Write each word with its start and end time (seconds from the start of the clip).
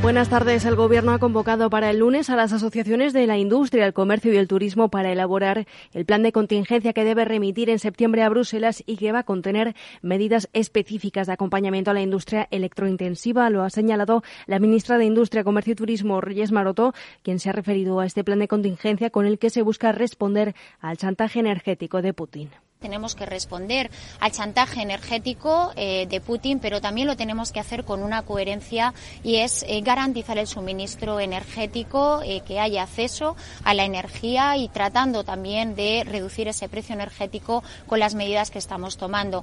Buenas 0.00 0.28
tardes. 0.28 0.64
El 0.64 0.76
Gobierno 0.76 1.12
ha 1.12 1.18
convocado 1.18 1.70
para 1.70 1.90
el 1.90 1.98
lunes 1.98 2.30
a 2.30 2.36
las 2.36 2.52
asociaciones 2.52 3.12
de 3.12 3.26
la 3.26 3.36
industria, 3.36 3.84
el 3.84 3.92
comercio 3.92 4.32
y 4.32 4.36
el 4.36 4.46
turismo 4.46 4.90
para 4.90 5.10
elaborar 5.10 5.66
el 5.92 6.04
plan 6.04 6.22
de 6.22 6.30
contingencia 6.30 6.92
que 6.92 7.04
debe 7.04 7.24
remitir 7.24 7.68
en 7.68 7.80
septiembre 7.80 8.22
a 8.22 8.28
Bruselas 8.28 8.84
y 8.86 8.96
que 8.96 9.10
va 9.10 9.20
a 9.20 9.24
contener 9.24 9.74
medidas 10.00 10.48
específicas 10.52 11.26
de 11.26 11.32
acompañamiento 11.32 11.90
a 11.90 11.94
la 11.94 12.00
industria 12.00 12.46
electrointensiva. 12.52 13.50
Lo 13.50 13.64
ha 13.64 13.70
señalado 13.70 14.22
la 14.46 14.60
ministra 14.60 14.98
de 14.98 15.04
Industria, 15.04 15.42
Comercio 15.42 15.72
y 15.72 15.76
Turismo, 15.76 16.20
Reyes 16.20 16.52
Maroto, 16.52 16.94
quien 17.24 17.40
se 17.40 17.50
ha 17.50 17.52
referido 17.52 17.98
a 17.98 18.06
este 18.06 18.22
plan 18.22 18.38
de 18.38 18.48
contingencia 18.48 19.10
con 19.10 19.26
el 19.26 19.38
que 19.38 19.50
se 19.50 19.62
busca 19.62 19.90
responder 19.90 20.54
al 20.80 20.96
chantaje 20.96 21.40
energético 21.40 22.02
de 22.02 22.14
Putin. 22.14 22.50
Tenemos 22.78 23.16
que 23.16 23.26
responder 23.26 23.90
al 24.20 24.30
chantaje 24.30 24.82
energético 24.82 25.72
eh, 25.74 26.06
de 26.08 26.20
Putin, 26.20 26.60
pero 26.60 26.80
también 26.80 27.08
lo 27.08 27.16
tenemos 27.16 27.50
que 27.50 27.58
hacer 27.58 27.84
con 27.84 28.04
una 28.04 28.22
coherencia 28.22 28.94
y 29.24 29.36
es 29.36 29.64
eh, 29.64 29.80
garantizar 29.80 30.38
el 30.38 30.46
suministro 30.46 31.18
energético, 31.18 32.22
eh, 32.22 32.42
que 32.46 32.60
haya 32.60 32.84
acceso 32.84 33.36
a 33.64 33.74
la 33.74 33.84
energía 33.84 34.56
y 34.56 34.68
tratando 34.68 35.24
también 35.24 35.74
de 35.74 36.04
reducir 36.06 36.46
ese 36.46 36.68
precio 36.68 36.94
energético 36.94 37.64
con 37.88 37.98
las 37.98 38.14
medidas 38.14 38.52
que 38.52 38.58
estamos 38.58 38.96
tomando. 38.96 39.42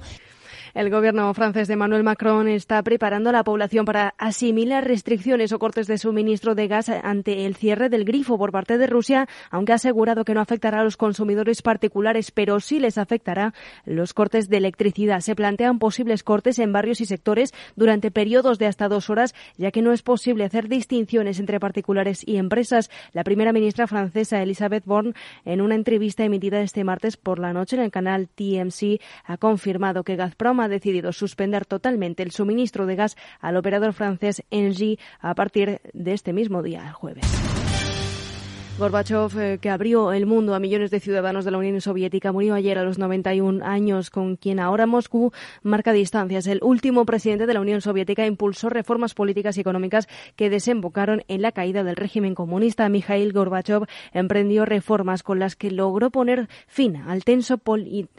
El 0.75 0.89
gobierno 0.89 1.34
francés 1.34 1.70
de 1.70 1.75
Emmanuel 1.75 2.03
Macron 2.03 2.49
está 2.49 2.84
preparando 2.84 3.29
a 3.29 3.31
la 3.31 3.45
población 3.45 3.85
para 3.85 4.13
asimilar 4.17 4.85
restricciones 4.85 5.53
o 5.53 5.57
cortes 5.57 5.88
de 5.88 5.98
suministro 5.98 6.53
de 6.53 6.67
gas 6.67 6.89
ante 6.89 7.45
el 7.45 7.55
cierre 7.55 7.88
del 7.88 8.03
grifo 8.03 8.38
por 8.38 8.51
parte 8.51 8.77
de 8.77 8.85
Rusia, 8.85 9.29
aunque 9.49 9.71
ha 9.71 9.75
asegurado 9.75 10.25
que 10.25 10.34
no 10.34 10.41
afectará 10.41 10.81
a 10.81 10.84
los 10.84 10.98
consumidores 10.98 11.61
particulares, 11.61 12.31
pero 12.31 12.59
sí 12.59 12.81
les 12.81 12.98
afectará 12.98 13.53
los 13.85 14.13
cortes 14.13 14.49
de 14.49 14.57
electricidad. 14.57 15.21
Se 15.21 15.34
plantean 15.34 15.79
posibles 15.79 16.23
cortes 16.23 16.59
en 16.59 16.73
barrios 16.73 16.99
y 16.99 17.05
sectores 17.05 17.53
durante 17.77 18.12
periodos 18.12 18.59
de 18.59 18.65
hasta 18.65 18.90
dos 18.90 19.09
horas, 19.09 19.34
ya 19.55 19.71
que 19.71 19.81
no 19.81 19.93
es 19.93 20.01
posible 20.01 20.43
hacer 20.43 20.68
distinciones 20.68 21.40
entre 21.40 21.62
particulares 21.62 22.21
y 22.27 22.35
empresas. 22.35 22.91
La 23.13 23.23
primera 23.23 23.53
ministra 23.53 23.87
francesa, 23.87 24.43
Elisabeth 24.43 24.84
Borne, 24.84 25.13
en 25.46 25.62
una 25.62 25.76
entrevista 25.76 26.26
emitida 26.26 26.59
este 26.59 26.84
martes 26.84 27.15
por 27.15 27.40
la 27.40 27.53
noche 27.53 27.77
en 27.77 27.84
el 27.84 27.91
canal 27.91 28.27
TMC, 28.27 28.99
ha 29.23 29.37
confirmado 29.37 30.03
que 30.03 30.18
Gazprom 30.18 30.65
ha 30.66 30.70
decidido 30.70 31.12
suspender 31.12 31.66
totalmente 31.66 32.24
el 32.24 32.32
suministro 32.32 32.85
de 32.85 32.96
gas 32.96 33.16
al 33.40 33.58
operador 33.58 33.94
francés 33.94 34.44
Engie 34.52 34.99
a 35.20 35.34
partir 35.35 35.80
de 35.94 36.13
este 36.13 36.34
mismo 36.34 36.62
día, 36.62 36.85
el 36.88 36.94
jueves. 36.94 37.54
Gorbachev, 38.77 39.40
eh, 39.40 39.57
que 39.57 39.70
abrió 39.70 40.12
el 40.12 40.26
mundo 40.26 40.54
a 40.54 40.59
millones 40.59 40.91
de 40.91 40.99
ciudadanos 40.99 41.45
de 41.45 41.51
la 41.51 41.57
Unión 41.59 41.79
Soviética, 41.79 42.34
murió 42.34 42.55
ayer 42.55 42.77
a 42.77 42.84
los 42.84 42.99
91 42.99 43.65
años, 43.65 44.09
con 44.09 44.35
quien 44.35 44.59
ahora 44.59 44.85
Moscú 44.85 45.31
marca 45.63 45.93
distancias. 45.93 46.45
El 46.45 46.59
último 46.62 47.05
presidente 47.05 47.46
de 47.46 47.53
la 47.53 47.62
Unión 47.62 47.79
Soviética 47.79 48.26
impulsó 48.26 48.68
reformas 48.68 49.13
políticas 49.13 49.55
y 49.55 49.62
económicas 49.62 50.09
que 50.35 50.49
desembocaron 50.49 51.23
en 51.29 51.41
la 51.41 51.53
caída 51.53 51.85
del 51.85 51.96
régimen 51.96 52.35
comunista. 52.35 52.90
Mikhail 52.90 53.31
Gorbachev 53.31 53.85
emprendió 54.12 54.65
reformas 54.65 55.23
con 55.23 55.40
las 55.40 55.55
que 55.55 55.71
logró 55.71 56.09
poner 56.09 56.49
fin 56.68 56.98
al 56.98 57.23
tenso, 57.23 57.62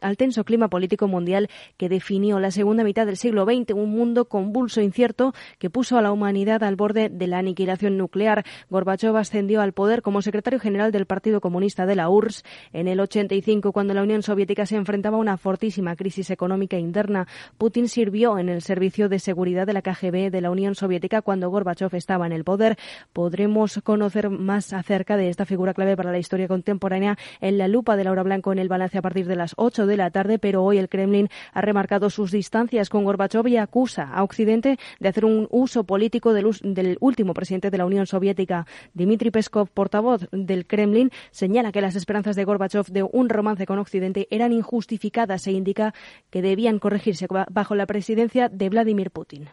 al 0.00 0.16
tenso 0.16 0.44
clima 0.44 0.68
político 0.68 1.06
mundial 1.06 1.50
que 1.76 1.90
definió 1.90 2.40
la 2.40 2.50
segunda 2.50 2.82
mitad 2.82 3.04
del 3.04 3.18
siglo 3.18 3.44
XX, 3.44 3.74
un 3.74 3.90
mundo 3.90 4.24
convulso 4.24 4.80
e 4.80 4.84
incierto 4.84 5.34
que 5.58 5.68
puso 5.68 5.98
a 5.98 6.02
la 6.02 6.12
humanidad 6.12 6.62
al 6.64 6.76
borde 6.76 7.10
de 7.10 7.26
la 7.26 7.40
aniquilación 7.40 7.98
nuclear. 7.98 8.46
Gorbachev 8.70 9.14
ascendió 9.18 9.60
al 9.60 9.74
poder 9.74 10.00
como 10.00 10.22
secretario 10.22 10.45
secretario 10.46 10.62
general 10.62 10.92
del 10.92 11.06
Partido 11.06 11.40
Comunista 11.40 11.86
de 11.86 11.96
la 11.96 12.08
URSS 12.08 12.44
en 12.72 12.86
el 12.86 13.00
85, 13.00 13.72
cuando 13.72 13.94
la 13.94 14.02
Unión 14.04 14.22
Soviética 14.22 14.64
se 14.64 14.76
enfrentaba 14.76 15.16
a 15.16 15.20
una 15.20 15.36
fortísima 15.36 15.96
crisis 15.96 16.30
económica 16.30 16.78
interna. 16.78 17.26
Putin 17.58 17.88
sirvió 17.88 18.38
en 18.38 18.48
el 18.48 18.62
Servicio 18.62 19.08
de 19.08 19.18
Seguridad 19.18 19.66
de 19.66 19.72
la 19.72 19.82
KGB 19.82 20.30
de 20.30 20.40
la 20.40 20.52
Unión 20.52 20.76
Soviética 20.76 21.20
cuando 21.20 21.50
Gorbachev 21.50 21.92
estaba 21.96 22.26
en 22.26 22.32
el 22.32 22.44
poder. 22.44 22.76
Podremos 23.12 23.80
conocer 23.82 24.30
más 24.30 24.72
acerca 24.72 25.16
de 25.16 25.30
esta 25.30 25.46
figura 25.46 25.74
clave 25.74 25.96
para 25.96 26.12
la 26.12 26.18
historia 26.18 26.46
contemporánea 26.46 27.18
en 27.40 27.58
la 27.58 27.66
lupa 27.66 27.96
de 27.96 28.04
Laura 28.04 28.22
Blanco 28.22 28.52
en 28.52 28.60
el 28.60 28.68
balance 28.68 28.98
a 28.98 29.02
partir 29.02 29.26
de 29.26 29.34
las 29.34 29.52
8 29.56 29.86
de 29.86 29.96
la 29.96 30.12
tarde, 30.12 30.38
pero 30.38 30.62
hoy 30.62 30.78
el 30.78 30.88
Kremlin 30.88 31.28
ha 31.54 31.60
remarcado 31.60 32.08
sus 32.08 32.30
distancias 32.30 32.88
con 32.88 33.02
Gorbachev 33.02 33.48
y 33.48 33.56
acusa 33.56 34.04
a 34.12 34.22
Occidente 34.22 34.78
de 35.00 35.08
hacer 35.08 35.24
un 35.24 35.48
uso 35.50 35.82
político 35.82 36.32
del, 36.32 36.46
del 36.62 36.98
último 37.00 37.34
presidente 37.34 37.68
de 37.68 37.78
la 37.78 37.86
Unión 37.86 38.06
Soviética. 38.06 38.64
Dmitry 38.94 39.32
Peskov, 39.32 39.70
portavoz 39.70 40.28
del 40.44 40.66
Kremlin 40.66 41.10
señala 41.30 41.72
que 41.72 41.80
las 41.80 41.96
esperanzas 41.96 42.36
de 42.36 42.44
Gorbachev 42.44 42.86
de 42.88 43.02
un 43.02 43.28
romance 43.28 43.64
con 43.64 43.78
Occidente 43.78 44.28
eran 44.30 44.52
injustificadas 44.52 45.46
e 45.46 45.52
indica 45.52 45.94
que 46.30 46.42
debían 46.42 46.78
corregirse 46.78 47.26
bajo 47.48 47.74
la 47.74 47.86
presidencia 47.86 48.48
de 48.48 48.68
Vladimir 48.68 49.10
Putin. 49.10 49.48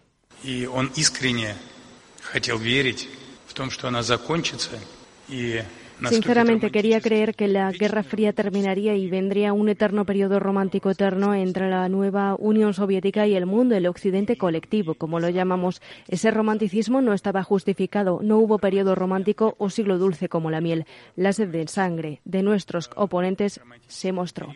Sinceramente 6.09 6.71
quería 6.71 6.99
creer 6.99 7.35
que 7.35 7.47
la 7.47 7.71
Guerra 7.71 8.03
Fría 8.03 8.33
terminaría 8.33 8.95
y 8.95 9.09
vendría 9.09 9.53
un 9.53 9.69
eterno 9.69 10.05
periodo 10.05 10.39
romántico 10.39 10.89
eterno 10.89 11.33
entre 11.33 11.69
la 11.69 11.87
nueva 11.89 12.35
Unión 12.37 12.73
Soviética 12.73 13.25
y 13.27 13.35
el 13.35 13.45
mundo, 13.45 13.75
el 13.75 13.87
Occidente 13.87 14.37
colectivo, 14.37 14.95
como 14.95 15.19
lo 15.19 15.29
llamamos. 15.29 15.81
Ese 16.07 16.31
romanticismo 16.31 17.01
no 17.01 17.13
estaba 17.13 17.43
justificado, 17.43 18.19
no 18.21 18.37
hubo 18.39 18.59
periodo 18.59 18.95
romántico 18.95 19.55
o 19.57 19.69
siglo 19.69 19.97
dulce 19.97 20.29
como 20.29 20.51
la 20.51 20.61
miel. 20.61 20.85
La 21.15 21.33
sed 21.33 21.49
de 21.49 21.67
sangre 21.67 22.21
de 22.25 22.43
nuestros 22.43 22.89
oponentes 22.95 23.61
se 23.87 24.11
mostró. 24.11 24.53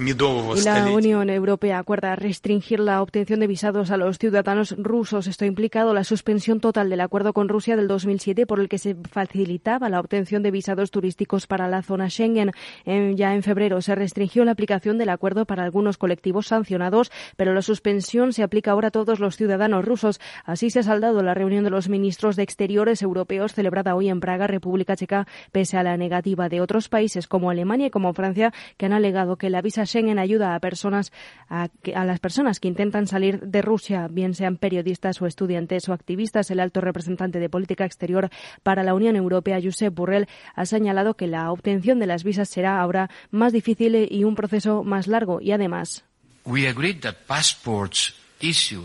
Y 0.00 0.62
la 0.64 0.90
Unión 0.90 1.28
Europea 1.28 1.78
acuerda 1.78 2.16
restringir 2.16 2.80
la 2.80 3.02
obtención 3.02 3.38
de 3.38 3.46
visados 3.46 3.90
a 3.90 3.98
los 3.98 4.18
ciudadanos 4.18 4.74
rusos. 4.78 5.26
Esto 5.26 5.44
ha 5.44 5.48
implicado 5.48 5.92
la 5.92 6.04
suspensión 6.04 6.58
total 6.58 6.88
del 6.88 7.02
acuerdo 7.02 7.34
con 7.34 7.50
Rusia 7.50 7.76
del 7.76 7.86
2007 7.86 8.46
por 8.46 8.60
el 8.60 8.70
que 8.70 8.78
se 8.78 8.96
facilitaba 9.10 9.90
la 9.90 10.00
obtención 10.00 10.42
de 10.42 10.50
visados 10.50 10.90
turísticos 10.90 11.46
para 11.46 11.68
la 11.68 11.82
zona 11.82 12.08
Schengen. 12.08 12.52
ya 12.86 13.34
en 13.34 13.42
febrero 13.42 13.82
se 13.82 13.94
restringió 13.94 14.42
la 14.46 14.52
aplicación 14.52 14.96
del 14.96 15.10
acuerdo 15.10 15.44
para 15.44 15.64
algunos 15.64 15.98
colectivos 15.98 16.46
sancionados, 16.46 17.12
pero 17.36 17.52
la 17.52 17.60
suspensión 17.60 18.32
se 18.32 18.42
aplica 18.42 18.70
ahora 18.70 18.88
a 18.88 18.92
todos 18.92 19.20
los 19.20 19.36
ciudadanos 19.36 19.84
rusos. 19.84 20.18
Así 20.46 20.70
se 20.70 20.78
ha 20.78 20.82
saldado 20.82 21.22
la 21.22 21.34
reunión 21.34 21.62
de 21.62 21.70
los 21.70 21.90
ministros 21.90 22.36
de 22.36 22.42
Exteriores 22.42 23.02
europeos 23.02 23.52
celebrada 23.52 23.94
hoy 23.94 24.08
en 24.08 24.20
Praga, 24.20 24.46
República 24.46 24.96
Checa, 24.96 25.26
pese 25.52 25.76
a 25.76 25.82
la 25.82 25.98
negativa 25.98 26.48
de 26.48 26.62
otros 26.62 26.88
países 26.88 27.28
como 27.28 27.50
Alemania 27.50 27.88
y 27.88 27.90
como 27.90 28.14
Francia, 28.14 28.54
que 28.78 28.86
han 28.86 28.94
alegado 28.94 29.36
que 29.36 29.50
la 29.50 29.60
visa 29.60 29.84
Schengen 29.90 30.18
ayuda 30.18 30.54
a 30.54 30.60
personas 30.60 31.12
a, 31.48 31.68
a, 31.94 32.04
las 32.04 32.20
personas 32.20 32.60
que 32.60 32.68
intentan 32.68 33.06
salir 33.06 33.40
de 33.40 33.62
Rusia, 33.62 34.08
bien 34.10 34.34
sean 34.34 34.56
periodistas 34.56 35.20
o 35.20 35.26
estudiantes 35.26 35.88
o 35.88 35.92
activistas. 35.92 36.50
El 36.50 36.60
alto 36.60 36.80
representante 36.80 37.40
de 37.40 37.48
política 37.48 37.84
exterior 37.84 38.30
para 38.62 38.82
la 38.82 38.94
Unión 38.94 39.16
Europea, 39.16 39.60
Josep 39.62 39.94
Burrell, 39.94 40.28
ha 40.54 40.66
señalado 40.66 41.14
que 41.14 41.26
la 41.26 41.50
obtención 41.52 41.98
de 41.98 42.06
las 42.06 42.24
visas 42.24 42.48
será 42.48 42.80
ahora 42.80 43.10
más 43.30 43.52
difícil 43.52 44.08
y 44.10 44.24
un 44.24 44.34
proceso 44.34 44.84
más 44.84 45.06
largo 45.06 45.40
y 45.40 45.52
además 45.52 46.04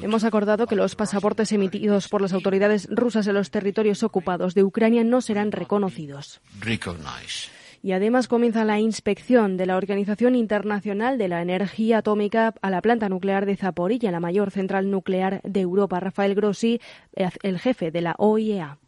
Hemos 0.02 0.24
acordado 0.26 0.68
que 0.68 0.76
los 0.76 0.96
pasaportes 0.96 1.52
emitidos 1.52 2.10
por 2.10 2.22
las 2.22 2.34
autoridades 2.34 2.88
rusas 2.92 3.26
en 3.28 3.36
los 3.36 3.52
territorios 3.52 4.04
ocupados 4.04 4.54
de 4.54 4.64
Ucrania 4.64 5.04
no 5.04 5.22
serán 5.22 5.52
reconocidos. 5.52 6.42
Y 7.86 7.92
además 7.92 8.28
comienza 8.28 8.66
la 8.66 8.80
inspección 8.80 9.58
de 9.58 9.68
la 9.68 9.78
Organización 9.78 10.34
Internacional 10.34 11.20
de 11.20 11.28
la 11.28 11.44
Energía 11.44 12.00
Atómica 12.00 12.56
a 12.60 12.72
la 12.72 12.82
planta 12.82 13.10
nuclear 13.10 13.46
de 13.46 13.58
Zaporilla, 13.58 14.10
la 14.10 14.20
mayor 14.20 14.50
central 14.50 14.90
nuclear 14.90 15.40
de 15.44 15.62
Europa. 15.62 16.00
Rafael 16.00 16.34
Grossi, 16.34 16.82
el 17.14 17.60
jefe 17.60 17.92
de 17.92 18.02
la 18.02 18.16
OIEA. 18.18 18.80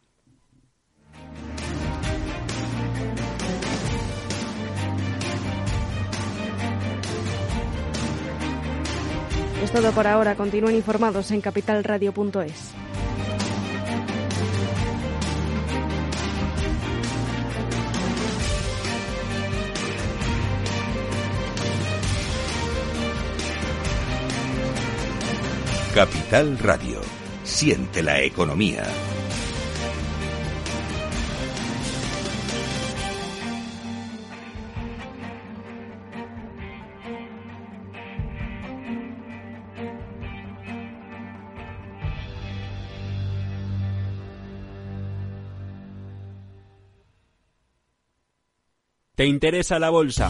Es 9.64 9.72
todo 9.72 9.92
por 9.92 10.08
ahora. 10.08 10.34
Continúen 10.34 10.76
informados 10.76 11.30
en 11.30 11.42
capitalradio.es. 11.42 12.87
Capital 25.98 26.60
Radio. 26.60 27.02
Siente 27.44 28.04
la 28.04 28.22
economía. 28.22 28.84
¿Te 49.16 49.26
interesa 49.26 49.80
la 49.80 49.90
bolsa? 49.90 50.30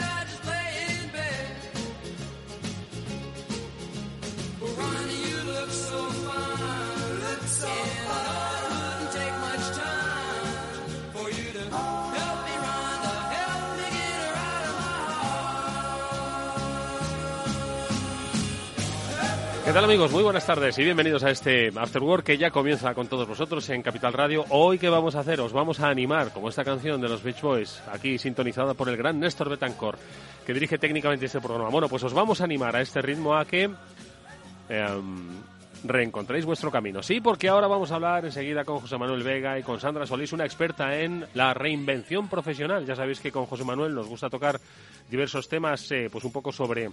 ¿Qué 19.71 19.75
tal 19.75 19.85
amigos? 19.85 20.11
Muy 20.11 20.21
buenas 20.21 20.45
tardes 20.45 20.77
y 20.79 20.83
bienvenidos 20.83 21.23
a 21.23 21.31
este 21.31 21.71
After 21.73 22.03
Work 22.03 22.25
que 22.25 22.37
ya 22.37 22.51
comienza 22.51 22.93
con 22.93 23.07
todos 23.07 23.25
vosotros 23.25 23.69
en 23.69 23.81
Capital 23.81 24.11
Radio. 24.11 24.43
Hoy, 24.49 24.77
¿qué 24.77 24.89
vamos 24.89 25.15
a 25.15 25.21
hacer? 25.21 25.39
Os 25.39 25.53
vamos 25.53 25.79
a 25.79 25.87
animar, 25.87 26.33
como 26.33 26.49
esta 26.49 26.65
canción 26.65 26.99
de 26.99 27.07
los 27.07 27.23
Beach 27.23 27.39
Boys, 27.39 27.81
aquí 27.89 28.17
sintonizada 28.17 28.73
por 28.73 28.89
el 28.89 28.97
gran 28.97 29.17
Néstor 29.17 29.47
Betancourt, 29.47 29.97
que 30.45 30.53
dirige 30.53 30.77
técnicamente 30.77 31.27
este 31.27 31.39
programa. 31.39 31.69
Bueno, 31.69 31.87
pues 31.87 32.03
os 32.03 32.13
vamos 32.13 32.41
a 32.41 32.43
animar 32.43 32.75
a 32.75 32.81
este 32.81 33.01
ritmo 33.01 33.33
a 33.33 33.45
que 33.45 33.71
em, 34.67 35.41
reencontréis 35.85 36.43
vuestro 36.43 36.69
camino. 36.69 37.01
Sí, 37.01 37.21
porque 37.21 37.47
ahora 37.47 37.67
vamos 37.67 37.93
a 37.93 37.95
hablar 37.95 38.25
enseguida 38.25 38.65
con 38.65 38.81
José 38.81 38.97
Manuel 38.97 39.23
Vega 39.23 39.57
y 39.57 39.63
con 39.63 39.79
Sandra 39.79 40.05
Solís, 40.05 40.33
una 40.33 40.43
experta 40.43 40.99
en 40.99 41.25
la 41.33 41.53
reinvención 41.53 42.27
profesional. 42.27 42.85
Ya 42.85 42.97
sabéis 42.97 43.21
que 43.21 43.31
con 43.31 43.45
José 43.45 43.63
Manuel 43.63 43.95
nos 43.95 44.07
gusta 44.07 44.29
tocar 44.29 44.59
diversos 45.09 45.47
temas, 45.47 45.89
eh, 45.93 46.09
pues 46.11 46.25
un 46.25 46.33
poco 46.33 46.51
sobre 46.51 46.89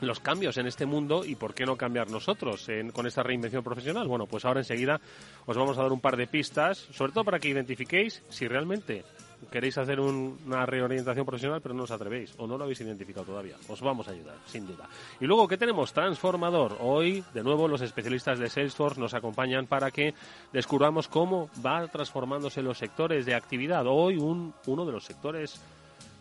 los 0.00 0.20
cambios 0.20 0.56
en 0.58 0.66
este 0.66 0.86
mundo 0.86 1.24
y 1.24 1.34
por 1.34 1.54
qué 1.54 1.64
no 1.64 1.76
cambiar 1.76 2.10
nosotros 2.10 2.66
con 2.92 3.06
esta 3.06 3.22
reinvención 3.22 3.62
profesional. 3.62 4.08
Bueno, 4.08 4.26
pues 4.26 4.44
ahora 4.44 4.60
enseguida 4.60 5.00
os 5.46 5.56
vamos 5.56 5.78
a 5.78 5.82
dar 5.82 5.92
un 5.92 6.00
par 6.00 6.16
de 6.16 6.26
pistas, 6.26 6.78
sobre 6.92 7.12
todo 7.12 7.24
para 7.24 7.38
que 7.38 7.48
identifiquéis 7.48 8.22
si 8.28 8.46
realmente 8.46 9.04
queréis 9.50 9.76
hacer 9.78 10.00
una 10.00 10.64
reorientación 10.66 11.26
profesional 11.26 11.60
pero 11.60 11.74
no 11.74 11.84
os 11.84 11.90
atrevéis 11.90 12.34
o 12.38 12.46
no 12.46 12.56
lo 12.56 12.64
habéis 12.64 12.80
identificado 12.80 13.26
todavía. 13.26 13.56
Os 13.68 13.80
vamos 13.80 14.08
a 14.08 14.12
ayudar, 14.12 14.36
sin 14.46 14.66
duda. 14.66 14.88
Y 15.20 15.26
luego, 15.26 15.46
¿qué 15.46 15.56
tenemos? 15.56 15.92
Transformador. 15.92 16.78
Hoy, 16.80 17.24
de 17.34 17.42
nuevo, 17.42 17.68
los 17.68 17.80
especialistas 17.80 18.38
de 18.38 18.48
Salesforce 18.48 19.00
nos 19.00 19.14
acompañan 19.14 19.66
para 19.66 19.90
que 19.90 20.14
descubramos 20.52 21.08
cómo 21.08 21.50
va 21.64 21.86
transformándose 21.88 22.62
los 22.62 22.78
sectores 22.78 23.26
de 23.26 23.34
actividad. 23.34 23.86
Hoy, 23.86 24.16
un, 24.16 24.54
uno 24.66 24.84
de 24.84 24.92
los 24.92 25.04
sectores 25.04 25.60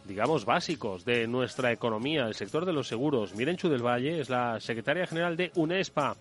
digamos, 0.07 0.45
básicos 0.45 1.05
de 1.05 1.27
nuestra 1.27 1.71
economía, 1.71 2.25
el 2.25 2.35
sector 2.35 2.65
de 2.65 2.73
los 2.73 2.87
seguros. 2.87 3.35
Mirenchu 3.35 3.69
del 3.69 3.85
Valle 3.85 4.19
es 4.19 4.29
la 4.29 4.59
secretaria 4.59 5.07
general 5.07 5.35
de 5.35 5.51
UNESPA, 5.55 6.15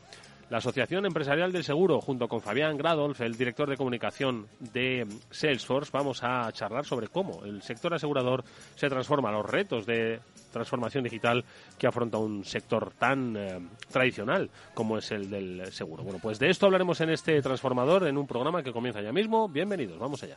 la 0.50 0.58
Asociación 0.58 1.06
Empresarial 1.06 1.52
del 1.52 1.64
Seguro, 1.64 2.00
junto 2.00 2.28
con 2.28 2.40
Fabián 2.40 2.76
Gradolf, 2.76 3.20
el 3.22 3.36
director 3.36 3.68
de 3.68 3.76
comunicación 3.76 4.46
de 4.60 5.06
Salesforce, 5.30 5.90
vamos 5.92 6.22
a 6.22 6.50
charlar 6.52 6.84
sobre 6.84 7.08
cómo 7.08 7.44
el 7.44 7.62
sector 7.62 7.94
asegurador 7.94 8.44
se 8.74 8.88
transforma, 8.88 9.32
los 9.32 9.46
retos 9.46 9.86
de 9.86 10.20
transformación 10.52 11.04
digital 11.04 11.44
que 11.78 11.86
afronta 11.86 12.18
un 12.18 12.44
sector 12.44 12.92
tan 12.92 13.36
eh, 13.36 13.58
tradicional 13.90 14.50
como 14.74 14.98
es 14.98 15.10
el 15.12 15.30
del 15.30 15.72
seguro. 15.72 16.04
Bueno, 16.04 16.18
pues 16.22 16.38
de 16.38 16.50
esto 16.50 16.66
hablaremos 16.66 17.00
en 17.00 17.10
este 17.10 17.40
transformador 17.40 18.06
en 18.06 18.18
un 18.18 18.26
programa 18.26 18.62
que 18.62 18.72
comienza 18.72 19.00
ya 19.00 19.12
mismo. 19.12 19.48
Bienvenidos, 19.48 19.98
vamos 19.98 20.22
allá. 20.22 20.36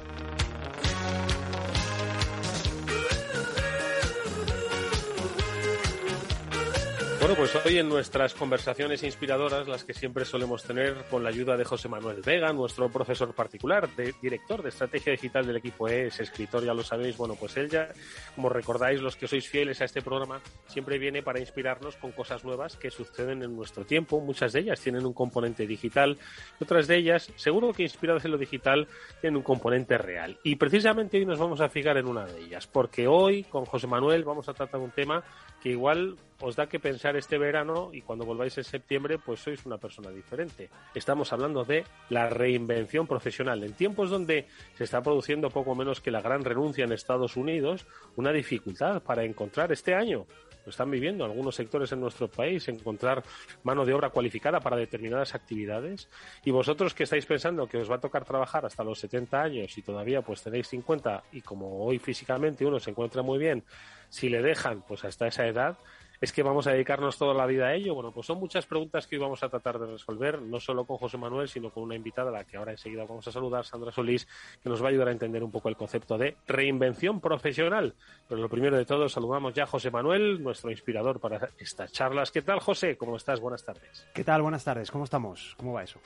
Bueno, 7.31 7.45
pues 7.49 7.65
hoy 7.65 7.77
en 7.77 7.87
nuestras 7.87 8.33
conversaciones 8.33 9.03
inspiradoras, 9.03 9.65
las 9.65 9.85
que 9.85 9.93
siempre 9.93 10.25
solemos 10.25 10.65
tener 10.65 10.95
con 11.09 11.23
la 11.23 11.29
ayuda 11.29 11.55
de 11.55 11.63
José 11.63 11.87
Manuel 11.87 12.21
Vega, 12.21 12.51
nuestro 12.51 12.89
profesor 12.89 13.33
particular, 13.33 13.87
director 14.21 14.61
de 14.61 14.67
estrategia 14.67 15.13
digital 15.13 15.47
del 15.47 15.55
equipo 15.55 15.87
ES, 15.87 16.19
escritor, 16.19 16.65
ya 16.65 16.73
lo 16.73 16.83
sabéis, 16.83 17.15
bueno, 17.15 17.35
pues 17.39 17.55
él 17.55 17.69
ya, 17.69 17.87
como 18.35 18.49
recordáis 18.49 18.99
los 18.99 19.15
que 19.15 19.29
sois 19.29 19.47
fieles 19.47 19.79
a 19.79 19.85
este 19.85 20.01
programa, 20.01 20.41
siempre 20.67 20.99
viene 20.99 21.23
para 21.23 21.39
inspirarnos 21.39 21.95
con 21.95 22.11
cosas 22.11 22.43
nuevas 22.43 22.75
que 22.75 22.91
suceden 22.91 23.43
en 23.43 23.55
nuestro 23.55 23.85
tiempo. 23.85 24.19
Muchas 24.19 24.51
de 24.51 24.59
ellas 24.59 24.81
tienen 24.81 25.05
un 25.05 25.13
componente 25.13 25.65
digital, 25.65 26.17
otras 26.59 26.85
de 26.87 26.97
ellas, 26.97 27.31
seguro 27.37 27.71
que 27.71 27.83
inspiradas 27.83 28.25
en 28.25 28.31
lo 28.31 28.37
digital, 28.37 28.89
tienen 29.21 29.37
un 29.37 29.43
componente 29.43 29.97
real. 29.97 30.37
Y 30.43 30.57
precisamente 30.57 31.17
hoy 31.17 31.25
nos 31.25 31.39
vamos 31.39 31.61
a 31.61 31.69
fijar 31.69 31.95
en 31.95 32.07
una 32.07 32.25
de 32.25 32.41
ellas, 32.41 32.67
porque 32.67 33.07
hoy 33.07 33.45
con 33.45 33.63
José 33.63 33.87
Manuel 33.87 34.25
vamos 34.25 34.49
a 34.49 34.53
tratar 34.53 34.81
un 34.81 34.91
tema 34.91 35.23
que 35.61 35.69
igual 35.69 36.17
os 36.41 36.55
da 36.55 36.65
que 36.65 36.79
pensar 36.81 37.15
este 37.15 37.37
verano 37.37 37.91
y 37.93 38.01
cuando 38.01 38.25
volváis 38.25 38.57
en 38.57 38.63
septiembre, 38.63 39.19
pues 39.19 39.39
sois 39.39 39.63
una 39.65 39.77
persona 39.77 40.09
diferente. 40.09 40.69
Estamos 40.95 41.31
hablando 41.31 41.63
de 41.63 41.85
la 42.09 42.29
reinvención 42.29 43.05
profesional. 43.05 43.63
En 43.63 43.73
tiempos 43.73 44.09
donde 44.09 44.47
se 44.75 44.83
está 44.83 45.01
produciendo 45.01 45.49
poco 45.49 45.75
menos 45.75 46.01
que 46.01 46.09
la 46.09 46.21
gran 46.21 46.43
renuncia 46.43 46.83
en 46.83 46.91
Estados 46.91 47.37
Unidos, 47.37 47.85
una 48.15 48.31
dificultad 48.31 49.03
para 49.03 49.23
encontrar 49.23 49.71
este 49.71 49.93
año 49.93 50.25
lo 50.65 50.69
están 50.69 50.91
viviendo 50.91 51.25
algunos 51.25 51.55
sectores 51.55 51.91
en 51.91 51.99
nuestro 51.99 52.27
país, 52.27 52.67
encontrar 52.67 53.23
mano 53.63 53.85
de 53.85 53.93
obra 53.93 54.09
cualificada 54.09 54.59
para 54.59 54.77
determinadas 54.77 55.33
actividades. 55.35 56.09
Y 56.45 56.51
vosotros 56.51 56.93
que 56.93 57.03
estáis 57.03 57.25
pensando 57.25 57.67
que 57.67 57.77
os 57.77 57.89
va 57.89 57.95
a 57.95 58.01
tocar 58.01 58.25
trabajar 58.25 58.65
hasta 58.65 58.83
los 58.83 58.99
70 58.99 59.41
años 59.41 59.77
y 59.77 59.81
todavía 59.81 60.21
pues 60.21 60.43
tenéis 60.43 60.67
50 60.67 61.23
y 61.31 61.41
como 61.41 61.83
hoy 61.85 61.99
físicamente 61.99 62.65
uno 62.65 62.79
se 62.79 62.91
encuentra 62.91 63.21
muy 63.21 63.39
bien, 63.39 63.63
si 64.09 64.29
le 64.29 64.41
dejan 64.41 64.81
pues 64.81 65.03
hasta 65.05 65.27
esa 65.27 65.47
edad, 65.47 65.77
es 66.21 66.31
que 66.31 66.43
vamos 66.43 66.67
a 66.67 66.71
dedicarnos 66.71 67.17
toda 67.17 67.33
la 67.33 67.47
vida 67.47 67.65
a 67.65 67.73
ello. 67.73 67.95
Bueno, 67.95 68.11
pues 68.11 68.27
son 68.27 68.39
muchas 68.39 68.67
preguntas 68.67 69.07
que 69.07 69.15
hoy 69.15 69.21
vamos 69.23 69.41
a 69.41 69.49
tratar 69.49 69.79
de 69.79 69.87
resolver, 69.87 70.39
no 70.39 70.59
solo 70.59 70.85
con 70.85 70.97
José 70.97 71.17
Manuel, 71.17 71.49
sino 71.49 71.71
con 71.71 71.81
una 71.81 71.95
invitada 71.95 72.29
a 72.29 72.31
la 72.31 72.43
que 72.43 72.57
ahora 72.57 72.71
enseguida 72.71 73.05
vamos 73.05 73.27
a 73.27 73.31
saludar, 73.31 73.65
Sandra 73.65 73.91
Solís, 73.91 74.27
que 74.61 74.69
nos 74.69 74.83
va 74.83 74.85
a 74.85 74.89
ayudar 74.89 75.07
a 75.07 75.11
entender 75.11 75.43
un 75.43 75.49
poco 75.49 75.67
el 75.67 75.75
concepto 75.75 76.19
de 76.19 76.37
reinvención 76.47 77.19
profesional. 77.19 77.95
Pero 78.29 78.39
lo 78.39 78.49
primero 78.49 78.77
de 78.77 78.85
todo, 78.85 79.09
saludamos 79.09 79.55
ya 79.55 79.63
a 79.63 79.67
José 79.67 79.89
Manuel, 79.89 80.43
nuestro 80.43 80.69
inspirador 80.69 81.19
para 81.19 81.49
estas 81.57 81.91
charlas. 81.91 82.29
¿Qué 82.29 82.43
tal, 82.43 82.59
José? 82.59 82.97
¿Cómo 82.97 83.17
estás? 83.17 83.39
Buenas 83.39 83.65
tardes. 83.65 84.07
¿Qué 84.13 84.23
tal? 84.23 84.43
Buenas 84.43 84.63
tardes. 84.63 84.91
¿Cómo 84.91 85.05
estamos? 85.05 85.55
¿Cómo 85.57 85.73
va 85.73 85.83
eso? 85.83 85.99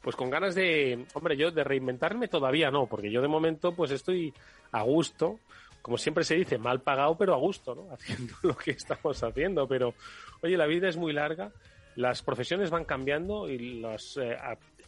Pues 0.00 0.14
con 0.14 0.30
ganas 0.30 0.54
de, 0.54 1.06
hombre, 1.14 1.36
yo 1.36 1.50
de 1.50 1.64
reinventarme 1.64 2.28
todavía 2.28 2.70
no, 2.70 2.86
porque 2.86 3.10
yo 3.10 3.20
de 3.20 3.28
momento 3.28 3.72
pues 3.72 3.90
estoy 3.90 4.32
a 4.70 4.82
gusto 4.82 5.40
como 5.82 5.98
siempre 5.98 6.24
se 6.24 6.34
dice, 6.34 6.58
mal 6.58 6.80
pagado 6.80 7.16
pero 7.16 7.34
a 7.34 7.38
gusto, 7.38 7.74
¿no? 7.74 7.88
Haciendo 7.92 8.34
lo 8.42 8.56
que 8.56 8.72
estamos 8.72 9.22
haciendo. 9.22 9.66
Pero, 9.66 9.94
oye, 10.42 10.56
la 10.56 10.66
vida 10.66 10.88
es 10.88 10.96
muy 10.96 11.12
larga, 11.12 11.52
las 11.96 12.22
profesiones 12.22 12.70
van 12.70 12.84
cambiando 12.84 13.48
y 13.48 13.80
las 13.80 14.16
eh, 14.16 14.36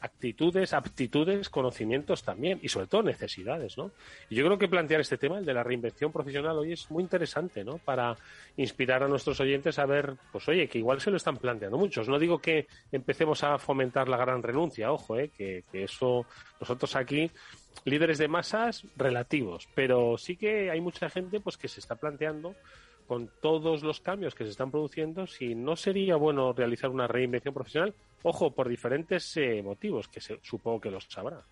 actitudes, 0.02 0.72
aptitudes, 0.72 1.48
conocimientos 1.48 2.24
también 2.24 2.58
y 2.60 2.68
sobre 2.68 2.88
todo 2.88 3.02
necesidades, 3.02 3.78
¿no? 3.78 3.92
Y 4.28 4.34
yo 4.34 4.44
creo 4.44 4.58
que 4.58 4.68
plantear 4.68 5.00
este 5.00 5.16
tema, 5.16 5.38
el 5.38 5.44
de 5.44 5.54
la 5.54 5.62
reinvención 5.62 6.10
profesional, 6.10 6.58
hoy 6.58 6.72
es 6.72 6.90
muy 6.90 7.04
interesante, 7.04 7.64
¿no? 7.64 7.78
Para 7.78 8.16
inspirar 8.56 9.04
a 9.04 9.08
nuestros 9.08 9.38
oyentes 9.40 9.78
a 9.78 9.86
ver, 9.86 10.14
pues 10.32 10.48
oye, 10.48 10.68
que 10.68 10.78
igual 10.78 11.00
se 11.00 11.10
lo 11.10 11.16
están 11.16 11.36
planteando 11.36 11.78
muchos. 11.78 12.08
No 12.08 12.18
digo 12.18 12.40
que 12.40 12.66
empecemos 12.90 13.44
a 13.44 13.58
fomentar 13.58 14.08
la 14.08 14.16
gran 14.16 14.42
renuncia, 14.42 14.92
ojo, 14.92 15.18
¿eh? 15.18 15.30
que, 15.36 15.64
que 15.70 15.84
eso 15.84 16.26
nosotros 16.60 16.96
aquí 16.96 17.30
líderes 17.84 18.18
de 18.18 18.28
masas 18.28 18.84
relativos, 18.96 19.68
pero 19.74 20.16
sí 20.18 20.36
que 20.36 20.70
hay 20.70 20.80
mucha 20.80 21.08
gente 21.10 21.40
pues 21.40 21.56
que 21.56 21.68
se 21.68 21.80
está 21.80 21.96
planteando 21.96 22.54
con 23.06 23.30
todos 23.40 23.82
los 23.82 24.00
cambios 24.00 24.34
que 24.34 24.44
se 24.44 24.50
están 24.50 24.70
produciendo 24.70 25.26
si 25.26 25.54
no 25.54 25.76
sería 25.76 26.16
bueno 26.16 26.52
realizar 26.52 26.90
una 26.90 27.06
reinvención 27.06 27.52
profesional, 27.52 27.94
ojo, 28.22 28.52
por 28.52 28.68
diferentes 28.68 29.36
eh, 29.36 29.62
motivos 29.62 30.08
que 30.08 30.20
se, 30.20 30.38
supongo 30.42 30.80
que 30.80 30.90
los 30.90 31.04
sabrá. 31.08 31.42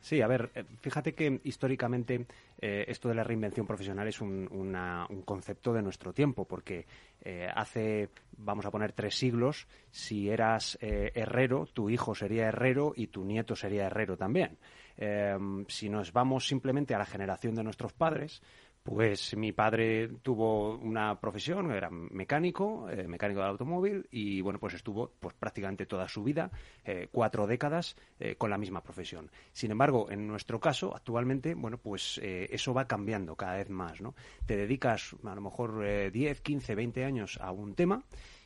Sí, 0.00 0.20
a 0.20 0.26
ver, 0.26 0.50
eh, 0.54 0.64
fíjate 0.80 1.14
que 1.14 1.40
históricamente 1.44 2.26
eh, 2.60 2.84
esto 2.88 3.08
de 3.08 3.14
la 3.14 3.24
reinvención 3.24 3.66
profesional 3.66 4.08
es 4.08 4.20
un, 4.20 4.48
un 4.50 5.22
concepto 5.22 5.72
de 5.72 5.82
nuestro 5.82 6.12
tiempo, 6.12 6.44
porque 6.44 6.86
eh, 7.22 7.48
hace, 7.54 8.10
vamos 8.36 8.66
a 8.66 8.70
poner, 8.70 8.92
tres 8.92 9.14
siglos, 9.16 9.66
si 9.90 10.28
eras 10.30 10.78
herrero, 10.80 11.66
tu 11.72 11.90
hijo 11.90 12.14
sería 12.14 12.48
herrero 12.48 12.92
y 12.96 13.08
tu 13.08 13.24
nieto 13.24 13.56
sería 13.56 13.86
herrero 13.86 14.16
también. 14.16 14.58
Si 15.68 15.88
nos 15.88 16.12
vamos 16.12 16.46
simplemente 16.46 16.94
a 16.94 16.98
la 16.98 17.06
generación 17.06 17.54
de 17.54 17.64
nuestros 17.64 17.92
padres, 17.92 18.42
pues 18.84 19.34
mi 19.34 19.50
padre 19.52 20.08
tuvo 20.22 20.76
una 20.76 21.18
profesión, 21.18 21.72
era 21.72 21.88
mecánico, 21.90 22.86
eh, 22.90 23.08
mecánico 23.08 23.40
del 23.40 23.48
automóvil, 23.48 24.06
y 24.10 24.42
bueno, 24.42 24.58
pues 24.60 24.74
estuvo 24.74 25.10
pues 25.18 25.34
prácticamente 25.34 25.86
toda 25.86 26.06
su 26.06 26.22
vida, 26.22 26.50
eh, 26.84 27.08
cuatro 27.10 27.46
décadas, 27.46 27.96
eh, 28.20 28.36
con 28.36 28.50
la 28.50 28.58
misma 28.58 28.82
profesión. 28.82 29.30
Sin 29.52 29.70
embargo, 29.70 30.10
en 30.10 30.28
nuestro 30.28 30.60
caso, 30.60 30.94
actualmente, 30.94 31.54
bueno, 31.54 31.78
pues 31.78 32.20
eso 32.22 32.74
va 32.74 32.86
cambiando 32.86 33.36
cada 33.36 33.54
vez 33.54 33.70
más, 33.70 34.02
¿no? 34.02 34.14
Te 34.44 34.54
dedicas 34.54 35.16
a 35.24 35.34
lo 35.34 35.40
mejor 35.40 36.10
10, 36.12 36.42
15, 36.42 36.74
20 36.74 37.04
años 37.04 37.38
a 37.40 37.52
un 37.52 37.74
tema 37.74 38.04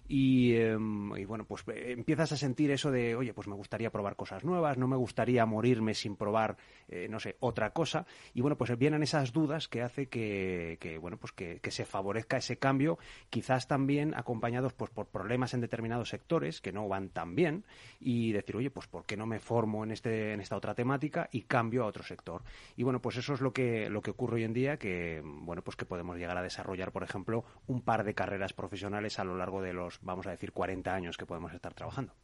Em, 0.08 1.14
y, 1.16 1.24
bueno, 1.24 1.44
pues 1.44 1.64
eh, 1.68 1.92
empiezas 1.92 2.32
a 2.32 2.36
sentir 2.36 2.70
eso 2.70 2.90
de, 2.90 3.14
oye, 3.14 3.34
pues 3.34 3.46
me 3.46 3.54
gustaría 3.54 3.90
probar 3.90 4.16
cosas 4.16 4.44
nuevas, 4.44 4.78
no 4.78 4.88
me 4.88 4.96
gustaría 4.96 5.44
morirme 5.44 5.94
sin 5.94 6.16
probar, 6.16 6.56
eh, 6.88 7.08
no 7.10 7.20
sé, 7.20 7.36
otra 7.40 7.70
cosa. 7.70 8.06
Y 8.32 8.40
bueno, 8.40 8.56
pues 8.56 8.76
vienen 8.78 9.02
esas 9.02 9.32
dudas 9.32 9.68
que 9.68 9.82
hace 9.82 10.06
que, 10.06 10.78
que 10.80 10.98
bueno, 10.98 11.18
pues 11.18 11.32
que, 11.32 11.60
se 11.68 11.84
favorezca 11.84 12.38
ese 12.38 12.56
cambio, 12.56 12.98
quizás 13.28 13.68
también 13.68 14.14
acompañados 14.16 14.72
pues 14.72 14.90
por 14.90 15.08
problemas 15.08 15.52
en 15.52 15.60
determinados 15.60 16.08
sectores 16.08 16.62
que 16.62 16.72
no 16.72 16.88
van 16.88 17.10
tan 17.10 17.34
bien 17.34 17.64
y 18.00 18.32
decir, 18.32 18.56
oye, 18.56 18.70
pues 18.70 18.86
¿por 18.86 19.04
qué 19.04 19.18
no 19.18 19.26
me 19.26 19.38
formo 19.38 19.84
en, 19.84 19.90
este, 19.90 20.32
en 20.32 20.40
esta 20.40 20.56
otra 20.56 20.74
temática 20.74 21.28
y 21.30 21.42
cambio 21.42 21.84
a 21.84 21.86
otro 21.86 22.02
sector? 22.02 22.42
Y 22.74 22.84
bueno, 22.84 23.02
pues 23.02 23.18
eso 23.18 23.34
es 23.34 23.42
lo 23.42 23.52
que, 23.52 23.90
lo 23.90 24.00
que 24.00 24.12
ocurre 24.12 24.36
hoy 24.36 24.44
en 24.44 24.54
día, 24.54 24.78
que 24.78 25.22
bueno, 25.22 25.60
pues 25.62 25.76
que 25.76 25.84
podemos 25.84 26.16
llegar 26.16 26.38
a 26.38 26.42
desarrollar, 26.42 26.90
por 26.90 27.02
ejemplo, 27.02 27.44
un 27.66 27.82
par 27.82 28.02
de 28.02 28.14
carreras 28.14 28.54
profesionales 28.54 29.18
a 29.18 29.24
lo 29.24 29.36
largo 29.36 29.60
de 29.60 29.74
los 29.74 29.97
vamos 30.00 30.26
a 30.26 30.30
decir, 30.30 30.52
40 30.52 30.94
años 30.94 31.16
que 31.16 31.26
podemos 31.26 31.52
estar 31.52 31.74
trabajando. 31.74 32.14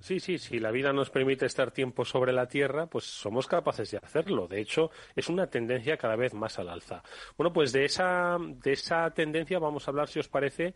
Sí, 0.00 0.20
sí, 0.20 0.38
si 0.38 0.60
la 0.60 0.70
vida 0.70 0.92
nos 0.92 1.10
permite 1.10 1.46
estar 1.46 1.72
tiempo 1.72 2.04
sobre 2.04 2.32
la 2.32 2.46
Tierra, 2.46 2.86
pues 2.86 3.04
somos 3.04 3.48
capaces 3.48 3.90
de 3.90 3.98
hacerlo. 3.98 4.46
De 4.46 4.60
hecho, 4.60 4.90
es 5.16 5.28
una 5.28 5.48
tendencia 5.48 5.96
cada 5.96 6.14
vez 6.14 6.34
más 6.34 6.56
al 6.60 6.68
alza. 6.68 7.02
Bueno, 7.36 7.52
pues 7.52 7.72
de 7.72 7.84
esa, 7.84 8.36
de 8.38 8.72
esa 8.72 9.10
tendencia 9.10 9.58
vamos 9.58 9.86
a 9.86 9.90
hablar, 9.90 10.08
si 10.08 10.20
os 10.20 10.28
parece, 10.28 10.74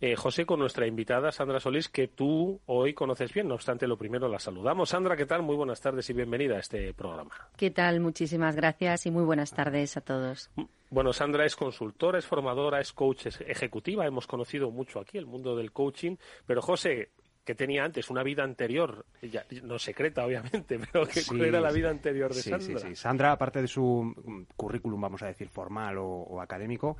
eh, 0.00 0.16
José, 0.16 0.44
con 0.44 0.58
nuestra 0.58 0.86
invitada 0.86 1.32
Sandra 1.32 1.60
Solís, 1.60 1.88
que 1.88 2.08
tú 2.08 2.60
hoy 2.66 2.94
conoces 2.94 3.32
bien. 3.32 3.48
No 3.48 3.54
obstante, 3.54 3.86
lo 3.86 3.96
primero 3.96 4.28
la 4.28 4.38
saludamos. 4.38 4.90
Sandra, 4.90 5.16
¿qué 5.16 5.26
tal? 5.26 5.42
Muy 5.42 5.56
buenas 5.56 5.80
tardes 5.80 6.08
y 6.10 6.12
bienvenida 6.12 6.56
a 6.56 6.60
este 6.60 6.92
programa. 6.92 7.32
¿Qué 7.56 7.70
tal? 7.70 8.00
Muchísimas 8.00 8.56
gracias 8.56 9.06
y 9.06 9.10
muy 9.10 9.24
buenas 9.24 9.52
tardes 9.52 9.96
a 9.96 10.00
todos. 10.00 10.50
Bueno, 10.90 11.12
Sandra 11.12 11.44
es 11.46 11.56
consultora, 11.56 12.18
es 12.18 12.26
formadora, 12.26 12.80
es 12.80 12.92
coach 12.92 13.26
ejecutiva. 13.46 14.06
Hemos 14.06 14.26
conocido 14.26 14.70
mucho 14.70 15.00
aquí 15.00 15.18
el 15.18 15.26
mundo 15.26 15.56
del 15.56 15.72
coaching. 15.72 16.16
Pero, 16.46 16.60
José, 16.60 17.10
que 17.44 17.54
tenía 17.54 17.84
antes, 17.84 18.10
una 18.10 18.22
vida 18.22 18.42
anterior, 18.42 19.06
ya, 19.22 19.44
no 19.62 19.78
secreta 19.78 20.24
obviamente, 20.24 20.78
pero 20.92 21.06
que 21.06 21.22
era 21.46 21.60
la 21.60 21.70
vida 21.70 21.90
anterior 21.90 22.34
de 22.34 22.42
Sandra. 22.42 22.80
Sí, 22.80 22.88
sí, 22.88 22.96
Sandra, 22.96 23.32
aparte 23.32 23.60
de 23.62 23.68
su 23.68 24.14
currículum, 24.56 25.00
vamos 25.00 25.22
a 25.22 25.26
decir, 25.26 25.48
formal 25.48 25.98
o 25.98 26.40
académico, 26.40 26.96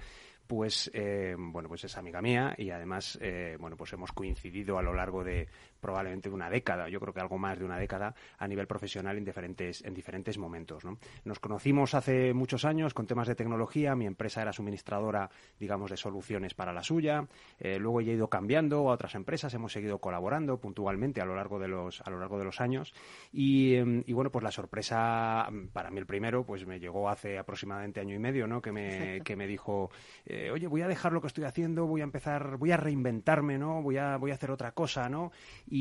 pues 0.46 0.90
eh, 0.94 1.34
bueno 1.38 1.68
pues 1.68 1.84
es 1.84 1.96
amiga 1.96 2.20
mía 2.20 2.54
y 2.58 2.70
además 2.70 3.18
eh, 3.20 3.56
bueno 3.58 3.76
pues 3.76 3.92
hemos 3.92 4.12
coincidido 4.12 4.78
a 4.78 4.82
lo 4.82 4.94
largo 4.94 5.24
de 5.24 5.48
probablemente 5.84 6.30
de 6.30 6.34
una 6.34 6.48
década 6.48 6.88
yo 6.88 6.98
creo 6.98 7.12
que 7.12 7.20
algo 7.20 7.36
más 7.36 7.58
de 7.58 7.66
una 7.66 7.76
década 7.76 8.14
a 8.38 8.48
nivel 8.48 8.66
profesional 8.66 9.18
en 9.18 9.24
diferentes 9.26 9.84
en 9.84 9.92
diferentes 9.92 10.38
momentos 10.38 10.82
¿no? 10.82 10.96
nos 11.24 11.40
conocimos 11.40 11.92
hace 11.92 12.32
muchos 12.32 12.64
años 12.64 12.94
con 12.94 13.06
temas 13.06 13.28
de 13.28 13.34
tecnología 13.34 13.94
mi 13.94 14.06
empresa 14.06 14.40
era 14.40 14.54
suministradora 14.54 15.28
digamos 15.60 15.90
de 15.90 15.98
soluciones 15.98 16.54
para 16.54 16.72
la 16.72 16.82
suya 16.82 17.28
eh, 17.60 17.78
luego 17.78 18.00
he 18.00 18.04
ido 18.04 18.30
cambiando 18.30 18.88
a 18.88 18.94
otras 18.94 19.14
empresas 19.14 19.52
hemos 19.52 19.72
seguido 19.72 19.98
colaborando 19.98 20.56
puntualmente 20.56 21.20
a 21.20 21.26
lo 21.26 21.36
largo 21.36 21.58
de 21.58 21.68
los 21.68 22.00
a 22.00 22.08
lo 22.08 22.18
largo 22.18 22.38
de 22.38 22.46
los 22.46 22.62
años 22.62 22.94
y, 23.30 23.74
y 23.76 24.12
bueno 24.14 24.30
pues 24.30 24.42
la 24.42 24.52
sorpresa 24.52 25.50
para 25.74 25.90
mí 25.90 25.98
el 25.98 26.06
primero 26.06 26.46
pues 26.46 26.64
me 26.64 26.80
llegó 26.80 27.10
hace 27.10 27.36
aproximadamente 27.36 28.00
año 28.00 28.14
y 28.14 28.18
medio 28.18 28.46
no 28.46 28.62
que 28.62 28.72
me 28.72 29.20
que 29.22 29.36
me 29.36 29.46
dijo 29.46 29.90
eh, 30.24 30.50
oye, 30.50 30.66
voy 30.66 30.82
a 30.82 30.88
dejar 30.88 31.12
lo 31.12 31.20
que 31.20 31.26
estoy 31.26 31.44
haciendo, 31.44 31.86
voy 31.86 32.00
a 32.00 32.04
empezar, 32.04 32.56
voy 32.56 32.72
a 32.72 32.76
reinventarme, 32.76 33.58
¿no? 33.58 33.82
Voy 33.82 33.98
a, 33.98 34.16
voy 34.16 34.30
a 34.30 34.34
hacer 34.34 34.50
otra 34.50 34.72
cosa, 34.72 35.08
¿no? 35.08 35.32
Y, 35.66 35.73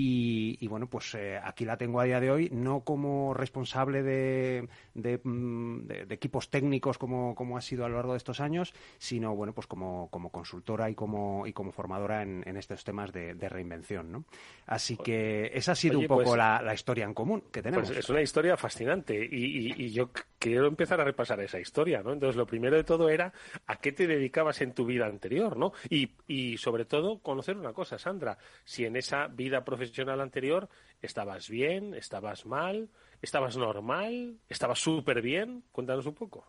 bueno, 0.67 0.87
pues 0.87 1.13
eh, 1.13 1.39
aquí 1.41 1.65
la 1.65 1.77
tengo 1.77 1.99
a 1.99 2.05
día 2.05 2.19
de 2.19 2.31
hoy, 2.31 2.49
no 2.51 2.81
como 2.81 3.33
responsable 3.33 4.01
de, 4.01 4.67
de, 4.95 5.19
mm, 5.23 5.91
equipos 6.09 6.49
técnicos 6.49 6.97
como, 6.97 7.35
como, 7.35 7.57
ha 7.57 7.61
sido 7.61 7.85
a 7.85 7.89
lo 7.89 7.97
largo 7.97 8.13
de 8.13 8.17
estos 8.17 8.39
años, 8.39 8.73
sino, 8.97 9.35
bueno, 9.35 9.53
pues 9.53 9.67
como, 9.67 10.09
como 10.09 10.31
consultora 10.31 10.89
y 10.89 10.95
como, 10.95 11.45
y 11.45 11.53
como 11.53 11.71
formadora 11.71 12.23
en, 12.23 12.57
estos 12.57 12.83
temas 12.83 13.13
de, 13.13 13.33
reinvención, 13.49 14.11
¿no? 14.11 14.25
Así 14.65 14.97
que 14.97 15.51
esa 15.53 15.73
ha 15.73 15.75
sido 15.75 15.99
un 15.99 16.07
poco 16.07 16.23
pues 16.23 16.37
la, 16.37 16.73
historia 16.73 17.05
en 17.05 17.13
común 17.13 17.43
que 17.51 17.61
tenemos. 17.61 17.87
Pues 17.87 17.99
es 17.99 18.09
una 18.09 18.21
historia 18.21 18.57
fascinante 18.57 19.15
y, 19.15 19.73
y 19.79 19.91
yo 19.91 20.09
quiero 20.43 20.67
empezar 20.67 20.99
a 20.99 21.05
repasar 21.05 21.39
esa 21.39 21.57
historia, 21.57 22.03
¿no? 22.03 22.11
Entonces, 22.11 22.35
lo 22.35 22.45
primero 22.45 22.75
de 22.75 22.83
todo 22.83 23.09
era 23.09 23.31
a 23.65 23.77
qué 23.77 23.93
te 23.93 24.07
dedicabas 24.07 24.61
en 24.61 24.73
tu 24.73 24.85
vida 24.85 25.05
anterior, 25.05 25.55
¿no? 25.55 25.71
Y, 25.89 26.11
y 26.27 26.57
sobre 26.57 26.83
todo 26.83 27.19
conocer 27.19 27.55
una 27.55 27.71
cosa, 27.71 27.97
Sandra, 27.97 28.37
si 28.65 28.83
en 28.83 28.97
esa 28.97 29.27
vida 29.27 29.63
profesional 29.73 30.21
anterior 30.21 30.69
estabas 31.01 31.49
bien, 31.49 31.95
estabas 31.95 32.45
mal, 32.45 32.89
estabas 33.21 33.57
normal, 33.57 34.37
estabas 34.47 34.79
súper 34.79 35.21
bien, 35.21 35.63
cuéntanos 35.71 36.05
un 36.05 36.13
poco. 36.13 36.47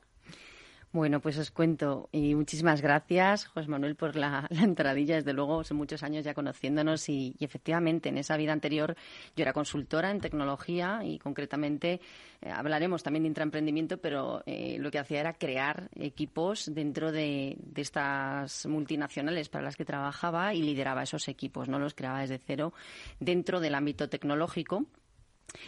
Bueno, 0.95 1.21
pues 1.21 1.37
os 1.39 1.51
cuento. 1.51 2.09
Y 2.13 2.37
muchísimas 2.37 2.81
gracias, 2.81 3.47
José 3.47 3.67
Manuel, 3.67 3.97
por 3.97 4.15
la, 4.15 4.47
entradilla. 4.51 5.17
Desde 5.17 5.33
luego, 5.33 5.65
son 5.65 5.77
muchos 5.77 6.05
años 6.05 6.25
ya 6.25 6.35
conociéndonos 6.35 7.09
y, 7.09 7.35
efectivamente, 7.41 8.11
en 8.11 8.19
esa 8.19 8.37
vida 8.37 8.53
anterior 8.53 8.95
yo 9.35 9.43
era 9.43 9.53
consultora 9.53 10.13
en 10.13 10.21
tecnología 10.21 11.01
y 11.03 11.19
concretamente 11.19 12.01
eh, 12.41 12.49
hablaremos 12.49 13.03
también 13.03 13.25
de 13.25 13.29
intraemprendimiento, 13.31 13.99
pero 13.99 14.45
eh, 14.47 14.77
lo 14.79 14.93
que 14.93 15.01
hacía 15.01 15.19
era 15.19 15.33
crear 15.33 15.91
equipos 15.97 16.73
dentro 16.73 17.11
de, 17.11 17.57
de, 17.59 17.83
estas 17.83 18.65
multinacionales 18.67 19.49
para 19.49 19.65
las 19.65 19.75
que 19.75 19.85
trabajaba 19.85 20.55
y 20.55 20.63
lideraba 20.63 21.03
esos 21.03 21.27
equipos, 21.27 21.69
no 21.69 21.81
los 21.81 21.95
creaba 21.95 22.21
desde 22.21 22.39
cero 22.39 22.73
dentro 23.19 23.59
del 23.59 23.75
ámbito 23.75 24.09
tecnológico 24.09 24.87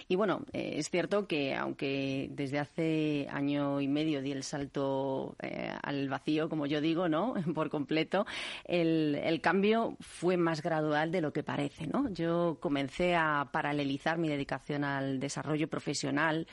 y 0.09 0.17
bueno, 0.17 0.45
eh, 0.53 0.75
es 0.77 0.91
cierto 0.91 1.27
que 1.27 1.55
aunque 1.55 2.29
desde 2.33 2.59
hace 2.59 3.29
año 3.31 3.81
y 3.81 3.89
medio 3.89 4.23
di 4.23 4.33
el 4.33 4.43
salto 4.43 5.37
eh, 5.43 5.73
al 5.83 6.09
vacío, 6.09 6.49
como 6.49 6.67
yo 6.67 6.81
digo, 6.81 7.09
¿no? 7.09 7.35
Por 7.55 7.71
completo, 7.71 8.27
el, 8.65 9.15
el, 9.23 9.41
cambio 9.41 9.97
fue 10.01 10.37
más 10.37 10.63
gradual 10.63 11.13
de 11.13 11.21
lo 11.21 11.33
que 11.33 11.43
parece, 11.43 11.87
¿no? 11.87 12.09
Yo 12.11 12.59
comencé 12.61 13.15
a 13.15 13.49
paralelizar 13.53 14.19
mi 14.19 14.29
dedicación 14.29 14.85
al 14.85 15.21
desarrollo 15.21 15.69
profesional 15.69 16.47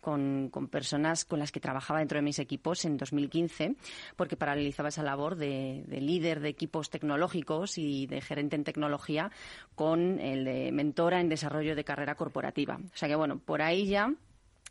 con, 0.00 0.50
personas 0.70 1.24
con 1.24 1.38
las 1.38 1.52
que 1.52 1.60
trabajaba 1.60 2.00
dentro 2.00 2.16
de 2.16 2.22
mis 2.22 2.38
equipos 2.38 2.84
en 2.84 2.96
2015, 2.96 3.76
porque 4.16 4.36
paralelizaba 4.36 4.88
esa 4.88 5.02
labor 5.02 5.36
de, 5.36 5.84
líder 5.88 6.40
de 6.40 6.48
equipos 6.48 6.90
tecnológicos 6.90 7.78
y 7.78 8.06
de 8.06 8.20
gerente 8.20 8.56
en 8.56 8.64
tecnología 8.64 9.30
con 9.74 10.18
el 10.20 10.44
de 10.44 10.72
mentora 10.72 11.20
en 11.20 11.28
desarrollo 11.28 11.74
de 11.76 11.84
carrera 11.84 12.14
corporativa. 12.14 12.76
O 12.76 12.96
sea 12.96 13.08
que, 13.08 13.16
bueno, 13.16 13.38
por 13.38 13.62
ahí 13.62 13.86
ya 13.86 14.12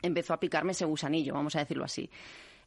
empezó 0.02 0.34
a 0.34 0.40
picarme 0.40 0.72
ese 0.72 0.86
gusanillo, 0.86 1.34
vamos 1.34 1.56
a 1.56 1.60
decirlo 1.60 1.86
así. 1.86 2.10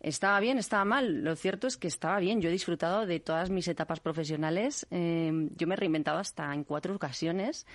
¿Estaba 0.01 0.41
bien? 0.41 0.57
¿Estaba 0.57 0.87
mal? 0.87 1.23
Lo 1.23 1.37
cierto 1.37 1.67
es 1.67 1.77
que 1.77 1.87
estaba 1.87 2.19
bien. 2.21 2.41
Yo 2.41 2.49
he 2.49 2.53
disfrutado 2.53 3.05
de 3.05 3.21
todas 3.21 3.51
mis 3.51 3.69
etapas 3.69 4.01
profesionales. 4.01 4.87
Eh, 4.91 5.31
yo 5.57 5.67
me 5.67 5.75
he 5.75 5.77
reinventado 5.77 6.19
hasta 6.19 6.55
en 6.55 6.65
cuatro 6.65 6.95
ocasiones 6.95 7.67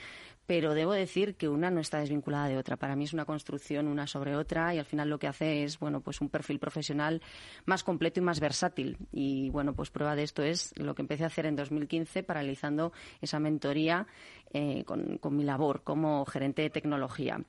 pero 0.45 0.73
debo 0.73 0.93
decir 0.93 1.35
que 1.35 1.49
una 1.49 1.71
no 1.71 1.79
está 1.79 1.99
desvinculada 1.99 2.47
de 2.47 2.57
otra. 2.57 2.77
Para 2.77 2.95
mí 2.95 3.05
es 3.05 3.13
una 3.13 3.25
construcción 3.25 3.87
una 3.87 4.07
sobre 4.07 4.35
otra 4.35 4.73
y 4.73 4.79
al 4.79 4.85
final 4.85 5.09
lo 5.09 5.19
que 5.19 5.27
hace 5.27 5.63
es, 5.63 5.79
bueno, 5.79 6.01
pues 6.01 6.21
un 6.21 6.29
perfil 6.29 6.59
profesional 6.59 7.21
más 7.65 7.83
completo 7.83 8.19
y 8.19 8.23
más 8.23 8.39
versátil. 8.39 8.97
Y 9.11 9.49
bueno, 9.49 9.73
pues 9.73 9.89
prueba 9.89 10.15
de 10.15 10.23
esto 10.23 10.43
es 10.43 10.73
lo 10.77 10.93
que 10.95 11.01
empecé 11.01 11.23
a 11.23 11.27
hacer 11.27 11.45
en 11.45 11.55
2015 11.55 12.23
paralizando 12.23 12.93
esa 13.21 13.39
mentoría 13.39 14.07
eh, 14.53 14.83
con, 14.85 15.17
con 15.17 15.35
mi 15.35 15.43
labor 15.43 15.83
como 15.83 16.25
gerente 16.25 16.61
de 16.61 16.69
tecnología. 16.69 17.39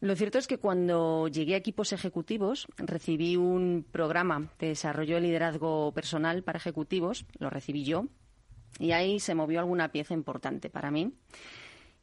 Lo 0.00 0.16
cierto 0.16 0.38
es 0.38 0.48
que 0.48 0.58
cuando 0.58 1.28
llegué 1.28 1.54
a 1.54 1.58
equipos 1.58 1.92
ejecutivos 1.92 2.66
recibí 2.76 3.36
un 3.36 3.86
programa 3.88 4.50
de 4.58 4.68
desarrollo 4.68 5.14
de 5.14 5.20
liderazgo 5.20 5.92
personal 5.92 6.42
para 6.42 6.56
ejecutivos, 6.56 7.24
lo 7.38 7.50
recibí 7.50 7.84
yo, 7.84 8.06
y 8.80 8.90
ahí 8.90 9.20
se 9.20 9.36
movió 9.36 9.60
alguna 9.60 9.92
pieza 9.92 10.14
importante 10.14 10.70
para 10.70 10.90
mí. 10.90 11.12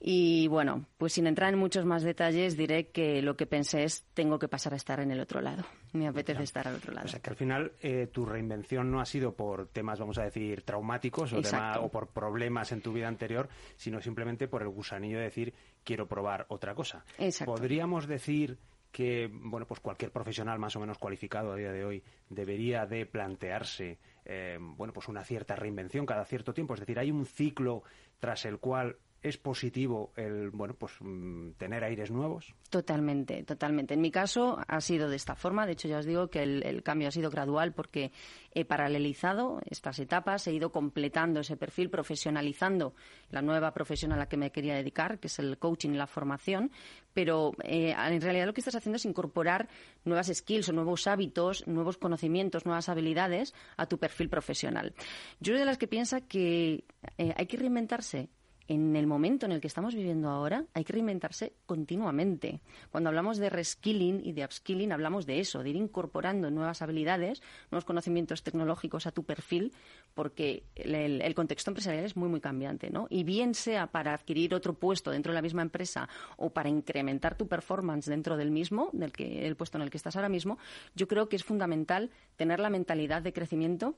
Y 0.02 0.48
bueno, 0.48 0.86
pues 0.98 1.14
sin 1.14 1.28
entrar 1.28 1.52
en 1.52 1.60
muchos 1.60 1.84
más 1.84 2.04
detalles, 2.04 2.56
diré 2.56 2.88
que 2.88 3.22
lo 3.22 3.36
que 3.36 3.46
pensé 3.46 3.84
es 3.84 4.06
tengo 4.14 4.40
que 4.40 4.48
pasar 4.48 4.74
a 4.74 4.78
estar 4.78 5.02
en 5.02 5.12
el 5.12 5.20
otro 5.20 5.42
lado. 5.42 5.66
Me 5.92 6.08
apetece 6.08 6.44
estar 6.44 6.68
al 6.70 6.76
otro 6.76 6.94
lado. 6.94 7.06
O 7.06 7.10
sea 7.10 7.20
que 7.20 7.30
al 7.30 7.36
final 7.36 7.74
eh, 7.82 8.08
tu 8.08 8.26
reinvención 8.26 8.90
no 8.90 9.02
ha 9.02 9.06
sido 9.06 9.34
por 9.34 9.68
temas, 9.68 10.00
vamos 10.00 10.18
a 10.18 10.24
decir, 10.24 10.62
traumáticos 10.62 11.34
o, 11.34 11.42
o 11.82 11.90
por 11.90 12.08
problemas 12.08 12.72
en 12.72 12.82
tu 12.82 12.94
vida 12.94 13.10
anterior, 13.10 13.50
sino 13.76 14.00
simplemente 14.00 14.48
por 14.48 14.62
el 14.62 14.70
gusanillo 14.70 15.18
de 15.18 15.26
decir 15.26 15.54
quiero 15.84 16.08
probar 16.08 16.46
otra 16.48 16.74
cosa. 16.74 17.04
Exacto. 17.18 17.54
Podríamos 17.54 18.08
decir 18.08 18.58
que 18.92 19.30
bueno 19.32 19.68
pues 19.68 19.80
cualquier 19.82 20.12
profesional 20.12 20.58
más 20.60 20.76
o 20.76 20.80
menos 20.80 20.98
cualificado 20.98 21.52
a 21.52 21.56
día 21.56 21.72
de 21.72 21.86
hoy 21.86 22.04
debería 22.28 22.86
de 22.86 23.06
plantearse 23.06 24.00
eh, 24.26 24.58
bueno 24.60 24.94
pues 24.94 25.08
una 25.08 25.24
cierta 25.24 25.56
reinvención 25.56 26.08
cada 26.08 26.26
cierto 26.26 26.54
tiempo 26.54 26.74
es 26.74 26.80
decir 26.80 26.98
hay 26.98 27.12
un 27.12 27.28
ciclo 27.28 27.84
tras 28.20 28.46
el 28.46 28.58
cual 28.58 28.98
es 29.22 29.38
positivo 29.38 30.12
el 30.16 30.50
bueno 30.50 30.76
pues 30.76 30.94
mm, 31.00 31.52
tener 31.58 31.84
aires 31.84 32.12
nuevos. 32.12 32.54
Totalmente 32.70 33.44
totalmente. 33.44 33.94
En 33.94 34.02
mi 34.02 34.12
caso 34.12 34.60
ha 34.68 34.82
sido 34.82 35.10
de 35.10 35.16
esta 35.16 35.36
forma. 35.36 35.66
De 35.66 35.74
hecho 35.74 35.88
ya 35.88 36.00
os 36.00 36.06
digo 36.06 36.30
que 36.30 36.44
el, 36.44 36.84
cambio 36.84 37.10
ha 37.10 37.12
sido 37.12 37.30
gradual 37.30 37.74
porque 37.74 38.12
he 38.54 38.66
paralelizado 38.66 39.60
estas 39.70 40.00
etapas 40.00 40.48
he 40.48 40.54
ido 40.54 40.72
completando 40.72 41.42
ese 41.42 41.58
perfil 41.58 41.90
profesionalizando 41.90 42.94
la 43.30 43.42
nueva 43.42 43.74
profesión 43.74 44.12
a 44.12 44.18
la 44.18 44.28
que 44.28 44.38
me 44.38 44.52
quería 44.52 44.76
dedicar 44.76 45.20
que 45.20 45.28
es 45.28 45.40
el 45.40 45.58
coaching 45.58 45.92
y 45.92 45.98
la 45.98 46.08
formación. 46.08 46.72
Pero 47.14 47.52
eh, 47.64 47.96
en 47.98 48.22
realidad 48.22 48.46
lo 48.46 48.54
que 48.54 48.62
estás 48.62 48.76
haciendo 48.76 48.96
es 48.96 49.06
incorporar 49.06 49.68
nuevas 50.06 50.32
skills 50.34 50.70
o 50.70 50.74
nuevos 50.74 51.08
hábitos 51.08 51.68
nuevos 51.68 51.98
conocimientos 51.98 52.66
nuevas 52.66 52.88
habilidades 52.88 53.54
a 53.76 53.86
tu 53.86 53.98
perfil 53.98 54.30
profesional. 54.30 54.94
Yo 55.40 55.54
soy 55.54 55.60
de 55.60 55.66
las 55.66 55.78
que 55.78 55.88
piensa 55.88 56.22
que 56.22 56.86
eh, 57.18 57.34
hay 57.36 57.46
que 57.48 57.58
reinventarse 57.58 58.30
en 58.70 58.96
el 58.96 59.08
momento 59.08 59.48
en 59.48 59.52
el 59.52 59.62
que 59.62 59.68
estamos 59.68 59.96
viviendo 59.96 60.30
ahora 60.30 60.64
hay 60.76 60.84
que 60.84 60.94
reinventarse 60.94 61.54
continuamente. 61.66 62.62
Cuando 62.92 63.10
hablamos 63.10 63.40
de 63.40 63.50
reskilling 63.50 64.22
y 64.24 64.32
de 64.32 64.46
upskilling 64.46 64.92
hablamos 64.92 65.26
de 65.26 65.40
eso, 65.40 65.64
de 65.64 65.72
ir 65.72 65.76
incorporando 65.76 66.52
nuevas 66.52 66.84
habilidades, 66.84 67.42
nuevos 67.72 67.84
conocimientos 67.84 68.44
tecnológicos 68.44 69.08
a 69.08 69.12
tu 69.12 69.24
perfil, 69.24 69.74
porque 70.14 70.64
el, 70.76 71.34
contexto 71.34 71.72
empresarial 71.72 72.06
es 72.06 72.16
muy, 72.16 72.30
muy 72.30 72.42
cambiante, 72.42 72.92
¿no? 72.92 73.08
Y 73.10 73.24
bien 73.24 73.56
sea 73.56 73.88
para 73.88 74.14
adquirir 74.14 74.54
otro 74.54 74.76
puesto 74.76 75.10
dentro 75.10 75.32
de 75.32 75.36
la 75.36 75.42
misma 75.42 75.64
empresa 75.64 76.08
o 76.38 76.52
para 76.52 76.70
incrementar 76.70 77.36
tu 77.36 77.48
performance 77.48 78.06
dentro 78.06 78.38
del 78.38 78.52
mismo, 78.52 78.90
del 78.94 79.12
que, 79.12 79.48
el 79.48 79.56
puesto 79.56 79.80
en 79.80 79.82
el 79.82 79.90
que 79.90 79.98
estás 79.98 80.16
ahora 80.16 80.30
mismo, 80.30 80.60
yo 80.94 81.08
creo 81.08 81.28
que 81.28 81.36
es 81.36 81.44
fundamental 81.44 82.12
tener 82.36 82.60
la 82.60 82.70
mentalidad 82.70 83.24
de 83.24 83.34
crecimiento 83.34 83.96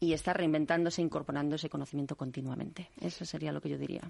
y 0.00 0.12
estar 0.12 0.36
reinventándose, 0.36 1.02
incorporando 1.02 1.56
ese 1.56 1.68
conocimiento 1.68 2.16
continuamente. 2.16 2.90
Eso 3.00 3.24
sería 3.24 3.52
lo 3.52 3.60
que 3.60 3.70
yo 3.70 3.78
diría. 3.78 4.02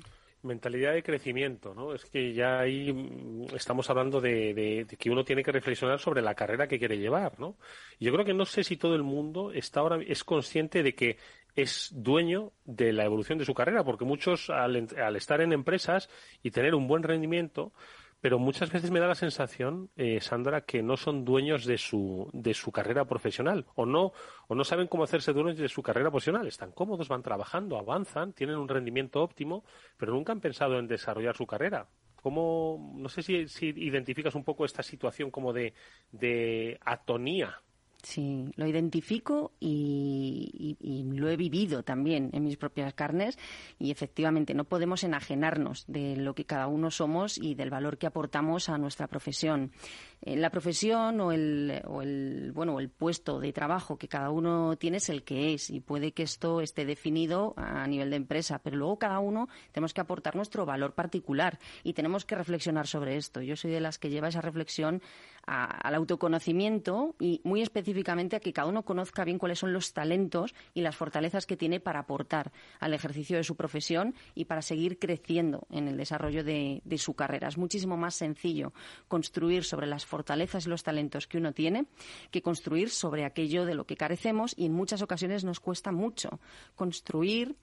Mentalidad 0.43 0.93
de 0.93 1.03
crecimiento, 1.03 1.75
¿no? 1.75 1.95
Es 1.95 2.05
que 2.05 2.33
ya 2.33 2.61
ahí 2.61 2.93
mm, 2.93 3.55
estamos 3.57 3.91
hablando 3.91 4.21
de, 4.21 4.87
que 4.99 5.11
uno 5.11 5.25
tiene 5.25 5.43
que 5.43 5.53
reflexionar 5.53 5.99
sobre 5.99 6.23
la 6.23 6.35
carrera 6.35 6.69
que 6.69 6.79
quiere 6.79 6.99
llevar, 6.99 7.39
¿no? 7.41 7.57
yo 7.99 8.13
creo 8.13 8.25
que 8.25 8.35
no 8.35 8.45
sé 8.45 8.63
si 8.63 8.77
todo 8.77 8.95
el 8.95 9.03
mundo 9.03 9.51
está 9.53 9.81
ahora 9.81 9.99
es 10.07 10.23
consciente 10.23 10.83
de 10.83 10.95
que 10.95 11.17
es 11.57 11.91
dueño 11.93 12.53
de 12.65 12.93
la 12.93 13.05
evolución 13.05 13.39
de 13.39 13.45
su 13.45 13.53
carrera, 13.53 13.83
porque 13.83 14.05
muchos 14.05 14.49
al 14.49 15.17
estar 15.17 15.41
en 15.41 15.53
empresas 15.53 16.09
y 16.43 16.53
tener 16.53 16.75
un 16.75 16.87
buen 16.87 17.03
rendimiento, 17.03 17.73
pero 18.21 18.39
muchas 18.39 18.73
veces 18.73 18.91
me 18.91 19.01
da 19.01 19.07
la 19.07 19.15
sensación, 19.15 19.91
eh, 19.97 20.21
Sandra, 20.21 20.63
que 20.63 20.83
no 20.83 20.97
son 20.97 21.25
dueños 21.25 21.65
de 21.65 21.79
su, 21.79 22.29
de 22.33 22.53
su 22.55 22.73
carrera 22.73 23.05
profesional 23.05 23.67
o 23.77 23.87
no, 23.87 24.13
o 24.49 24.55
no 24.55 24.65
saben 24.65 24.89
cómo 24.89 25.05
hacerse 25.05 25.33
dueños 25.33 25.57
de 25.57 25.69
su 25.69 25.83
carrera 25.83 26.11
profesional. 26.11 26.47
Están 26.47 26.73
cómodos, 26.73 27.09
van 27.09 27.23
trabajando, 27.23 27.79
avanzan, 27.79 28.33
tienen 28.33 28.57
un 28.57 28.69
rendimiento 28.69 29.23
óptimo, 29.23 29.65
pero 29.97 30.13
nunca 30.13 30.33
han 30.33 30.41
pensado 30.41 30.79
en 30.79 30.89
desarrollar 30.89 31.37
su 31.37 31.47
carrera. 31.47 31.87
¿Cómo, 32.17 32.93
no 32.97 33.09
sé 33.09 33.23
si, 33.23 33.47
si 33.47 33.69
identificas 33.69 34.35
un 34.35 34.43
poco 34.43 34.65
esta 34.65 34.83
situación 34.83 35.31
como 35.31 35.53
de, 35.53 35.75
de 36.11 36.79
atonía 36.85 37.63
Sí, 38.09 38.51
lo 38.57 38.67
identifico 38.67 39.53
y, 39.61 40.79
lo 41.15 41.29
he 41.29 41.37
vivido 41.37 41.83
también 41.83 42.31
en 42.33 42.43
mis 42.43 42.57
propias 42.57 42.95
carnes 42.95 43.39
y 43.79 43.91
efectivamente 43.91 44.55
no 44.55 44.65
podemos 44.65 45.05
enajenarnos 45.05 45.85
de 45.89 46.17
lo 46.17 46.35
que 46.35 46.47
cada 46.47 46.69
uno 46.69 46.91
somos 46.91 47.37
y 47.37 47.55
del 47.55 47.69
valor 47.69 47.99
que 47.99 48.07
aportamos 48.07 48.71
a 48.71 48.79
nuestra 48.79 49.09
profesión. 49.09 49.73
En 50.21 50.43
la 50.43 50.51
profesión 50.51 51.21
o 51.21 51.33
el, 51.33 51.81
o 51.87 52.03
el, 52.03 52.53
bueno, 52.53 52.81
el 52.81 52.89
puesto 52.89 53.39
de 53.39 53.53
trabajo 53.53 53.97
que 53.97 54.09
cada 54.09 54.31
uno 54.31 54.77
tiene 54.77 54.97
es 54.97 55.09
el 55.09 55.23
que 55.23 55.55
es 55.55 55.71
y 55.71 55.81
puede 55.81 56.13
que 56.13 56.25
esto 56.25 56.61
esté 56.61 56.85
definido 56.85 57.55
a 57.57 57.87
nivel 57.87 58.11
de 58.11 58.17
empresa, 58.17 58.59
pero 58.59 58.77
luego 58.77 58.99
cada 58.99 59.21
uno 59.21 59.49
tenemos 59.73 59.95
que 59.95 60.01
aportar 60.01 60.35
nuestro 60.35 60.67
valor 60.67 60.95
particular 60.95 61.59
y 61.85 61.93
tenemos 61.93 62.25
que 62.25 62.35
reflexionar 62.35 62.87
sobre 62.87 63.17
esto. 63.17 63.43
Yo 63.43 63.55
soy 63.57 63.71
de 63.71 63.81
las 63.81 63.99
que 63.99 64.11
lleva 64.11 64.29
esa 64.29 64.41
reflexión 64.41 65.03
al 65.47 65.95
autoconocimiento 65.95 67.15
y 67.19 67.41
muy 67.43 67.63
específicamente 67.63 68.37
a 68.37 68.41
que 68.41 68.53
cada 68.53 68.69
uno 68.69 68.85
conozca 68.85 69.25
bien 69.25 69.39
cuáles 69.39 69.59
son 69.59 69.73
los 69.73 69.95
talentos 69.95 70.55
y 70.75 70.83
las 70.83 70.95
fortalezas 70.95 71.47
que 71.47 71.57
tiene 71.57 71.81
para 71.81 72.01
aportar 72.01 72.53
al 72.81 72.93
ejercicio 72.93 73.39
de 73.39 73.45
su 73.45 73.57
profesión 73.57 74.15
y 74.35 74.45
para 74.45 74.61
seguir 74.61 74.99
creciendo 74.99 75.67
en 75.71 75.89
el 75.89 75.97
desarrollo 75.97 76.45
de, 76.45 76.83
de 76.85 76.99
su 76.99 77.15
carrera. 77.15 77.49
Es 77.49 77.57
muchísimo 77.57 77.97
más 77.97 78.15
sencillo 78.15 78.75
construir 79.09 79.65
sobre 79.65 79.87
las 79.87 80.05
fortalezas 80.09 80.67
y 80.67 80.71
los 80.71 80.83
talentos 80.83 81.27
que 81.27 81.39
uno 81.39 81.53
tiene 81.53 81.87
que 82.31 82.43
construir 82.43 82.91
sobre 82.91 83.25
aquello 83.25 83.65
de 83.65 83.75
lo 83.75 83.87
que 83.87 83.97
carecemos 83.97 84.55
y 84.57 84.67
en 84.67 84.73
muchas 84.73 85.03
ocasiones 85.03 85.45
nos 85.45 85.61
cuesta 85.61 85.93
mucho 85.93 86.41
construir 86.75 87.57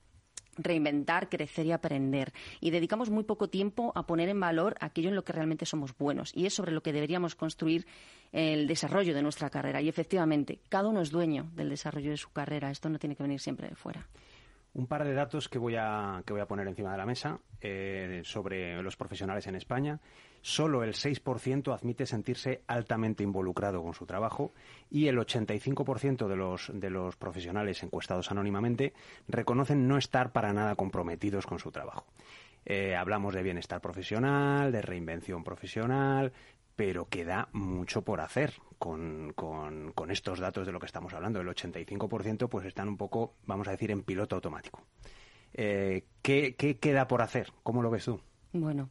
reinventar, 0.56 1.28
crecer 1.28 1.66
y 1.66 1.72
aprender. 1.72 2.32
Y 2.60 2.70
dedicamos 2.70 3.10
muy 3.10 3.24
poco 3.24 3.48
tiempo 3.48 3.92
a 3.94 4.06
poner 4.06 4.28
en 4.28 4.40
valor 4.40 4.76
aquello 4.80 5.08
en 5.08 5.14
lo 5.14 5.24
que 5.24 5.32
realmente 5.32 5.66
somos 5.66 5.96
buenos. 5.96 6.32
Y 6.34 6.46
es 6.46 6.54
sobre 6.54 6.72
lo 6.72 6.82
que 6.82 6.92
deberíamos 6.92 7.34
construir 7.34 7.86
el 8.32 8.66
desarrollo 8.66 9.14
de 9.14 9.22
nuestra 9.22 9.50
carrera. 9.50 9.80
Y 9.80 9.88
efectivamente, 9.88 10.60
cada 10.68 10.88
uno 10.88 11.00
es 11.00 11.10
dueño 11.10 11.50
del 11.54 11.68
desarrollo 11.68 12.10
de 12.10 12.16
su 12.16 12.30
carrera. 12.32 12.70
Esto 12.70 12.88
no 12.88 12.98
tiene 12.98 13.16
que 13.16 13.22
venir 13.22 13.40
siempre 13.40 13.68
de 13.68 13.76
fuera. 13.76 14.06
Un 14.74 14.86
par 14.86 15.04
de 15.04 15.14
datos 15.14 15.48
que 15.48 15.58
voy 15.58 15.74
a, 15.76 16.22
que 16.26 16.34
voy 16.34 16.42
a 16.42 16.46
poner 16.46 16.68
encima 16.68 16.92
de 16.92 16.98
la 16.98 17.06
mesa 17.06 17.40
eh, 17.62 18.20
sobre 18.24 18.82
los 18.82 18.96
profesionales 18.96 19.46
en 19.46 19.54
España. 19.54 20.00
Solo 20.48 20.84
el 20.84 20.92
6% 20.92 21.74
admite 21.74 22.06
sentirse 22.06 22.62
altamente 22.68 23.24
involucrado 23.24 23.82
con 23.82 23.94
su 23.94 24.06
trabajo 24.06 24.52
y 24.88 25.08
el 25.08 25.18
85% 25.18 26.28
de 26.28 26.36
los, 26.36 26.70
de 26.72 26.88
los 26.88 27.16
profesionales 27.16 27.82
encuestados 27.82 28.30
anónimamente 28.30 28.92
reconocen 29.26 29.88
no 29.88 29.98
estar 29.98 30.30
para 30.30 30.52
nada 30.52 30.76
comprometidos 30.76 31.46
con 31.46 31.58
su 31.58 31.72
trabajo. 31.72 32.06
Eh, 32.64 32.94
hablamos 32.94 33.34
de 33.34 33.42
bienestar 33.42 33.80
profesional, 33.80 34.70
de 34.70 34.82
reinvención 34.82 35.42
profesional, 35.42 36.32
pero 36.76 37.08
queda 37.08 37.48
mucho 37.50 38.02
por 38.02 38.20
hacer 38.20 38.54
con, 38.78 39.32
con, 39.32 40.10
estos 40.12 40.38
datos 40.38 40.64
de 40.64 40.72
lo 40.72 40.78
que 40.78 40.86
estamos 40.86 41.12
hablando. 41.12 41.40
El 41.40 41.48
85% 41.48 42.48
pues 42.48 42.66
están 42.66 42.86
un 42.86 42.96
poco, 42.96 43.34
vamos 43.46 43.66
a 43.66 43.72
decir, 43.72 43.90
en 43.90 44.04
piloto 44.04 44.36
automático. 44.36 44.80
Eh, 45.54 46.04
¿qué, 46.22 46.54
¿Qué 46.54 46.78
queda 46.78 47.08
por 47.08 47.20
hacer? 47.20 47.52
¿Cómo 47.64 47.82
lo 47.82 47.90
ves 47.90 48.04
tú? 48.04 48.20
Bueno, 48.52 48.90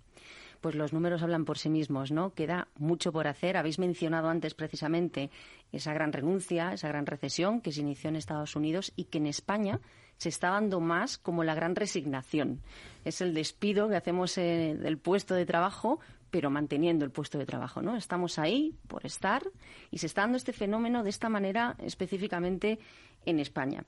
pues 0.65 0.73
los 0.73 0.93
números 0.93 1.21
hablan 1.21 1.45
por 1.45 1.59
sí 1.59 1.69
mismos, 1.69 2.11
¿no? 2.11 2.33
Queda 2.33 2.69
mucho 2.79 3.11
por 3.11 3.27
hacer. 3.27 3.55
Habéis 3.55 3.77
mencionado 3.77 4.29
antes 4.29 4.55
precisamente 4.55 5.29
esa 5.71 5.93
gran 5.93 6.11
renuncia, 6.11 6.73
esa 6.73 6.87
gran 6.87 7.05
recesión 7.05 7.61
que 7.61 7.71
se 7.71 7.81
inició 7.81 8.09
en 8.09 8.15
Estados 8.15 8.55
Unidos 8.55 8.91
y 8.95 9.03
que 9.03 9.19
en 9.19 9.27
España 9.27 9.79
se 10.17 10.29
está 10.29 10.49
dando 10.49 10.79
más 10.79 11.19
como 11.19 11.43
la 11.43 11.53
gran 11.53 11.75
resignación. 11.75 12.61
Es 13.03 13.21
el 13.21 13.35
despido 13.35 13.87
que 13.89 13.95
hacemos 13.95 14.39
eh, 14.39 14.75
del 14.75 14.97
puesto 14.97 15.35
de 15.35 15.45
trabajo 15.45 15.99
pero 16.31 16.49
manteniendo 16.49 17.05
el 17.05 17.11
puesto 17.11 17.37
de 17.37 17.45
trabajo, 17.45 17.83
¿no? 17.83 17.95
Estamos 17.95 18.39
ahí 18.39 18.73
por 18.87 19.05
estar 19.05 19.43
y 19.91 19.99
se 19.99 20.07
está 20.07 20.21
dando 20.21 20.37
este 20.37 20.51
fenómeno 20.51 21.03
de 21.03 21.11
esta 21.11 21.29
manera 21.29 21.75
específicamente 21.77 22.79
en 23.23 23.39
España. 23.39 23.85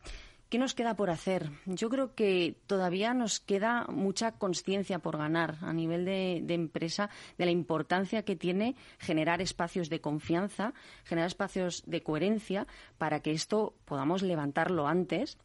¿Qué 0.50 0.60
nos 0.60 0.74
queda 0.74 0.96
por 0.96 1.10
hacer? 1.10 1.52
Yo 1.66 1.90
creo 1.90 2.16
que 2.16 2.56
todavía 2.68 3.14
nos 3.14 3.42
queda 3.42 3.86
mucha 3.90 4.32
conciencia 4.32 5.00
por 5.00 5.18
ganar 5.18 5.58
a 5.62 5.74
nivel 5.74 6.06
de, 6.06 6.40
de, 6.42 6.54
empresa 6.54 7.10
de 7.38 7.44
la 7.44 7.52
importancia 7.52 8.24
que 8.24 8.38
tiene 8.38 8.78
generar 8.98 9.42
espacios 9.42 9.90
de 9.90 10.00
confianza, 10.00 10.74
generar 11.04 11.28
espacios 11.28 11.84
de 11.86 12.02
coherencia 12.02 12.66
para 12.98 13.20
que 13.20 13.32
esto 13.32 13.74
podamos 13.84 14.22
levantarlo 14.22 14.88
antes 14.88 15.38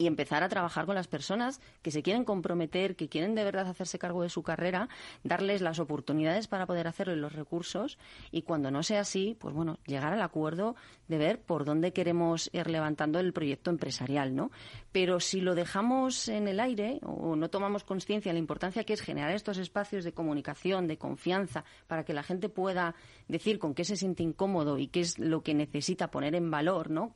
y 0.00 0.06
empezar 0.06 0.42
a 0.42 0.48
trabajar 0.48 0.86
con 0.86 0.94
las 0.94 1.08
personas 1.08 1.60
que 1.82 1.90
se 1.90 2.02
quieren 2.02 2.24
comprometer, 2.24 2.96
que 2.96 3.10
quieren 3.10 3.34
de 3.34 3.44
verdad 3.44 3.68
hacerse 3.68 3.98
cargo 3.98 4.22
de 4.22 4.30
su 4.30 4.42
carrera, 4.42 4.88
darles 5.24 5.60
las 5.60 5.78
oportunidades 5.78 6.48
para 6.48 6.64
poder 6.64 6.88
hacerlo 6.88 7.12
y 7.12 7.16
los 7.16 7.34
recursos 7.34 7.98
y 8.30 8.42
cuando 8.42 8.70
no 8.70 8.82
sea 8.82 9.00
así, 9.00 9.36
pues 9.38 9.54
bueno, 9.54 9.78
llegar 9.84 10.14
al 10.14 10.22
acuerdo 10.22 10.74
de 11.08 11.18
ver 11.18 11.42
por 11.42 11.66
dónde 11.66 11.92
queremos 11.92 12.48
ir 12.54 12.70
levantando 12.70 13.20
el 13.20 13.34
proyecto 13.34 13.70
empresarial, 13.70 14.34
¿no? 14.34 14.50
Pero 14.92 15.20
si 15.20 15.40
lo 15.40 15.54
dejamos 15.54 16.28
en 16.28 16.48
el 16.48 16.58
aire 16.58 16.98
o 17.02 17.36
no 17.36 17.48
tomamos 17.48 17.84
conciencia 17.84 18.30
de 18.30 18.34
la 18.34 18.40
importancia 18.40 18.84
que 18.84 18.92
es 18.92 19.00
generar 19.00 19.32
estos 19.32 19.58
espacios 19.58 20.04
de 20.04 20.12
comunicación, 20.12 20.86
de 20.86 20.98
confianza, 20.98 21.64
para 21.86 22.04
que 22.04 22.12
la 22.12 22.22
gente 22.22 22.48
pueda 22.48 22.94
decir 23.28 23.58
con 23.58 23.74
qué 23.74 23.84
se 23.84 23.96
siente 23.96 24.22
incómodo 24.22 24.78
y 24.78 24.88
qué 24.88 25.00
es 25.00 25.18
lo 25.18 25.42
que 25.42 25.54
necesita 25.54 26.10
poner 26.10 26.34
en 26.34 26.50
valor, 26.50 26.90
¿no? 26.90 27.12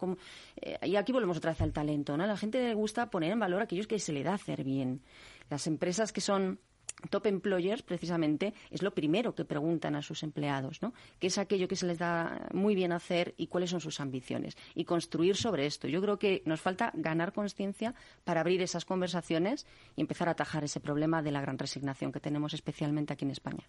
Eh, 0.56 0.78
y 0.82 0.96
aquí 0.96 1.12
volvemos 1.12 1.36
otra 1.36 1.50
vez 1.50 1.60
al 1.62 1.72
talento, 1.72 2.16
¿no? 2.16 2.26
La 2.26 2.36
gente 2.36 2.72
gusta 2.74 3.10
poner 3.10 3.32
en 3.32 3.40
valor 3.40 3.62
aquellos 3.62 3.86
que 3.86 3.98
se 3.98 4.12
le 4.12 4.22
da 4.22 4.34
hacer 4.34 4.62
bien. 4.62 5.02
Las 5.50 5.66
empresas 5.66 6.12
que 6.12 6.20
son 6.20 6.60
top 7.08 7.26
employers, 7.26 7.82
precisamente, 7.82 8.54
es 8.70 8.82
lo 8.82 8.94
primero 8.94 9.34
que 9.34 9.44
preguntan 9.44 9.94
a 9.94 10.02
sus 10.02 10.22
empleados, 10.22 10.82
¿no? 10.82 10.92
¿Qué 11.18 11.28
es 11.28 11.38
aquello 11.38 11.68
que 11.68 11.76
se 11.76 11.86
les 11.86 11.98
da 11.98 12.48
muy 12.52 12.74
bien 12.74 12.92
hacer 12.92 13.34
y 13.36 13.46
cuáles 13.46 13.70
son 13.70 13.80
sus 13.80 14.00
ambiciones? 14.00 14.56
Y 14.74 14.84
construir 14.84 15.36
sobre 15.36 15.66
esto. 15.66 15.88
Yo 15.88 16.00
creo 16.00 16.18
que 16.18 16.42
nos 16.44 16.60
falta 16.60 16.90
ganar 16.94 17.32
conciencia 17.32 17.94
para 18.24 18.40
abrir 18.40 18.62
esas 18.62 18.84
conversaciones 18.84 19.66
y 19.96 20.00
empezar 20.00 20.28
a 20.28 20.32
atajar 20.32 20.64
ese 20.64 20.80
problema 20.80 21.22
de 21.22 21.32
la 21.32 21.40
gran 21.40 21.58
resignación 21.58 22.12
que 22.12 22.20
tenemos 22.20 22.54
especialmente 22.54 23.12
aquí 23.12 23.24
en 23.24 23.30
España. 23.30 23.64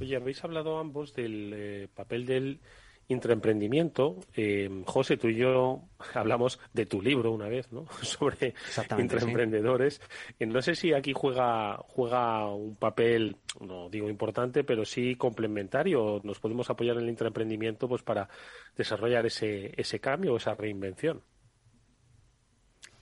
Oye, 0.00 0.16
habéis 0.16 0.42
hablado 0.42 0.78
ambos 0.78 1.14
del 1.14 1.52
eh, 1.54 1.88
papel 1.94 2.26
del 2.26 2.60
intraemprendimiento. 3.08 4.20
Eh, 4.34 4.82
José, 4.86 5.16
tú 5.16 5.28
y 5.28 5.36
yo 5.36 5.82
hablamos 6.14 6.60
de 6.72 6.86
tu 6.86 7.00
libro 7.02 7.32
una 7.32 7.48
vez, 7.48 7.70
¿no? 7.72 7.86
Sobre 8.02 8.54
intraemprendedores. 8.98 10.00
Eh, 10.38 10.46
no 10.46 10.62
sé 10.62 10.74
si 10.74 10.92
aquí 10.92 11.12
juega, 11.14 11.76
juega 11.88 12.48
un 12.48 12.76
papel, 12.76 13.36
no 13.60 13.88
digo 13.88 14.08
importante, 14.08 14.64
pero 14.64 14.84
sí 14.84 15.16
complementario. 15.16 16.20
Nos 16.24 16.40
podemos 16.40 16.70
apoyar 16.70 16.96
en 16.96 17.04
el 17.04 17.10
intraemprendimiento 17.10 17.88
pues, 17.88 18.02
para 18.02 18.28
desarrollar 18.76 19.26
ese, 19.26 19.72
ese 19.76 20.00
cambio, 20.00 20.36
esa 20.36 20.54
reinvención. 20.54 21.22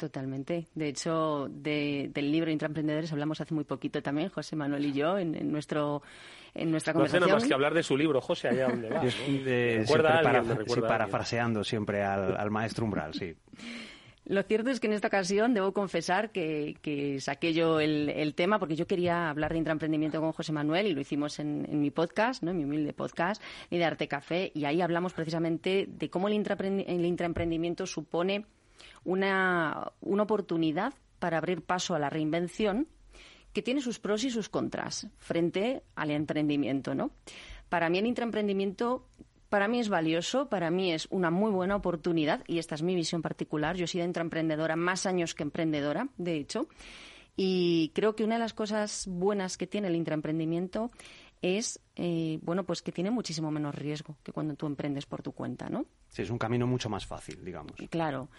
Totalmente. 0.02 0.66
De 0.74 0.88
hecho, 0.88 1.46
del 1.48 2.12
libro 2.12 2.50
Intraemprendedores 2.50 3.12
hablamos 3.12 3.40
hace 3.40 3.54
muy 3.54 3.62
poquito 3.62 4.02
también, 4.02 4.30
José 4.30 4.56
Manuel 4.56 4.84
y 4.84 4.92
yo, 4.92 5.16
en, 5.16 5.36
en 5.36 5.52
nuestro 5.52 6.02
en 6.54 6.72
nuestra 6.72 6.92
conversación. 6.92 7.20
No 7.20 7.26
hace 7.26 7.30
nada 7.30 7.40
más 7.40 7.48
que 7.48 7.54
hablar 7.54 7.72
de 7.72 7.84
su 7.84 7.96
libro, 7.96 8.20
José, 8.20 8.48
allá 8.48 8.66
donde 8.66 8.88
va. 8.90 9.00
¿no? 10.82 10.88
parafraseando 10.88 11.62
siempre 11.62 12.02
al, 12.02 12.50
maestro 12.50 12.84
Umbral, 12.84 13.14
sí. 13.14 13.32
Lo 14.24 14.42
cierto 14.42 14.70
es 14.70 14.80
que 14.80 14.88
en 14.88 14.94
esta 14.94 15.06
ocasión 15.06 15.54
debo 15.54 15.72
confesar 15.72 16.32
que, 16.32 17.18
saqué 17.20 17.52
yo 17.52 17.78
el, 17.78 18.34
tema 18.34 18.58
porque 18.58 18.74
yo 18.74 18.88
quería 18.88 19.30
hablar 19.30 19.52
de 19.52 19.58
intraemprendimiento 19.58 20.20
con 20.20 20.32
José 20.32 20.50
Manuel 20.50 20.88
y 20.88 20.94
lo 20.94 21.00
hicimos 21.00 21.38
en, 21.38 21.80
mi 21.80 21.92
podcast, 21.92 22.42
¿no? 22.42 22.50
en 22.50 22.56
mi 22.56 22.64
humilde 22.64 22.92
podcast, 22.92 23.40
y 23.70 23.78
de 23.78 23.84
Arte 23.84 24.08
Café, 24.08 24.50
y 24.52 24.64
ahí 24.64 24.80
hablamos 24.80 25.12
precisamente 25.12 25.86
de 25.88 26.10
cómo 26.10 26.26
el, 26.26 26.34
el 26.34 27.04
intraemprendimiento 27.04 27.86
supone 27.86 28.46
una, 29.04 29.92
una 30.00 30.22
oportunidad 30.22 30.94
para 31.18 31.38
abrir 31.38 31.62
paso 31.62 31.94
a 31.94 31.98
la 31.98 32.10
reinvención 32.10 32.88
que 33.52 33.62
tiene 33.62 33.80
sus 33.80 33.98
pros 33.98 34.24
y 34.24 34.30
sus 34.30 34.48
contras 34.48 35.06
frente 35.18 35.82
al 35.94 36.10
emprendimiento, 36.10 36.94
¿no? 36.94 37.10
Para 37.68 37.88
mí 37.90 37.98
el 37.98 38.06
intraemprendimiento 38.06 39.06
para 39.52 39.68
mí 39.68 39.80
es 39.80 39.90
valioso, 39.90 40.48
para 40.48 40.70
mí 40.70 40.94
es 40.94 41.06
una 41.10 41.30
muy 41.30 41.50
buena 41.50 41.76
oportunidad 41.76 42.42
y 42.46 42.58
esta 42.58 42.74
es 42.74 42.82
mi 42.82 42.94
visión 42.94 43.20
particular. 43.20 43.76
Yo 43.76 43.84
he 43.84 43.86
sido 43.86 44.06
intraemprendedora 44.06 44.76
más 44.76 45.04
años 45.04 45.34
que 45.34 45.42
emprendedora, 45.42 46.08
de 46.16 46.36
hecho, 46.36 46.68
y 47.36 47.92
creo 47.94 48.16
que 48.16 48.24
una 48.24 48.36
de 48.36 48.38
las 48.38 48.54
cosas 48.54 49.06
buenas 49.06 49.58
que 49.58 49.66
tiene 49.66 49.88
el 49.88 49.96
intraemprendimiento 49.96 50.90
es, 51.42 51.80
eh, 51.96 52.38
bueno, 52.40 52.64
pues 52.64 52.80
que 52.80 52.92
tiene 52.92 53.10
muchísimo 53.10 53.50
menos 53.50 53.74
riesgo 53.74 54.16
que 54.22 54.32
cuando 54.32 54.54
tú 54.54 54.64
emprendes 54.64 55.04
por 55.04 55.20
tu 55.22 55.32
cuenta, 55.32 55.68
¿no? 55.68 55.84
Sí, 56.08 56.22
es 56.22 56.30
un 56.30 56.38
camino 56.38 56.66
mucho 56.66 56.88
más 56.88 57.04
fácil, 57.04 57.44
digamos. 57.44 57.72
Claro. 57.90 58.30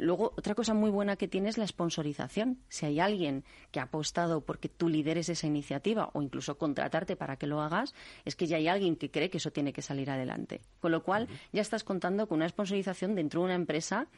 Luego, 0.00 0.32
otra 0.36 0.54
cosa 0.54 0.74
muy 0.74 0.90
buena 0.90 1.16
que 1.16 1.28
tiene 1.28 1.48
es 1.48 1.58
la 1.58 1.66
sponsorización. 1.66 2.58
Si 2.68 2.86
hay 2.86 3.00
alguien 3.00 3.44
que 3.70 3.80
ha 3.80 3.84
apostado 3.84 4.42
porque 4.42 4.68
tú 4.68 4.88
lideres 4.88 5.28
esa 5.28 5.46
iniciativa 5.46 6.10
o 6.12 6.22
incluso 6.22 6.58
contratarte 6.58 7.16
para 7.16 7.36
que 7.36 7.46
lo 7.46 7.60
hagas, 7.60 7.94
es 8.24 8.36
que 8.36 8.46
ya 8.46 8.56
hay 8.56 8.68
alguien 8.68 8.96
que 8.96 9.10
cree 9.10 9.30
que 9.30 9.38
eso 9.38 9.50
tiene 9.50 9.72
que 9.72 9.82
salir 9.82 10.10
adelante. 10.10 10.60
Con 10.80 10.92
lo 10.92 11.02
cual, 11.02 11.28
ya 11.52 11.62
estás 11.62 11.84
contando 11.84 12.28
con 12.28 12.36
una 12.36 12.48
sponsorización 12.48 13.14
dentro 13.14 13.40
de 13.40 13.46
una 13.46 13.54
empresa 13.54 14.08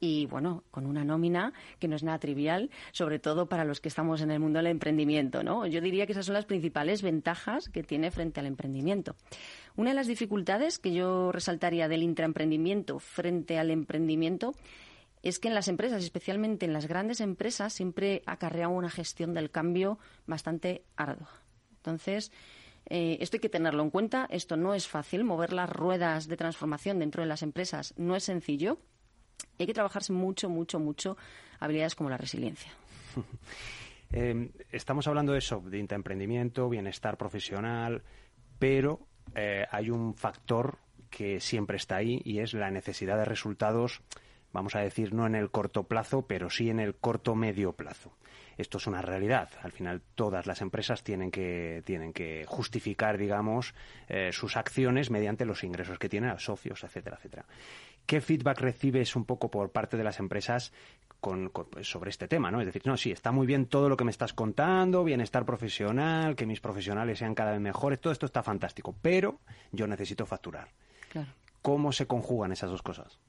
y, 0.00 0.26
bueno, 0.26 0.64
con 0.70 0.86
una 0.86 1.04
nómina 1.04 1.52
que 1.78 1.88
no 1.88 1.96
es 1.96 2.02
nada 2.02 2.18
trivial, 2.18 2.70
sobre 2.92 3.18
todo 3.18 3.46
para 3.46 3.64
los 3.64 3.80
que 3.80 3.88
estamos 3.88 4.20
en 4.20 4.30
el 4.30 4.40
mundo 4.40 4.58
del 4.58 4.66
emprendimiento, 4.68 5.42
¿no? 5.42 5.66
Yo 5.66 5.80
diría 5.80 6.06
que 6.06 6.12
esas 6.12 6.26
son 6.26 6.34
las 6.34 6.46
principales 6.46 7.02
ventajas 7.02 7.68
que 7.68 7.82
tiene 7.82 8.10
frente 8.10 8.40
al 8.40 8.46
emprendimiento. 8.46 9.16
Una 9.76 9.90
de 9.90 9.96
las 9.96 10.06
dificultades 10.06 10.78
que 10.78 10.92
yo 10.92 11.32
resaltaría 11.32 11.88
del 11.88 12.02
intraemprendimiento 12.02 12.98
frente 12.98 13.58
al 13.58 13.70
emprendimiento 13.70 14.54
es 15.22 15.38
que 15.38 15.48
en 15.48 15.54
las 15.54 15.68
empresas, 15.68 16.02
especialmente 16.02 16.66
en 16.66 16.72
las 16.72 16.86
grandes 16.86 17.20
empresas, 17.20 17.72
siempre 17.72 18.22
acarrea 18.26 18.68
una 18.68 18.90
gestión 18.90 19.34
del 19.34 19.50
cambio 19.50 19.98
bastante 20.26 20.84
ardua. 20.96 21.30
Entonces, 21.76 22.32
eh, 22.86 23.18
esto 23.20 23.36
hay 23.36 23.40
que 23.40 23.48
tenerlo 23.48 23.82
en 23.82 23.90
cuenta. 23.90 24.26
Esto 24.30 24.56
no 24.56 24.74
es 24.74 24.88
fácil. 24.88 25.24
Mover 25.24 25.52
las 25.52 25.70
ruedas 25.70 26.26
de 26.26 26.36
transformación 26.36 26.98
dentro 26.98 27.22
de 27.22 27.28
las 27.28 27.42
empresas 27.42 27.94
no 27.96 28.16
es 28.16 28.24
sencillo. 28.24 28.78
Hay 29.58 29.66
que 29.66 29.74
trabajarse 29.74 30.12
mucho, 30.12 30.48
mucho, 30.48 30.78
mucho 30.78 31.16
habilidades 31.58 31.94
como 31.94 32.10
la 32.10 32.16
resiliencia. 32.16 32.72
Eh, 34.12 34.50
estamos 34.72 35.06
hablando 35.06 35.30
de 35.30 35.38
eso, 35.38 35.62
de 35.64 35.78
emprendimiento, 35.78 36.68
bienestar 36.68 37.16
profesional, 37.16 38.02
pero 38.58 39.06
eh, 39.36 39.64
hay 39.70 39.88
un 39.88 40.14
factor 40.14 40.78
que 41.10 41.38
siempre 41.38 41.76
está 41.76 41.98
ahí 41.98 42.20
y 42.24 42.40
es 42.40 42.52
la 42.52 42.72
necesidad 42.72 43.16
de 43.18 43.24
resultados 43.24 44.02
vamos 44.52 44.74
a 44.74 44.80
decir, 44.80 45.12
no 45.12 45.26
en 45.26 45.34
el 45.34 45.50
corto 45.50 45.84
plazo, 45.84 46.22
pero 46.22 46.50
sí 46.50 46.70
en 46.70 46.80
el 46.80 46.94
corto 46.94 47.34
medio 47.34 47.72
plazo. 47.72 48.12
Esto 48.56 48.78
es 48.78 48.86
una 48.86 49.00
realidad. 49.00 49.48
Al 49.62 49.72
final, 49.72 50.02
todas 50.14 50.46
las 50.46 50.60
empresas 50.60 51.02
tienen 51.02 51.30
que, 51.30 51.82
tienen 51.86 52.12
que 52.12 52.44
justificar, 52.46 53.16
digamos, 53.16 53.74
eh, 54.08 54.30
sus 54.32 54.56
acciones 54.56 55.10
mediante 55.10 55.46
los 55.46 55.64
ingresos 55.64 55.98
que 55.98 56.08
tienen 56.08 56.30
a 56.30 56.34
los 56.34 56.44
socios, 56.44 56.84
etcétera, 56.84 57.16
etcétera. 57.16 57.46
¿Qué 58.04 58.20
feedback 58.20 58.60
recibes 58.60 59.16
un 59.16 59.24
poco 59.24 59.50
por 59.50 59.70
parte 59.70 59.96
de 59.96 60.04
las 60.04 60.18
empresas 60.18 60.72
con, 61.20 61.50
pues, 61.50 61.88
sobre 61.88 62.10
este 62.10 62.28
tema, 62.28 62.50
¿no? 62.50 62.60
Es 62.60 62.66
decir, 62.66 62.82
no, 62.84 62.96
sí, 62.96 63.12
está 63.12 63.30
muy 63.30 63.46
bien 63.46 63.66
todo 63.66 63.88
lo 63.88 63.96
que 63.96 64.04
me 64.04 64.10
estás 64.10 64.32
contando, 64.32 65.04
bienestar 65.04 65.44
profesional, 65.44 66.34
que 66.34 66.46
mis 66.46 66.60
profesionales 66.60 67.18
sean 67.18 67.34
cada 67.34 67.52
vez 67.52 67.60
mejores, 67.60 68.00
todo 68.00 68.12
esto 68.12 68.26
está 68.26 68.42
fantástico, 68.42 68.94
pero 69.00 69.40
yo 69.70 69.86
necesito 69.86 70.26
facturar. 70.26 70.68
¿Cómo 71.62 71.92
se 71.92 72.06
conjugan 72.06 72.52
esas 72.52 72.70
dos 72.70 72.82
cosas? 72.82 73.20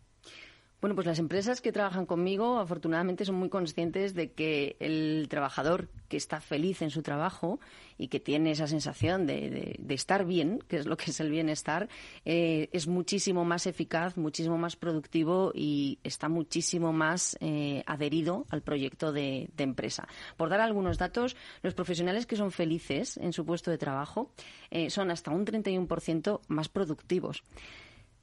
Bueno, 0.81 0.95
pues 0.95 1.05
las 1.05 1.19
empresas 1.19 1.61
que 1.61 1.71
trabajan 1.71 2.07
conmigo 2.07 2.57
afortunadamente 2.57 3.23
son 3.23 3.35
muy 3.35 3.49
conscientes 3.49 4.15
de 4.15 4.31
que 4.31 4.77
el 4.79 5.27
trabajador 5.29 5.89
que 6.09 6.17
está 6.17 6.41
feliz 6.41 6.81
en 6.81 6.89
su 6.89 7.03
trabajo 7.03 7.59
y 7.99 8.07
que 8.07 8.19
tiene 8.19 8.49
esa 8.49 8.65
sensación 8.65 9.27
de, 9.27 9.79
estar 9.89 10.25
bien, 10.25 10.57
que 10.67 10.77
es 10.77 10.87
lo 10.87 10.97
que 10.97 11.11
es 11.11 11.19
el 11.19 11.29
bienestar, 11.29 11.87
eh, 12.25 12.67
es 12.71 12.87
muchísimo 12.87 13.45
más 13.45 13.67
eficaz, 13.67 14.17
muchísimo 14.17 14.57
más 14.57 14.75
productivo 14.75 15.51
y 15.53 15.99
está 16.03 16.29
muchísimo 16.29 16.91
más 16.91 17.37
eh, 17.41 17.83
adherido 17.85 18.47
al 18.49 18.63
proyecto 18.63 19.11
de, 19.11 19.51
empresa. 19.59 20.07
Por 20.35 20.49
dar 20.49 20.61
algunos 20.61 20.97
datos, 20.97 21.35
los 21.61 21.75
profesionales 21.75 22.25
que 22.25 22.35
son 22.35 22.51
felices 22.51 23.17
en 23.17 23.33
su 23.33 23.45
puesto 23.45 23.69
de 23.69 23.77
trabajo 23.77 24.31
eh, 24.71 24.89
son 24.89 25.11
hasta 25.11 25.29
un 25.29 25.45
31% 25.45 26.39
más 26.47 26.69
productivos 26.69 27.43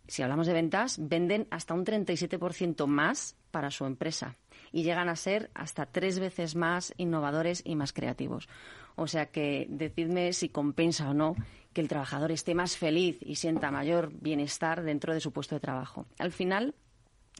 si 0.08 0.22
hablamos 0.22 0.46
de 0.46 0.54
ventas, 0.54 0.96
venden 0.98 1.46
hasta 1.50 1.74
un 1.74 1.84
37% 1.84 2.86
más 2.86 3.36
para 3.50 3.70
su 3.70 3.84
empresa 3.84 4.36
y 4.72 4.82
llegan 4.82 5.08
a 5.08 5.16
ser 5.16 5.50
hasta 5.54 5.86
tres 5.86 6.18
veces 6.18 6.56
más 6.56 6.92
innovadores 6.96 7.62
y 7.64 7.76
más 7.76 7.92
creativos. 7.92 8.48
O 8.96 9.06
sea 9.06 9.26
que 9.26 9.66
decidme 9.68 10.32
si 10.32 10.48
compensa 10.48 11.10
o 11.10 11.14
no 11.14 11.36
que 11.72 11.80
el 11.80 11.88
trabajador 11.88 12.32
esté 12.32 12.54
más 12.54 12.76
feliz 12.76 13.18
y 13.20 13.36
sienta 13.36 13.70
mayor 13.70 14.10
bienestar 14.12 14.82
dentro 14.82 15.14
de 15.14 15.20
su 15.20 15.32
puesto 15.32 15.54
de 15.54 15.60
trabajo. 15.60 16.06
Al 16.18 16.32
final, 16.32 16.74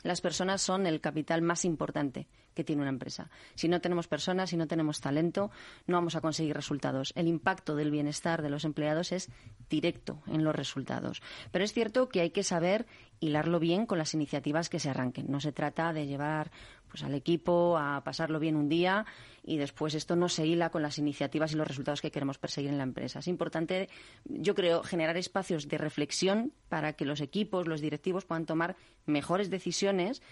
las 0.02 0.20
personas 0.20 0.62
son 0.62 0.86
el 0.86 1.00
capital 1.00 1.42
más 1.42 1.64
importante 1.64 2.28
que 2.54 2.64
tiene 2.64 2.82
una 2.82 2.90
empresa. 2.90 3.30
Si 3.54 3.68
no 3.68 3.80
tenemos 3.80 4.08
personas, 4.08 4.50
si 4.50 4.56
no 4.56 4.66
tenemos 4.66 5.00
talento, 5.00 5.50
no 5.86 5.96
vamos 5.96 6.16
a 6.16 6.20
conseguir 6.20 6.54
resultados. 6.54 7.12
El 7.16 7.28
impacto 7.28 7.76
del 7.76 7.90
bienestar 7.90 8.42
de 8.42 8.50
los 8.50 8.64
empleados 8.64 9.12
es 9.12 9.30
directo 9.70 10.22
en 10.26 10.44
los 10.44 10.54
resultados. 10.54 11.22
Pero 11.52 11.64
es 11.64 11.72
cierto 11.72 12.08
que 12.08 12.20
hay 12.20 12.30
que 12.30 12.42
saber 12.42 12.86
hilarlo 13.20 13.60
bien 13.60 13.86
con 13.86 13.98
las 13.98 14.14
iniciativas 14.14 14.68
que 14.68 14.80
se 14.80 14.90
arranquen. 14.90 15.30
No 15.30 15.40
se 15.40 15.52
trata 15.52 15.92
de 15.92 16.06
llevar 16.06 16.50
pues 16.88 17.02
al 17.02 17.14
equipo 17.14 17.76
a 17.78 18.02
pasarlo 18.04 18.38
bien 18.38 18.56
un 18.56 18.68
día 18.68 19.06
y 19.44 19.56
después 19.58 19.94
esto 19.94 20.16
no 20.16 20.28
se 20.28 20.46
hila 20.46 20.70
con 20.70 20.82
las 20.82 20.98
iniciativas 20.98 21.52
y 21.52 21.56
los 21.56 21.66
resultados 21.66 22.00
que 22.00 22.10
queremos 22.10 22.38
perseguir 22.38 22.70
en 22.70 22.78
la 22.78 22.84
empresa. 22.84 23.20
Es 23.20 23.28
importante, 23.28 23.88
yo 24.24 24.54
creo, 24.54 24.82
generar 24.82 25.16
espacios 25.16 25.68
de 25.68 25.78
reflexión 25.78 26.52
para 26.68 26.94
que 26.94 27.04
los 27.04 27.20
equipos, 27.20 27.66
los 27.66 27.80
directivos 27.80 28.24
puedan 28.24 28.46
tomar 28.46 28.76
mejores 29.06 29.50
decisiones, 29.50 30.22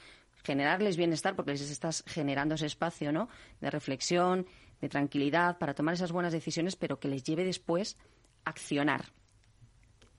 generarles 0.44 0.96
bienestar 0.96 1.34
porque 1.34 1.52
les 1.52 1.70
estás 1.70 2.04
generando 2.06 2.54
ese 2.54 2.66
espacio, 2.66 3.12
¿no? 3.12 3.28
de 3.60 3.70
reflexión, 3.70 4.46
de 4.80 4.88
tranquilidad 4.88 5.58
para 5.58 5.74
tomar 5.74 5.94
esas 5.94 6.12
buenas 6.12 6.32
decisiones, 6.32 6.76
pero 6.76 7.00
que 7.00 7.08
les 7.08 7.24
lleve 7.24 7.44
después 7.44 7.96
a 8.44 8.50
accionar. 8.50 9.12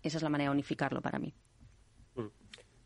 Esa 0.02 0.17
es 0.17 0.23
la 0.23 0.30
manera 0.30 0.50
de 0.50 0.56
unificarlo 0.56 1.02
para 1.02 1.19
mí. 1.19 1.34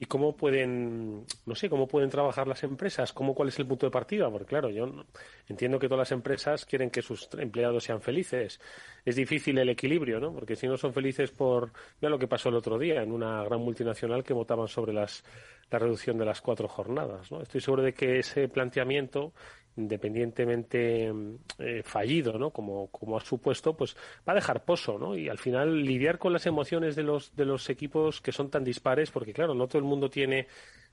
¿Y 0.02 0.08
cómo 0.08 0.36
pueden, 0.36 1.28
no 1.46 1.54
sé, 1.54 1.70
cómo 1.70 1.88
pueden 1.88 2.10
trabajar 2.10 2.48
las 2.48 2.64
empresas? 2.64 3.14
¿Cómo, 3.14 3.36
¿Cuál 3.36 3.50
es 3.50 3.60
el 3.60 3.68
punto 3.68 3.86
de 3.86 3.92
partida? 3.92 4.32
Porque 4.32 4.48
claro, 4.48 4.72
yo 4.72 5.06
entiendo 5.48 5.78
que 5.78 5.88
todas 5.88 6.10
las 6.10 6.12
empresas 6.12 6.66
quieren 6.66 6.90
que 6.90 7.04
sus 7.04 7.30
empleados 7.38 7.84
sean 7.84 8.02
felices. 8.02 8.60
Es 9.06 9.16
difícil 9.16 9.60
el 9.60 9.70
equilibrio, 9.70 10.20
¿no? 10.20 10.34
Porque 10.34 10.56
si 10.56 10.68
no 10.68 10.76
son 10.76 10.92
felices 10.92 11.30
por, 11.30 11.72
mira 12.02 12.10
lo 12.10 12.18
que 12.18 12.28
pasó 12.28 12.50
el 12.50 12.56
otro 12.56 12.80
día 12.80 13.04
en 13.04 13.12
una 13.12 13.44
gran 13.44 13.62
multinacional 13.62 14.24
que 14.24 14.34
votaban 14.34 14.68
sobre 14.68 14.92
las, 14.92 15.24
la 15.70 15.78
reducción 15.78 16.18
de 16.18 16.26
las 16.26 16.42
cuatro 16.42 16.68
jornadas, 16.68 17.32
¿no? 17.32 17.40
Estoy 17.40 17.62
seguro 17.62 17.84
de 17.84 17.94
que 17.94 18.18
ese 18.18 18.48
planteamiento 18.48 19.34
independientemente 19.78 21.14
eh, 21.60 21.82
fallido, 21.84 22.38
¿no? 22.38 22.52
Como, 22.52 22.88
como 22.88 23.18
ha 23.18 23.22
supuesto, 23.22 23.76
pues 23.76 23.96
va 24.28 24.34
a 24.34 24.36
dejar 24.36 24.66
pozo, 24.66 24.98
¿no? 24.98 25.16
Y 25.16 25.30
al 25.30 25.38
final 25.38 25.84
lidiar 25.84 26.18
con 26.18 26.34
las 26.34 26.46
emociones 26.46 26.96
de 26.96 27.04
los, 27.04 27.36
de 27.36 27.46
los 27.46 27.70
equipos 27.70 28.22
que 28.22 28.32
son 28.32 28.50
tan 28.50 28.64
dispares, 28.64 29.12
porque 29.12 29.34
claro, 29.34 29.54
no 29.54 29.68
todo 29.68 29.80
el 29.80 29.86
mundo 29.86 30.10
tiene 30.10 30.48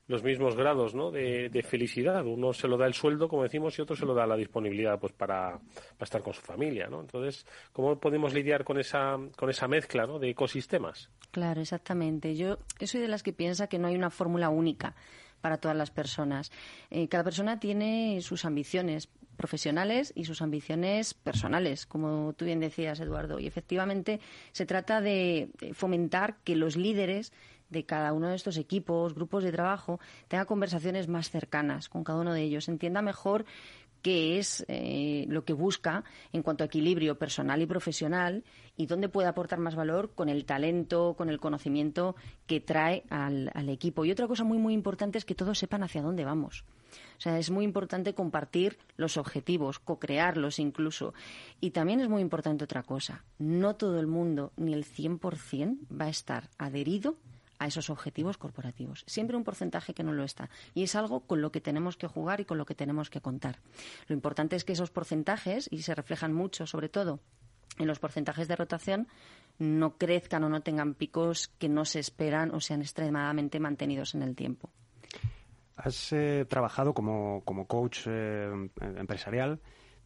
los 0.09 0.23
mismos 0.23 0.55
grados 0.55 0.95
¿no? 0.95 1.11
de, 1.11 1.63
felicidad. 1.63 2.25
Uno 2.25 2.51
se 2.51 2.67
lo 2.67 2.77
da 2.77 2.87
el 2.87 2.95
sueldo, 2.95 3.29
como 3.29 3.43
decimos, 3.43 3.77
y 3.77 3.83
otro 3.83 3.95
se 3.95 4.07
lo 4.07 4.15
da 4.15 4.25
la 4.25 4.35
disponibilidad 4.35 4.99
pues 4.99 5.13
para, 5.13 5.59
estar 6.01 6.23
con 6.23 6.33
su 6.33 6.41
familia. 6.41 6.87
¿no? 6.87 6.99
Entonces, 7.01 7.45
¿cómo 7.71 7.99
podemos 7.99 8.33
lidiar 8.33 8.63
con 8.63 8.79
esa, 8.79 9.17
con 9.37 9.51
esa 9.51 9.67
mezcla 9.67 10.07
¿no? 10.07 10.17
de 10.17 10.31
ecosistemas? 10.31 11.11
Claro, 11.29 11.61
exactamente. 11.61 12.35
Yo 12.35 12.57
soy 12.83 13.01
de 13.01 13.07
las 13.07 13.21
que 13.21 13.33
piensa 13.33 13.67
que 13.67 13.77
no 13.77 13.87
hay 13.87 13.95
una 13.95 14.09
fórmula 14.09 14.49
única 14.49 14.95
para 15.41 15.57
todas 15.57 15.77
las 15.77 15.91
personas. 15.91 16.51
Eh, 16.89 17.07
cada 17.07 17.23
persona 17.23 17.59
tiene 17.59 18.21
sus 18.21 18.45
ambiciones 18.45 19.09
profesionales 19.37 20.11
y 20.15 20.25
sus 20.25 20.41
ambiciones 20.41 21.13
personales, 21.13 21.85
como 21.85 22.33
tú 22.33 22.45
bien 22.45 22.59
decías, 22.59 22.99
Eduardo. 22.99 23.39
Y 23.39 23.47
efectivamente 23.47 24.19
se 24.51 24.65
trata 24.65 24.99
de 24.99 25.49
fomentar 25.73 26.37
que 26.43 26.55
los 26.55 26.75
líderes 26.75 27.31
de 27.69 27.85
cada 27.85 28.13
uno 28.13 28.29
de 28.29 28.35
estos 28.35 28.57
equipos, 28.57 29.15
grupos 29.15 29.43
de 29.43 29.51
trabajo, 29.51 29.99
tenga 30.27 30.45
conversaciones 30.45 31.07
más 31.07 31.29
cercanas 31.29 31.87
con 31.87 32.03
cada 32.03 32.19
uno 32.19 32.33
de 32.33 32.41
ellos, 32.41 32.67
entienda 32.67 33.01
mejor 33.01 33.45
qué 34.01 34.39
es 34.39 34.65
eh, 34.67 35.25
lo 35.27 35.45
que 35.45 35.53
busca 35.53 36.03
en 36.33 36.43
cuanto 36.43 36.63
a 36.63 36.67
equilibrio 36.67 37.17
personal 37.17 37.61
y 37.61 37.65
profesional 37.65 38.43
y 38.77 38.85
dónde 38.85 39.09
puede 39.09 39.27
aportar 39.27 39.59
más 39.59 39.75
valor 39.75 40.11
con 40.15 40.29
el 40.29 40.45
talento, 40.45 41.15
con 41.17 41.29
el 41.29 41.39
conocimiento 41.39 42.15
que 42.47 42.59
trae 42.59 43.03
al, 43.09 43.51
al, 43.53 43.69
equipo. 43.69 44.05
Y 44.05 44.11
otra 44.11 44.27
cosa 44.27 44.43
muy, 44.43 44.57
muy 44.57 44.73
importante 44.73 45.17
es 45.17 45.25
que 45.25 45.35
todos 45.35 45.59
sepan 45.59 45.83
hacia 45.83 46.01
dónde 46.01 46.25
vamos. 46.25 46.63
O 47.17 47.21
sea, 47.21 47.37
es 47.37 47.51
muy 47.51 47.65
importante 47.65 48.13
compartir 48.13 48.77
los 48.95 49.17
objetivos, 49.17 49.79
co-crearlos 49.79 50.59
incluso. 50.59 51.13
Y 51.59 51.71
también 51.71 51.99
es 51.99 52.09
muy 52.09 52.21
importante 52.21 52.63
otra 52.63 52.83
cosa. 52.83 53.23
No 53.37 53.75
todo 53.75 53.99
el 53.99 54.07
mundo, 54.07 54.53
ni 54.55 54.73
el 54.73 54.85
100%, 54.85 55.77
va 55.99 56.05
a 56.05 56.09
estar 56.09 56.49
adherido 56.57 57.17
a 57.59 57.67
esos 57.67 57.89
objetivos 57.89 58.37
corporativos. 58.37 59.03
Siempre 59.05 59.37
un 59.37 59.43
porcentaje 59.43 59.93
que 59.93 60.03
no 60.03 60.13
lo 60.13 60.23
está. 60.23 60.49
Y 60.73 60.83
es 60.83 60.95
algo 60.95 61.21
con 61.21 61.41
lo 61.41 61.51
que 61.51 61.61
tenemos 61.61 61.97
que 61.97 62.07
jugar 62.07 62.39
y 62.39 62.45
con 62.45 62.57
lo 62.57 62.65
que 62.65 62.75
tenemos 62.75 63.09
que 63.09 63.21
contar. 63.21 63.59
Lo 64.07 64.15
importante 64.15 64.55
es 64.55 64.63
que 64.63 64.73
esos 64.73 64.91
porcentajes, 64.91 65.67
y 65.71 65.81
se 65.83 65.93
reflejan 65.93 66.33
mucho, 66.33 66.65
sobre 66.65 66.89
todo 66.89 67.19
en 67.77 67.87
los 67.87 67.99
porcentajes 67.99 68.47
de 68.47 68.55
rotación, 68.55 69.07
no 69.57 69.97
crezcan 69.97 70.43
o 70.43 70.49
no 70.49 70.61
tengan 70.61 70.93
picos 70.93 71.49
que 71.59 71.69
no 71.69 71.85
se 71.85 71.99
esperan 71.99 72.51
o 72.53 72.59
sean 72.59 72.81
extremadamente 72.81 73.59
mantenidos 73.59 74.15
en 74.15 74.23
el 74.23 74.35
tiempo. 74.35 74.69
Has 75.75 76.11
eh, 76.11 76.45
trabajado 76.49 76.93
como, 76.93 77.43
coach 77.67 78.07
eh, 78.07 78.69
empresarial 78.97 79.59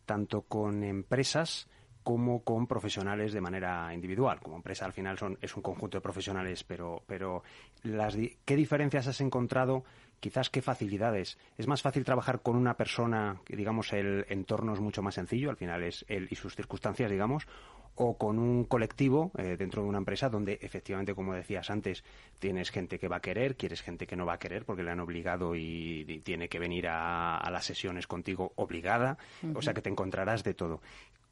tanto 0.05 0.41
con 0.41 0.83
empresas 0.83 1.67
como 2.03 2.43
con 2.43 2.67
profesionales 2.67 3.33
de 3.33 3.41
manera 3.41 3.93
individual. 3.93 4.39
Como 4.39 4.57
empresa 4.57 4.85
al 4.85 4.93
final 4.93 5.17
son, 5.17 5.37
es 5.41 5.55
un 5.55 5.63
conjunto 5.63 5.97
de 5.97 6.01
profesionales, 6.01 6.63
pero, 6.63 7.03
pero 7.07 7.43
las, 7.83 8.15
¿qué 8.45 8.55
diferencias 8.55 9.07
has 9.07 9.21
encontrado? 9.21 9.83
Quizás 10.19 10.49
qué 10.49 10.61
facilidades. 10.61 11.37
¿Es 11.57 11.67
más 11.67 11.81
fácil 11.81 12.05
trabajar 12.05 12.41
con 12.41 12.55
una 12.55 12.75
persona, 12.75 13.41
que 13.43 13.55
digamos 13.55 13.91
el 13.93 14.25
entorno 14.29 14.73
es 14.73 14.79
mucho 14.79 15.01
más 15.01 15.15
sencillo, 15.15 15.49
al 15.49 15.57
final 15.57 15.83
es 15.83 16.05
él 16.07 16.27
y 16.29 16.35
sus 16.35 16.55
circunstancias, 16.55 17.11
digamos, 17.11 17.47
o 17.95 18.17
con 18.17 18.39
un 18.39 18.63
colectivo 18.65 19.31
eh, 19.37 19.55
dentro 19.57 19.83
de 19.83 19.89
una 19.89 19.99
empresa 19.99 20.29
donde 20.29 20.57
efectivamente, 20.61 21.13
como 21.13 21.33
decías 21.33 21.69
antes, 21.69 22.03
tienes 22.39 22.71
gente 22.71 22.97
que 22.97 23.07
va 23.07 23.17
a 23.17 23.21
querer, 23.21 23.55
quieres 23.55 23.81
gente 23.81 24.07
que 24.07 24.15
no 24.15 24.25
va 24.25 24.33
a 24.33 24.39
querer 24.39 24.65
porque 24.65 24.83
le 24.83 24.91
han 24.91 24.99
obligado 24.99 25.55
y, 25.55 26.21
tiene 26.23 26.49
que 26.49 26.59
venir 26.59 26.87
a, 26.87 27.47
las 27.51 27.65
sesiones 27.65 28.07
contigo 28.07 28.53
obligada, 28.55 29.17
o 29.53 29.61
sea 29.61 29.73
que 29.73 29.81
te 29.81 29.89
encontrarás 29.89 30.43
de 30.43 30.53
todo. 30.53 30.81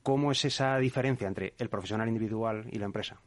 ¿Cómo 0.04 0.32
es 0.32 0.46
esa 0.46 0.78
diferencia 0.78 1.28
entre 1.28 1.54
el 1.58 1.70
profesional 1.70 2.08
individual 2.08 2.68
y 2.72 2.80
la 2.80 2.86
empresa? 2.86 3.22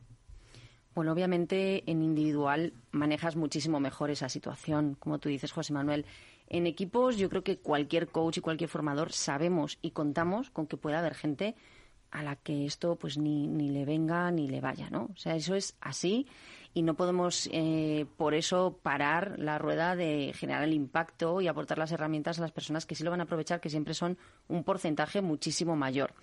Bueno, 0.94 1.12
obviamente 1.12 1.82
en 1.90 2.02
individual 2.02 2.72
manejas 2.92 3.36
muchísimo 3.36 3.80
mejor 3.80 4.10
esa 4.10 4.28
situación, 4.28 4.96
como 4.98 5.18
tú 5.18 5.28
dices, 5.28 5.52
José 5.52 5.72
Manuel. 5.72 6.06
En 6.48 6.66
equipos 6.66 7.16
yo 7.16 7.28
creo 7.28 7.42
que 7.42 7.58
cualquier 7.58 8.08
coach 8.08 8.38
y 8.38 8.40
cualquier 8.40 8.70
formador 8.70 9.12
sabemos 9.12 9.78
y 9.82 9.90
contamos 9.90 10.50
con 10.50 10.66
que 10.66 10.76
pueda 10.76 11.00
haber 11.00 11.14
gente 11.14 11.56
a 12.10 12.22
la 12.22 12.36
que 12.36 12.64
esto 12.64 12.94
pues 12.94 13.18
ni, 13.18 13.48
ni 13.48 13.70
le 13.70 13.84
venga 13.84 14.30
ni 14.30 14.46
le 14.46 14.60
vaya, 14.60 14.88
¿no? 14.88 15.10
O 15.12 15.16
sea, 15.16 15.34
eso 15.34 15.56
es 15.56 15.76
así 15.80 16.28
y 16.74 16.82
no 16.82 16.94
podemos 16.94 17.48
eh, 17.52 18.06
por 18.16 18.34
eso 18.34 18.78
parar 18.82 19.34
la 19.38 19.58
rueda 19.58 19.96
de 19.96 20.32
generar 20.34 20.62
el 20.62 20.72
impacto 20.72 21.40
y 21.40 21.48
aportar 21.48 21.78
las 21.78 21.90
herramientas 21.90 22.38
a 22.38 22.42
las 22.42 22.52
personas 22.52 22.86
que 22.86 22.94
sí 22.94 23.02
lo 23.02 23.10
van 23.10 23.20
a 23.20 23.24
aprovechar, 23.24 23.60
que 23.60 23.68
siempre 23.68 23.94
son 23.94 24.16
un 24.46 24.62
porcentaje 24.62 25.22
muchísimo 25.22 25.74
mayor. 25.74 26.14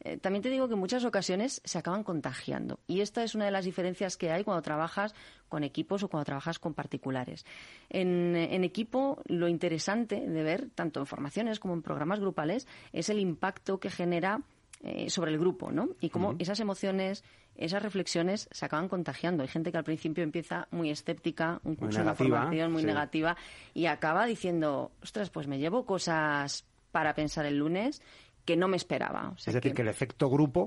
Eh, 0.00 0.16
también 0.16 0.42
te 0.42 0.50
digo 0.50 0.68
que 0.68 0.74
en 0.74 0.80
muchas 0.80 1.04
ocasiones 1.04 1.60
se 1.64 1.78
acaban 1.78 2.04
contagiando. 2.04 2.78
Y 2.86 3.00
esta 3.00 3.24
es 3.24 3.34
una 3.34 3.46
de 3.46 3.50
las 3.50 3.64
diferencias 3.64 4.16
que 4.16 4.30
hay 4.30 4.44
cuando 4.44 4.62
trabajas 4.62 5.14
con 5.48 5.64
equipos 5.64 6.02
o 6.02 6.08
cuando 6.08 6.24
trabajas 6.24 6.58
con 6.58 6.74
particulares. 6.74 7.44
En, 7.88 8.36
equipo, 8.64 9.22
lo 9.26 9.48
interesante 9.48 10.20
de 10.20 10.42
ver, 10.42 10.70
tanto 10.74 11.00
en 11.00 11.06
formaciones 11.06 11.58
como 11.58 11.74
en 11.74 11.82
programas 11.82 12.20
grupales, 12.20 12.66
es 12.92 13.08
el 13.08 13.18
impacto 13.18 13.80
que 13.80 13.90
genera 13.90 14.42
eh, 14.82 15.10
sobre 15.10 15.32
el 15.32 15.38
grupo, 15.38 15.72
¿no? 15.72 15.88
Y 16.00 16.10
cómo 16.10 16.36
esas 16.38 16.60
emociones, 16.60 17.24
esas 17.56 17.82
reflexiones 17.82 18.48
se 18.52 18.64
acaban 18.64 18.88
contagiando. 18.88 19.42
Hay 19.42 19.48
gente 19.48 19.72
que 19.72 19.78
al 19.78 19.84
principio 19.84 20.22
empieza 20.22 20.68
muy 20.70 20.90
escéptica, 20.90 21.60
un 21.64 21.74
curso 21.74 22.04
de 22.04 22.14
formación 22.14 22.70
muy 22.70 22.84
negativa, 22.84 23.36
y 23.74 23.86
acaba 23.86 24.26
diciendo, 24.26 24.92
ostras, 25.02 25.30
pues 25.30 25.48
me 25.48 25.58
llevo 25.58 25.84
cosas 25.84 26.64
para 26.92 27.14
pensar 27.14 27.44
el 27.46 27.58
lunes 27.58 28.02
que 28.48 28.56
no 28.56 28.66
me 28.66 28.78
esperaba. 28.78 29.34
es 29.36 29.44
decir, 29.44 29.74
que, 29.74 29.82
el 29.82 29.88
efecto 29.88 30.30
grupo 30.30 30.64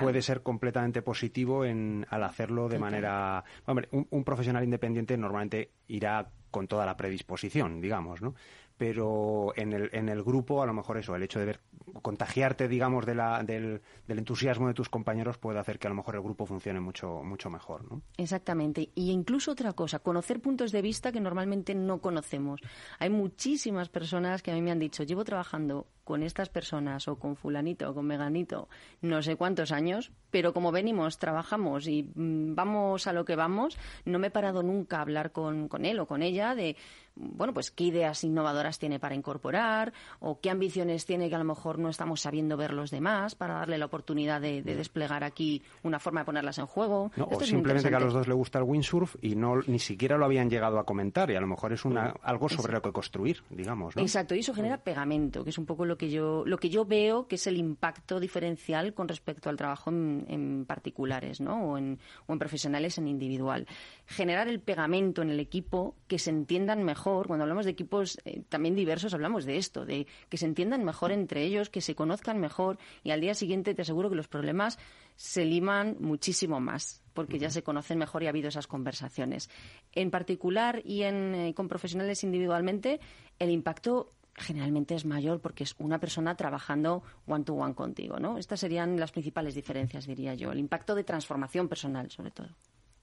puede 0.00 0.22
ser 0.22 0.40
completamente 0.44 1.02
positivo 1.02 1.64
en, 1.64 2.06
al 2.10 2.22
hacerlo 2.22 2.68
de 2.68 2.78
manera... 2.78 3.42
Hombre, 3.66 3.88
un, 3.90 4.22
profesional 4.22 4.62
independiente 4.62 5.16
normalmente 5.16 5.72
irá 5.88 6.30
con 6.52 6.68
toda 6.68 6.86
la 6.86 6.96
predisposición, 6.96 7.80
digamos, 7.80 8.22
¿no? 8.22 8.36
Pero 8.76 9.52
en 9.56 9.72
el, 9.72 9.90
en 9.92 10.08
el 10.08 10.22
grupo, 10.22 10.62
a 10.62 10.66
lo 10.66 10.72
mejor 10.72 10.98
eso, 10.98 11.16
el 11.16 11.24
hecho 11.24 11.40
de 11.40 11.46
ver, 11.46 11.60
contagiarte, 12.02 12.68
digamos, 12.68 13.04
de 13.04 13.16
la, 13.16 13.42
del, 13.42 13.82
del, 14.06 14.18
entusiasmo 14.18 14.68
de 14.68 14.74
tus 14.74 14.88
compañeros 14.88 15.38
puede 15.38 15.58
hacer 15.58 15.80
que 15.80 15.88
a 15.88 15.90
lo 15.90 15.96
mejor 15.96 16.14
el 16.14 16.22
grupo 16.22 16.46
funcione 16.46 16.78
mucho, 16.78 17.24
mucho 17.24 17.50
mejor, 17.50 17.90
¿no? 17.90 18.00
Exactamente. 18.16 18.90
Y 18.94 19.10
incluso 19.10 19.50
otra 19.50 19.72
cosa, 19.72 19.98
conocer 19.98 20.40
puntos 20.40 20.70
de 20.70 20.82
vista 20.82 21.10
que 21.10 21.20
normalmente 21.20 21.74
no 21.74 22.00
conocemos. 22.00 22.60
Hay 23.00 23.10
muchísimas 23.10 23.88
personas 23.88 24.40
que 24.40 24.52
a 24.52 24.54
mí 24.54 24.62
me 24.62 24.70
han 24.70 24.78
dicho, 24.78 25.02
llevo 25.02 25.24
trabajando 25.24 25.88
con 26.08 26.22
estas 26.22 26.48
personas 26.48 27.06
o 27.06 27.16
con 27.16 27.36
fulanito 27.36 27.90
o 27.90 27.92
con 27.92 28.06
meganito 28.06 28.70
no 29.02 29.20
sé 29.20 29.36
cuántos 29.36 29.72
años, 29.72 30.10
pero 30.30 30.54
como 30.54 30.72
venimos, 30.72 31.18
trabajamos 31.18 31.86
y 31.86 32.02
mm, 32.02 32.54
vamos 32.54 33.06
a 33.06 33.12
lo 33.12 33.26
que 33.26 33.36
vamos, 33.36 33.76
no 34.06 34.18
me 34.18 34.28
he 34.28 34.30
parado 34.30 34.62
nunca 34.62 34.96
a 34.96 35.02
hablar 35.02 35.32
con, 35.32 35.68
con 35.68 35.84
él 35.84 36.00
o 36.00 36.06
con 36.06 36.22
ella 36.22 36.54
de 36.54 36.76
bueno, 37.18 37.52
pues 37.52 37.70
qué 37.70 37.84
ideas 37.84 38.22
innovadoras 38.24 38.78
tiene 38.78 39.00
para 39.00 39.14
incorporar 39.14 39.92
o 40.20 40.40
qué 40.40 40.50
ambiciones 40.50 41.04
tiene 41.04 41.28
que 41.28 41.34
a 41.34 41.38
lo 41.38 41.44
mejor 41.44 41.78
no 41.78 41.88
estamos 41.88 42.20
sabiendo 42.20 42.56
ver 42.56 42.72
los 42.72 42.90
demás 42.90 43.34
para 43.34 43.54
darle 43.54 43.78
la 43.78 43.86
oportunidad 43.86 44.40
de, 44.40 44.62
desplegar 44.62 45.24
aquí 45.24 45.62
una 45.82 45.98
forma 45.98 46.20
de 46.20 46.26
ponerlas 46.26 46.58
en 46.58 46.66
juego. 46.66 47.10
o 47.18 47.40
simplemente 47.40 47.88
que 47.88 47.96
a 47.96 48.00
los 48.00 48.12
dos 48.12 48.28
le 48.28 48.34
gusta 48.34 48.58
el 48.58 48.64
windsurf 48.64 49.16
y 49.20 49.34
no 49.34 49.60
ni 49.66 49.78
siquiera 49.78 50.16
lo 50.16 50.24
habían 50.24 50.48
llegado 50.48 50.78
a 50.78 50.84
comentar 50.84 51.30
y 51.30 51.36
a 51.36 51.40
lo 51.40 51.46
mejor 51.46 51.72
es 51.72 51.84
una, 51.84 52.14
algo 52.22 52.48
sobre 52.48 52.72
lo 52.72 52.82
que 52.82 52.92
construir, 52.92 53.42
digamos. 53.50 53.96
Exacto, 53.96 54.34
y 54.34 54.40
eso 54.40 54.54
genera 54.54 54.78
pegamento, 54.78 55.42
que 55.42 55.50
es 55.50 55.58
un 55.58 55.66
poco 55.66 55.84
lo 55.84 55.97
que 55.98 56.08
yo 56.08 56.44
lo 56.46 56.56
que 56.58 56.70
yo 56.70 56.84
veo 56.84 57.28
que 57.28 57.34
es 57.34 57.46
el 57.46 57.56
impacto 57.56 58.20
diferencial 58.20 58.94
con 58.94 59.08
respecto 59.08 59.50
al 59.50 59.56
trabajo 59.56 59.90
en, 59.90 60.64
particulares, 60.66 61.40
¿no? 61.40 61.72
O 61.72 61.78
en, 61.78 61.98
o 62.26 62.32
en 62.32 62.38
profesionales 62.38 62.96
en 62.96 63.08
individual. 63.08 63.66
Generar 64.06 64.48
el 64.48 64.60
pegamento 64.60 65.20
en 65.22 65.30
el 65.30 65.40
equipo 65.40 65.96
que 66.06 66.18
se 66.18 66.30
entiendan 66.30 66.84
mejor 66.84 67.26
cuando 67.26 67.42
hablamos 67.42 67.66
de 67.66 67.72
equipos 67.72 68.18
eh, 68.24 68.42
también 68.48 68.74
diversos, 68.74 69.12
hablamos 69.12 69.44
de 69.44 69.58
esto, 69.58 69.84
de 69.84 70.06
que 70.28 70.38
se 70.38 70.46
entiendan 70.46 70.84
mejor 70.84 71.12
entre 71.12 71.42
ellos, 71.42 71.68
que 71.68 71.80
se 71.80 71.94
conozcan 71.94 72.38
mejor 72.38 72.78
y 73.02 73.10
al 73.10 73.20
día 73.20 73.34
siguiente 73.34 73.74
te 73.74 73.82
aseguro 73.82 74.08
que 74.08 74.16
los 74.16 74.28
problemas 74.28 74.78
se 75.16 75.44
liman 75.44 75.96
muchísimo 76.00 76.60
más 76.60 77.02
porque 77.18 77.40
ya 77.40 77.50
se 77.50 77.64
conocen 77.64 77.98
mejor 77.98 78.22
y 78.22 78.26
ha 78.26 78.28
habido 78.28 78.48
esas 78.48 78.68
conversaciones. 78.68 79.50
En 79.90 80.12
particular 80.12 80.80
y 80.84 81.02
en, 81.02 81.34
eh, 81.34 81.52
con 81.52 81.66
profesionales 81.66 82.22
individualmente, 82.22 83.00
el 83.40 83.50
impacto 83.50 84.10
generalmente 84.38 84.94
es 84.94 85.04
mayor 85.04 85.40
porque 85.40 85.64
es 85.64 85.74
una 85.78 85.98
persona 85.98 86.36
trabajando 86.36 87.02
one 87.26 87.44
to 87.44 87.54
one 87.54 87.74
contigo, 87.74 88.18
¿no? 88.18 88.38
Estas 88.38 88.60
serían 88.60 88.98
las 88.98 89.12
principales 89.12 89.54
diferencias, 89.54 90.06
diría 90.06 90.34
yo. 90.34 90.52
El 90.52 90.58
impacto 90.58 90.94
de 90.94 91.04
transformación 91.04 91.68
personal, 91.68 92.10
sobre 92.10 92.30
todo. 92.30 92.48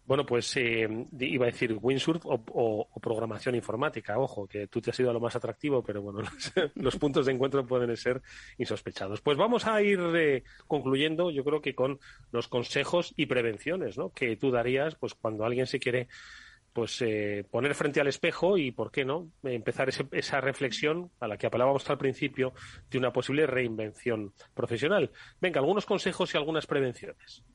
Bueno, 0.06 0.24
pues 0.24 0.56
eh, 0.58 0.88
iba 1.20 1.46
a 1.46 1.52
decir 1.52 1.76
windsurf 1.82 2.24
o, 2.28 2.88
programación 3.02 3.56
informática. 3.56 4.20
Ojo, 4.20 4.48
que 4.48 4.68
tú 4.68 4.80
te 4.80 4.92
has 4.92 5.00
ido 5.00 5.10
a 5.10 5.14
lo 5.14 5.20
más 5.20 5.36
atractivo, 5.36 5.84
pero 5.84 6.04
bueno, 6.04 6.20
los, 6.76 6.96
puntos 6.98 7.26
de 7.26 7.32
encuentro 7.32 7.66
pueden 7.66 7.96
ser 7.98 8.22
insospechados. 8.60 9.22
Pues 9.22 9.36
vamos 9.36 9.66
a 9.66 9.82
ir 9.82 10.00
eh, 10.16 10.44
concluyendo, 10.68 11.32
yo 11.32 11.44
creo 11.44 11.60
que 11.60 11.74
con 11.74 12.00
los 12.32 12.48
consejos 12.48 13.16
y 13.18 13.26
prevenciones, 13.26 13.98
¿no? 13.98 14.12
Que 14.12 14.36
tú 14.36 14.52
darías, 14.52 14.94
pues 14.96 15.16
cuando 15.16 15.44
alguien 15.44 15.66
se 15.66 15.80
quiere 15.80 16.08
pues 16.76 17.02
eh, 17.02 17.46
poner 17.50 17.74
frente 17.74 18.02
al 18.02 18.08
espejo 18.08 18.58
y, 18.58 18.72
¿por 18.72 18.92
qué 18.92 19.06
no?, 19.06 19.30
empezar 19.44 19.88
esa 20.12 20.42
reflexión 20.42 21.10
a 21.22 21.28
la 21.30 21.38
que 21.38 21.48
apelábamos 21.48 21.90
al 21.90 21.98
principio 21.98 22.52
de 22.92 22.98
una 22.98 23.14
posible 23.14 23.48
reinvención 23.48 24.34
profesional. 24.54 25.10
Venga, 25.40 25.62
algunos 25.62 25.86
consejos 25.86 26.34
y 26.34 26.38
algunas 26.38 26.68
prevenciones. 26.68 27.46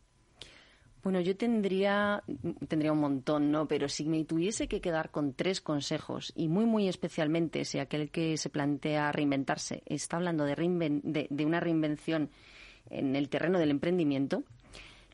Bueno, 1.03 1.21
yo 1.21 1.37
tendría, 1.37 2.23
tendría 2.67 2.93
un 2.93 3.01
montón, 3.01 3.51
¿no? 3.51 3.69
Pero 3.69 3.91
si 3.91 4.07
me 4.07 4.25
tuviese 4.25 4.69
que 4.69 4.81
quedar 4.81 5.11
con 5.11 5.35
tres 5.35 5.61
consejos, 5.61 6.33
y 6.35 6.49
muy, 6.49 6.65
muy 6.65 6.89
especialmente 6.89 7.67
si 7.67 7.79
aquel 7.79 8.11
que 8.11 8.39
se 8.39 8.49
plantea 8.49 9.13
reinventarse 9.13 9.83
está 9.85 10.17
hablando 10.17 10.47
de, 10.47 11.29
de 11.29 11.45
una 11.45 11.61
reinvención 11.61 12.31
en 12.89 13.17
el 13.17 13.29
terreno 13.29 13.59
del 13.59 13.71
emprendimiento, 13.71 14.45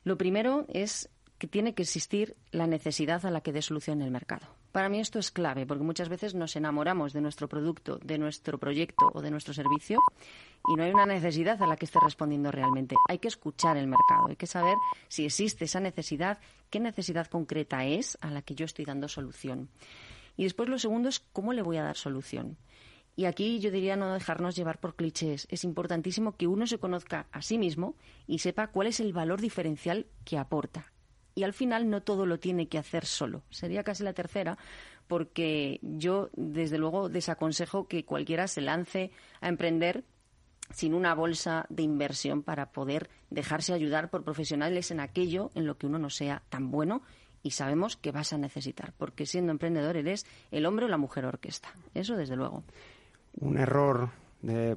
lo 0.04 0.16
primero 0.16 0.64
es 0.68 1.10
que 1.38 1.46
tiene 1.46 1.74
que 1.74 1.82
existir 1.82 2.36
la 2.50 2.66
necesidad 2.66 3.24
a 3.26 3.30
la 3.30 3.40
que 3.40 3.52
dé 3.52 3.62
solución 3.62 4.02
el 4.02 4.10
mercado. 4.10 4.46
Para 4.72 4.88
mí 4.88 5.00
esto 5.00 5.18
es 5.18 5.30
clave, 5.30 5.66
porque 5.66 5.84
muchas 5.84 6.08
veces 6.08 6.34
nos 6.34 6.54
enamoramos 6.56 7.12
de 7.12 7.20
nuestro 7.20 7.48
producto, 7.48 7.98
de 8.02 8.18
nuestro 8.18 8.58
proyecto 8.58 9.10
o 9.14 9.22
de 9.22 9.30
nuestro 9.30 9.54
servicio 9.54 10.00
y 10.68 10.74
no 10.76 10.82
hay 10.82 10.92
una 10.92 11.06
necesidad 11.06 11.62
a 11.62 11.66
la 11.66 11.76
que 11.76 11.86
esté 11.86 11.98
respondiendo 12.02 12.50
realmente. 12.50 12.94
Hay 13.08 13.18
que 13.18 13.28
escuchar 13.28 13.76
el 13.76 13.86
mercado, 13.86 14.28
hay 14.28 14.36
que 14.36 14.46
saber 14.46 14.76
si 15.08 15.24
existe 15.24 15.64
esa 15.64 15.80
necesidad, 15.80 16.38
qué 16.70 16.80
necesidad 16.80 17.26
concreta 17.26 17.84
es 17.86 18.18
a 18.20 18.30
la 18.30 18.42
que 18.42 18.54
yo 18.54 18.64
estoy 18.64 18.84
dando 18.84 19.08
solución. 19.08 19.68
Y 20.36 20.44
después 20.44 20.68
lo 20.68 20.78
segundo 20.78 21.08
es 21.08 21.20
cómo 21.20 21.52
le 21.52 21.62
voy 21.62 21.78
a 21.78 21.84
dar 21.84 21.96
solución. 21.96 22.58
Y 23.18 23.24
aquí 23.24 23.60
yo 23.60 23.70
diría 23.70 23.96
no 23.96 24.12
dejarnos 24.12 24.56
llevar 24.56 24.78
por 24.78 24.94
clichés. 24.94 25.48
Es 25.50 25.64
importantísimo 25.64 26.36
que 26.36 26.46
uno 26.46 26.66
se 26.66 26.78
conozca 26.78 27.26
a 27.32 27.40
sí 27.40 27.56
mismo 27.56 27.96
y 28.26 28.40
sepa 28.40 28.66
cuál 28.66 28.88
es 28.88 29.00
el 29.00 29.14
valor 29.14 29.40
diferencial 29.40 30.06
que 30.26 30.36
aporta. 30.36 30.92
Y 31.36 31.44
al 31.44 31.52
final 31.52 31.88
no 31.88 32.02
todo 32.02 32.26
lo 32.26 32.40
tiene 32.40 32.66
que 32.66 32.78
hacer 32.78 33.06
solo. 33.06 33.44
Sería 33.50 33.84
casi 33.84 34.02
la 34.02 34.14
tercera, 34.14 34.58
porque 35.06 35.78
yo 35.82 36.30
desde 36.34 36.78
luego 36.78 37.08
desaconsejo 37.08 37.86
que 37.86 38.04
cualquiera 38.04 38.48
se 38.48 38.62
lance 38.62 39.12
a 39.40 39.48
emprender 39.48 40.02
sin 40.70 40.94
una 40.94 41.14
bolsa 41.14 41.66
de 41.68 41.84
inversión 41.84 42.42
para 42.42 42.72
poder 42.72 43.08
dejarse 43.30 43.72
ayudar 43.72 44.10
por 44.10 44.24
profesionales 44.24 44.90
en 44.90 44.98
aquello 44.98 45.50
en 45.54 45.66
lo 45.66 45.78
que 45.78 45.86
uno 45.86 45.98
no 45.98 46.10
sea 46.10 46.42
tan 46.48 46.72
bueno 46.72 47.02
y 47.42 47.52
sabemos 47.52 47.96
que 47.96 48.10
vas 48.10 48.32
a 48.32 48.38
necesitar, 48.38 48.92
porque 48.98 49.26
siendo 49.26 49.52
emprendedor 49.52 49.96
eres 49.96 50.26
el 50.50 50.66
hombre 50.66 50.86
o 50.86 50.88
la 50.88 50.96
mujer 50.96 51.24
orquesta. 51.26 51.68
Eso 51.94 52.16
desde 52.16 52.34
luego. 52.34 52.64
Un 53.38 53.58
error 53.58 54.10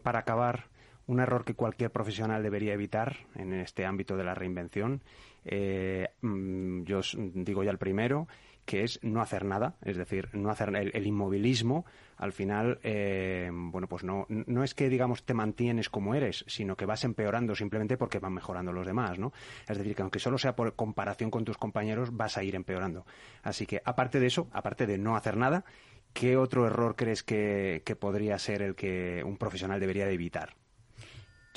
para 0.04 0.20
acabar, 0.20 0.66
un 1.08 1.20
error 1.20 1.46
que 1.46 1.56
cualquier 1.56 1.90
profesional 1.90 2.44
debería 2.44 2.74
evitar 2.74 3.18
en 3.34 3.54
este 3.54 3.86
ámbito 3.86 4.18
de 4.18 4.26
la 4.26 4.36
reinvención. 4.36 5.02
Eh, 5.46 6.08
mm, 6.22 6.84
yo 6.84 7.02
digo 7.14 7.64
ya 7.64 7.72
el 7.72 7.78
primero, 7.78 8.28
que 8.70 8.84
es 8.84 9.00
no 9.02 9.20
hacer 9.20 9.46
nada, 9.46 9.78
es 9.84 9.98
decir, 9.98 10.30
no 10.34 10.52
hacer 10.52 10.76
el, 10.76 11.08
inmovilismo. 11.08 11.86
Al 12.18 12.32
final, 12.34 12.80
eh, 12.84 13.50
bueno, 13.52 13.88
pues 13.88 14.04
no, 14.04 14.28
no 14.30 14.64
es 14.64 14.76
que 14.76 14.90
digamos 14.90 15.24
te 15.24 15.34
mantienes 15.34 15.90
como 15.90 16.14
eres, 16.14 16.46
sino 16.48 16.76
que 16.78 16.86
vas 16.86 17.04
empeorando 17.04 17.56
simplemente 17.56 17.98
porque 17.98 18.20
van 18.20 18.34
mejorando 18.34 18.72
los 18.72 18.86
demás, 18.86 19.18
¿no? 19.18 19.34
Es 19.68 19.76
decir, 19.76 19.96
que 19.96 20.04
aunque 20.04 20.20
solo 20.20 20.38
sea 20.38 20.56
por 20.56 20.76
comparación 20.76 21.32
con 21.32 21.46
tus 21.46 21.58
compañeros, 21.58 22.16
vas 22.16 22.38
a 22.38 22.44
ir 22.44 22.54
empeorando. 22.54 23.08
Así 23.42 23.66
que, 23.66 23.82
aparte 23.84 24.20
de 24.20 24.28
eso, 24.28 24.48
aparte 24.52 24.86
de 24.86 25.00
no 25.00 25.16
hacer 25.16 25.36
nada, 25.36 25.66
¿qué 26.14 26.38
otro 26.38 26.68
error 26.68 26.96
crees 26.96 27.24
que, 27.24 27.82
podría 28.00 28.38
ser 28.38 28.62
el 28.62 28.76
que 28.76 29.24
un 29.26 29.38
profesional 29.38 29.80
debería 29.80 30.06
de 30.06 30.14
evitar? 30.14 30.56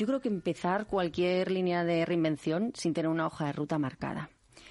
Yo 0.02 0.08
creo 0.08 0.20
que 0.20 0.26
empezar 0.26 0.88
cualquier 0.88 1.52
línea 1.52 1.84
de 1.84 2.04
reinvención 2.04 2.72
sin 2.74 2.92
tener 2.92 3.08
una 3.08 3.28
hoja 3.28 3.46
de 3.46 3.52
ruta 3.52 3.78
marcada. 3.78 4.30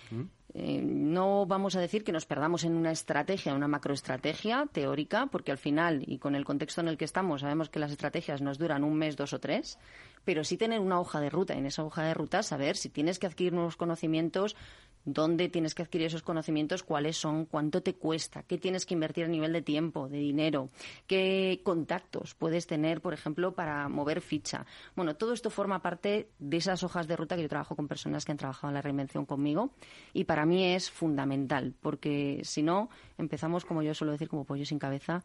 ¿Mm? 0.09 0.23
Eh, 0.53 0.81
no 0.83 1.45
vamos 1.45 1.77
a 1.77 1.79
decir 1.79 2.03
que 2.03 2.11
nos 2.11 2.25
perdamos 2.25 2.65
en 2.65 2.75
una 2.75 2.91
estrategia, 2.91 3.53
una 3.53 3.69
macroestrategia 3.69 4.67
teórica, 4.69 5.27
porque 5.27 5.53
al 5.53 5.57
final 5.57 6.03
y 6.05 6.17
con 6.17 6.35
el 6.35 6.43
contexto 6.43 6.81
en 6.81 6.89
el 6.89 6.97
que 6.97 7.05
estamos 7.05 7.39
sabemos 7.39 7.69
que 7.69 7.79
las 7.79 7.91
estrategias 7.91 8.41
nos 8.41 8.57
duran 8.57 8.83
un 8.83 8.97
mes, 8.97 9.15
dos 9.15 9.31
o 9.31 9.39
tres, 9.39 9.79
pero 10.25 10.43
sí 10.43 10.57
tener 10.57 10.81
una 10.81 10.99
hoja 10.99 11.21
de 11.21 11.29
ruta. 11.29 11.53
En 11.53 11.65
esa 11.65 11.85
hoja 11.85 12.03
de 12.03 12.13
ruta 12.13 12.43
saber 12.43 12.75
si 12.75 12.89
tienes 12.89 13.17
que 13.17 13.27
adquirir 13.27 13.53
nuevos 13.53 13.77
conocimientos, 13.77 14.57
dónde 15.05 15.49
tienes 15.49 15.75
que 15.75 15.83
adquirir 15.83 16.07
esos 16.07 16.21
conocimientos, 16.21 16.83
cuáles 16.83 17.17
son, 17.17 17.45
cuánto 17.45 17.81
te 17.81 17.95
cuesta, 17.95 18.43
qué 18.43 18.57
tienes 18.57 18.85
que 18.85 18.93
invertir 18.93 19.25
a 19.25 19.27
nivel 19.27 19.53
de 19.53 19.61
tiempo, 19.61 20.07
de 20.07 20.17
dinero, 20.17 20.69
qué 21.07 21.61
contactos 21.63 22.35
puedes 22.35 22.67
tener, 22.67 23.01
por 23.01 23.13
ejemplo, 23.13 23.53
para 23.53 23.87
mover 23.89 24.21
ficha. 24.21 24.65
Bueno, 24.95 25.15
todo 25.15 25.33
esto 25.33 25.49
forma 25.49 25.81
parte 25.81 26.29
de 26.39 26.57
esas 26.57 26.83
hojas 26.83 27.07
de 27.07 27.15
ruta 27.15 27.35
que 27.35 27.41
yo 27.41 27.49
trabajo 27.49 27.75
con 27.75 27.87
personas 27.87 28.25
que 28.25 28.31
han 28.31 28.37
trabajado 28.37 28.69
en 28.69 28.75
la 28.75 28.81
reinvención 28.81 29.25
conmigo 29.25 29.71
y 30.13 30.25
para 30.25 30.45
mí 30.45 30.65
es 30.65 30.91
fundamental, 30.91 31.73
porque 31.81 32.41
si 32.43 32.61
no, 32.63 32.89
empezamos, 33.17 33.65
como 33.65 33.81
yo 33.81 33.93
suelo 33.93 34.11
decir, 34.11 34.29
como 34.29 34.45
pollo 34.45 34.65
sin 34.65 34.79
cabeza 34.79 35.23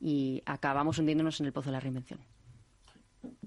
y 0.00 0.42
acabamos 0.46 0.98
hundiéndonos 0.98 1.40
en 1.40 1.46
el 1.46 1.52
pozo 1.52 1.68
de 1.68 1.72
la 1.72 1.80
reinvención. 1.80 2.20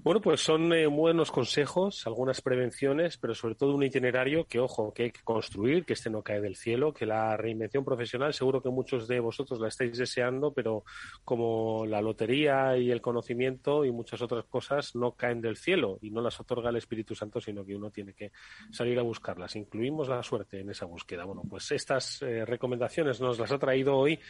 Bueno, 0.04 0.20
pues 0.20 0.42
son 0.42 0.70
eh, 0.74 0.86
buenos 0.86 1.30
consejos, 1.30 2.06
algunas 2.06 2.42
prevenciones, 2.42 3.16
pero 3.16 3.34
sobre 3.34 3.54
todo 3.54 3.74
un 3.74 3.84
itinerario 3.84 4.46
que, 4.46 4.60
ojo, 4.60 4.92
que 4.92 5.04
hay 5.04 5.10
que 5.12 5.22
construir, 5.24 5.86
que 5.86 5.94
este 5.94 6.10
no 6.10 6.20
cae 6.20 6.42
del 6.42 6.56
cielo, 6.56 6.92
que 6.92 7.06
la 7.06 7.38
reinvención 7.38 7.86
profesional, 7.86 8.34
seguro 8.34 8.60
que 8.60 8.68
muchos 8.68 9.08
de 9.08 9.18
vosotros 9.18 9.58
la 9.60 9.68
estáis 9.68 9.96
deseando, 9.96 10.52
pero 10.52 10.84
como 11.24 11.86
la 11.86 12.02
lotería 12.02 12.76
y 12.76 12.90
el 12.90 13.00
conocimiento 13.00 13.86
y 13.86 13.92
muchas 13.92 14.20
otras 14.20 14.44
cosas 14.44 14.94
no 14.94 15.12
caen 15.12 15.40
del 15.40 15.56
cielo 15.56 15.98
y 16.02 16.10
no 16.10 16.20
las 16.20 16.38
otorga 16.38 16.68
el 16.68 16.76
Espíritu 16.76 17.14
Santo, 17.14 17.40
sino 17.40 17.64
que 17.64 17.74
uno 17.74 17.90
tiene 17.90 18.12
que 18.12 18.30
salir 18.70 18.98
a 18.98 19.02
buscarlas. 19.02 19.56
Incluimos 19.56 20.06
la 20.08 20.22
suerte 20.22 20.60
en 20.60 20.68
esa 20.68 20.84
búsqueda. 20.84 21.24
Bueno, 21.24 21.44
pues 21.48 21.72
estas 21.72 22.20
eh, 22.20 22.44
recomendaciones 22.44 23.22
nos 23.22 23.38
las 23.38 23.50
ha 23.52 23.58
traído 23.58 23.96
hoy 23.96 24.20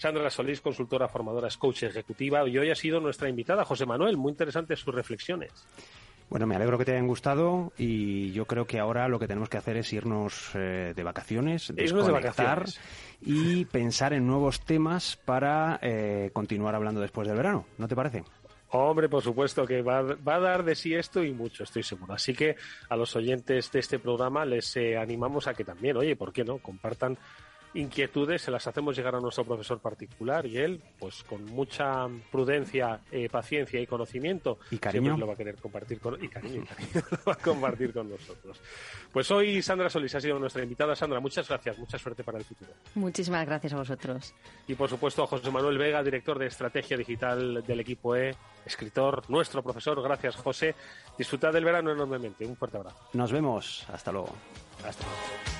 Sandra 0.00 0.30
Solís, 0.30 0.62
consultora, 0.62 1.08
formadora, 1.08 1.48
coach 1.58 1.82
ejecutiva, 1.82 2.48
y 2.48 2.56
hoy 2.56 2.70
ha 2.70 2.74
sido 2.74 3.00
nuestra 3.00 3.28
invitada, 3.28 3.66
José 3.66 3.84
Manuel. 3.84 4.16
Muy 4.16 4.30
interesantes 4.30 4.80
sus 4.80 4.94
reflexiones. 5.20 5.52
Bueno, 6.28 6.46
me 6.46 6.54
alegro 6.54 6.78
que 6.78 6.84
te 6.84 6.92
hayan 6.92 7.08
gustado 7.08 7.72
y 7.76 8.30
yo 8.30 8.46
creo 8.46 8.64
que 8.64 8.78
ahora 8.78 9.08
lo 9.08 9.18
que 9.18 9.26
tenemos 9.26 9.48
que 9.48 9.56
hacer 9.56 9.76
es 9.76 9.92
irnos 9.92 10.50
eh, 10.54 10.92
de 10.94 11.02
vacaciones, 11.02 11.72
desconectar 11.74 12.66
y 13.20 13.64
pensar 13.64 14.12
en 14.12 14.28
nuevos 14.28 14.60
temas 14.60 15.16
para 15.16 15.80
eh, 15.82 16.30
continuar 16.32 16.76
hablando 16.76 17.00
después 17.00 17.26
del 17.26 17.36
verano. 17.36 17.66
¿No 17.78 17.88
te 17.88 17.96
parece? 17.96 18.22
Hombre, 18.72 19.08
por 19.08 19.22
supuesto 19.22 19.66
que 19.66 19.82
va, 19.82 19.98
a 19.98 20.38
dar 20.38 20.62
de 20.62 20.76
sí 20.76 20.94
esto 20.94 21.24
y 21.24 21.32
mucho, 21.32 21.64
estoy 21.64 21.82
seguro. 21.82 22.14
Así 22.14 22.32
que 22.32 22.54
a 22.88 22.94
los 22.94 23.16
oyentes 23.16 23.72
de 23.72 23.80
este 23.80 23.98
programa 23.98 24.44
les 24.44 24.76
eh, 24.76 24.96
animamos 24.96 25.48
a 25.48 25.54
que 25.54 25.64
también, 25.64 25.96
oye, 25.96 26.14
¿por 26.14 26.32
qué 26.32 26.44
no? 26.44 26.58
Compartan 26.58 27.18
inquietudes 27.74 28.42
se 28.42 28.50
las 28.50 28.66
hacemos 28.66 28.96
llegar 28.96 29.14
a 29.14 29.20
nuestro 29.20 29.44
profesor 29.44 29.78
particular 29.78 30.46
y 30.46 30.58
él, 30.58 30.82
pues 30.98 31.22
con 31.24 31.44
mucha 31.44 32.06
prudencia, 32.30 33.00
eh, 33.12 33.28
paciencia 33.28 33.80
y 33.80 33.86
conocimiento, 33.86 34.58
y 34.70 34.78
cariño 34.78 35.16
lo 35.16 35.26
va 35.26 35.34
a 35.34 35.36
querer 35.36 35.56
compartir 35.56 36.00
con 36.00 36.22
y 36.22 36.28
cariño, 36.28 36.62
y 36.62 36.66
cariño 36.66 36.90
lo 37.10 37.18
va 37.26 37.32
a 37.32 37.36
compartir 37.36 37.92
con 37.92 38.10
nosotros. 38.10 38.60
Pues 39.12 39.30
hoy 39.30 39.62
Sandra 39.62 39.88
Solís 39.88 40.14
ha 40.14 40.20
sido 40.20 40.38
nuestra 40.38 40.62
invitada. 40.62 40.94
Sandra, 40.94 41.20
muchas 41.20 41.48
gracias, 41.48 41.78
mucha 41.78 41.98
suerte 41.98 42.24
para 42.24 42.38
el 42.38 42.44
futuro. 42.44 42.72
Muchísimas 42.94 43.46
gracias 43.46 43.72
a 43.72 43.76
vosotros. 43.76 44.34
Y 44.66 44.74
por 44.74 44.88
supuesto 44.88 45.22
a 45.22 45.26
José 45.26 45.50
Manuel 45.50 45.78
Vega, 45.78 46.02
director 46.02 46.38
de 46.38 46.46
estrategia 46.46 46.96
digital 46.96 47.64
del 47.64 47.80
equipo 47.80 48.16
E, 48.16 48.34
escritor, 48.64 49.28
nuestro 49.28 49.62
profesor. 49.62 50.02
Gracias, 50.02 50.36
José. 50.36 50.74
Disfrutad 51.16 51.52
del 51.52 51.64
verano 51.64 51.92
enormemente. 51.92 52.44
Un 52.46 52.56
fuerte 52.56 52.76
abrazo. 52.76 52.98
Nos 53.12 53.32
vemos. 53.32 53.86
Hasta 53.92 54.12
luego. 54.12 54.34
Hasta 54.84 55.04
luego. 55.04 55.59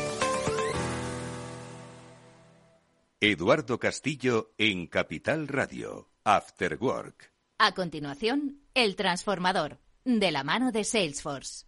Eduardo 3.23 3.77
Castillo 3.77 4.51
en 4.57 4.87
Capital 4.87 5.47
Radio, 5.47 6.09
After 6.23 6.75
Work. 6.81 7.31
A 7.59 7.71
continuación, 7.75 8.63
El 8.73 8.95
Transformador, 8.95 9.77
de 10.05 10.31
la 10.31 10.43
mano 10.43 10.71
de 10.71 10.83
Salesforce. 10.83 11.67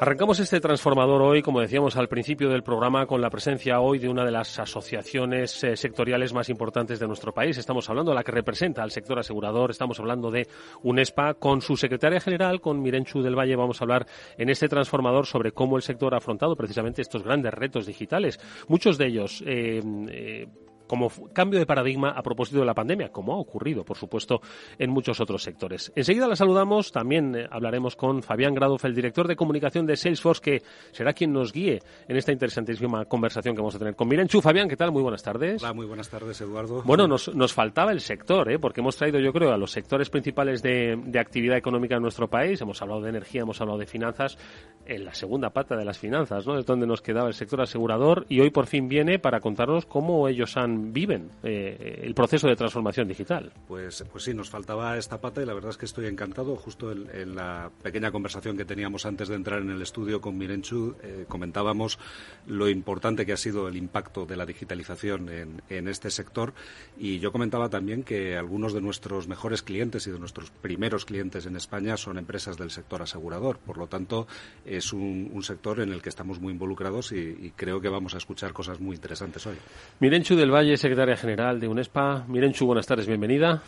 Arrancamos 0.00 0.40
este 0.40 0.60
transformador 0.60 1.22
hoy, 1.22 1.40
como 1.40 1.60
decíamos 1.60 1.96
al 1.96 2.08
principio 2.08 2.48
del 2.48 2.64
programa, 2.64 3.06
con 3.06 3.20
la 3.20 3.30
presencia 3.30 3.78
hoy 3.80 4.00
de 4.00 4.08
una 4.08 4.24
de 4.24 4.32
las 4.32 4.58
asociaciones 4.58 5.62
eh, 5.62 5.76
sectoriales 5.76 6.32
más 6.32 6.48
importantes 6.48 6.98
de 6.98 7.06
nuestro 7.06 7.32
país. 7.32 7.56
Estamos 7.58 7.88
hablando 7.88 8.10
de 8.10 8.16
la 8.16 8.24
que 8.24 8.32
representa 8.32 8.82
al 8.82 8.90
sector 8.90 9.20
asegurador, 9.20 9.70
estamos 9.70 10.00
hablando 10.00 10.32
de 10.32 10.48
UNESPA. 10.82 11.34
Con 11.34 11.60
su 11.60 11.76
secretaria 11.76 12.20
general, 12.20 12.60
con 12.60 12.82
Mirenchu 12.82 13.22
del 13.22 13.38
Valle, 13.38 13.54
vamos 13.54 13.80
a 13.80 13.84
hablar 13.84 14.06
en 14.36 14.50
este 14.50 14.68
transformador 14.68 15.26
sobre 15.26 15.52
cómo 15.52 15.76
el 15.76 15.82
sector 15.82 16.12
ha 16.14 16.18
afrontado 16.18 16.56
precisamente 16.56 17.00
estos 17.00 17.22
grandes 17.22 17.54
retos 17.54 17.86
digitales. 17.86 18.40
Muchos 18.66 18.98
de 18.98 19.06
ellos 19.06 19.44
eh, 19.46 19.80
eh, 20.08 20.48
como 20.86 21.10
cambio 21.32 21.58
de 21.58 21.66
paradigma 21.66 22.10
a 22.10 22.22
propósito 22.22 22.60
de 22.60 22.66
la 22.66 22.74
pandemia, 22.74 23.10
como 23.10 23.34
ha 23.34 23.38
ocurrido, 23.38 23.84
por 23.84 23.96
supuesto, 23.96 24.40
en 24.78 24.90
muchos 24.90 25.20
otros 25.20 25.42
sectores. 25.42 25.92
Enseguida 25.94 26.26
la 26.26 26.36
saludamos, 26.36 26.92
también 26.92 27.34
eh, 27.34 27.46
hablaremos 27.50 27.96
con 27.96 28.22
Fabián 28.22 28.54
Gradoff, 28.54 28.84
el 28.84 28.94
director 28.94 29.28
de 29.28 29.36
comunicación 29.36 29.86
de 29.86 29.96
Salesforce, 29.96 30.42
que 30.42 30.62
será 30.92 31.12
quien 31.12 31.32
nos 31.32 31.52
guíe 31.52 31.80
en 32.08 32.16
esta 32.16 32.32
interesantísima 32.32 33.04
conversación 33.06 33.54
que 33.54 33.60
vamos 33.60 33.74
a 33.74 33.78
tener 33.78 33.94
con 33.94 34.08
Mirenchu. 34.08 34.40
Fabián, 34.40 34.68
¿qué 34.68 34.76
tal? 34.76 34.92
Muy 34.92 35.02
buenas 35.02 35.22
tardes. 35.22 35.62
Hola, 35.62 35.72
muy 35.72 35.86
buenas 35.86 36.08
tardes, 36.08 36.40
Eduardo. 36.40 36.82
Bueno, 36.84 37.06
nos, 37.06 37.34
nos 37.34 37.52
faltaba 37.52 37.92
el 37.92 38.00
sector, 38.00 38.50
¿eh? 38.50 38.58
porque 38.58 38.80
hemos 38.80 38.96
traído, 38.96 39.18
yo 39.20 39.32
creo, 39.32 39.52
a 39.52 39.56
los 39.56 39.70
sectores 39.70 40.10
principales 40.10 40.62
de, 40.62 41.00
de 41.04 41.18
actividad 41.18 41.56
económica 41.56 41.96
en 41.96 42.02
nuestro 42.02 42.28
país. 42.28 42.60
Hemos 42.60 42.80
hablado 42.82 43.00
de 43.00 43.10
energía, 43.10 43.42
hemos 43.42 43.60
hablado 43.60 43.78
de 43.78 43.86
finanzas, 43.86 44.38
en 44.86 45.04
la 45.04 45.14
segunda 45.14 45.50
pata 45.50 45.76
de 45.76 45.84
las 45.84 45.98
finanzas, 45.98 46.46
¿no? 46.46 46.58
Es 46.58 46.66
donde 46.66 46.86
nos 46.86 47.00
quedaba 47.00 47.28
el 47.28 47.34
sector 47.34 47.60
asegurador 47.60 48.26
y 48.28 48.40
hoy 48.40 48.50
por 48.50 48.66
fin 48.66 48.88
viene 48.88 49.18
para 49.18 49.40
contarnos 49.40 49.86
cómo 49.86 50.28
ellos 50.28 50.56
han, 50.56 50.73
viven 50.92 51.30
eh, 51.42 52.00
el 52.02 52.14
proceso 52.14 52.48
de 52.48 52.56
transformación 52.56 53.08
digital. 53.08 53.52
Pues, 53.66 54.04
pues 54.10 54.24
sí, 54.24 54.34
nos 54.34 54.50
faltaba 54.50 54.96
esta 54.96 55.20
pata 55.20 55.42
y 55.42 55.46
la 55.46 55.54
verdad 55.54 55.70
es 55.70 55.76
que 55.76 55.86
estoy 55.86 56.06
encantado. 56.06 56.56
Justo 56.56 56.92
en, 56.92 57.34
la 57.34 57.70
pequeña 57.82 58.10
conversación 58.10 58.56
que 58.56 58.64
teníamos 58.64 59.06
antes 59.06 59.28
de 59.28 59.36
entrar 59.36 59.60
en 59.60 59.70
el 59.70 59.82
estudio 59.82 60.20
con 60.20 60.36
Mirenchu, 60.38 60.96
eh, 61.02 61.24
comentábamos 61.28 61.98
lo 62.46 62.68
importante 62.68 63.26
que 63.26 63.32
ha 63.32 63.36
sido 63.36 63.68
el 63.68 63.76
impacto 63.76 64.26
de 64.26 64.36
la 64.36 64.46
digitalización 64.46 65.28
en, 65.28 65.62
en 65.68 65.88
este 65.88 66.10
sector 66.10 66.54
y 66.98 67.18
yo 67.18 67.32
comentaba 67.32 67.68
también 67.68 68.02
que 68.02 68.36
algunos 68.36 68.72
de 68.72 68.80
nuestros 68.80 69.28
mejores 69.28 69.62
clientes 69.62 70.06
y 70.06 70.10
de 70.10 70.18
nuestros 70.18 70.50
primeros 70.50 71.04
clientes 71.04 71.46
en 71.46 71.56
España 71.56 71.96
son 71.96 72.18
empresas 72.18 72.56
del 72.56 72.70
sector 72.70 73.02
asegurador. 73.02 73.58
Por 73.58 73.78
lo 73.78 73.86
tanto, 73.86 74.26
es 74.64 74.92
un, 74.92 75.42
sector 75.42 75.80
en 75.80 75.92
el 75.92 76.00
que 76.00 76.08
estamos 76.08 76.40
muy 76.40 76.52
involucrados 76.52 77.12
y, 77.12 77.52
creo 77.56 77.80
que 77.80 77.88
vamos 77.88 78.14
a 78.14 78.18
escuchar 78.18 78.52
cosas 78.52 78.80
muy 78.80 78.96
interesantes 78.96 79.46
hoy. 79.46 79.56
Mirenchu 80.00 80.36
del 80.36 80.50
Valle, 80.50 80.63
secretaria 80.76 81.16
general 81.16 81.60
de 81.60 81.68
UNESPA. 81.68 82.24
Mirenchu, 82.28 82.66
buenas 82.66 82.86
tardes, 82.86 83.06
bienvenida. 83.06 83.62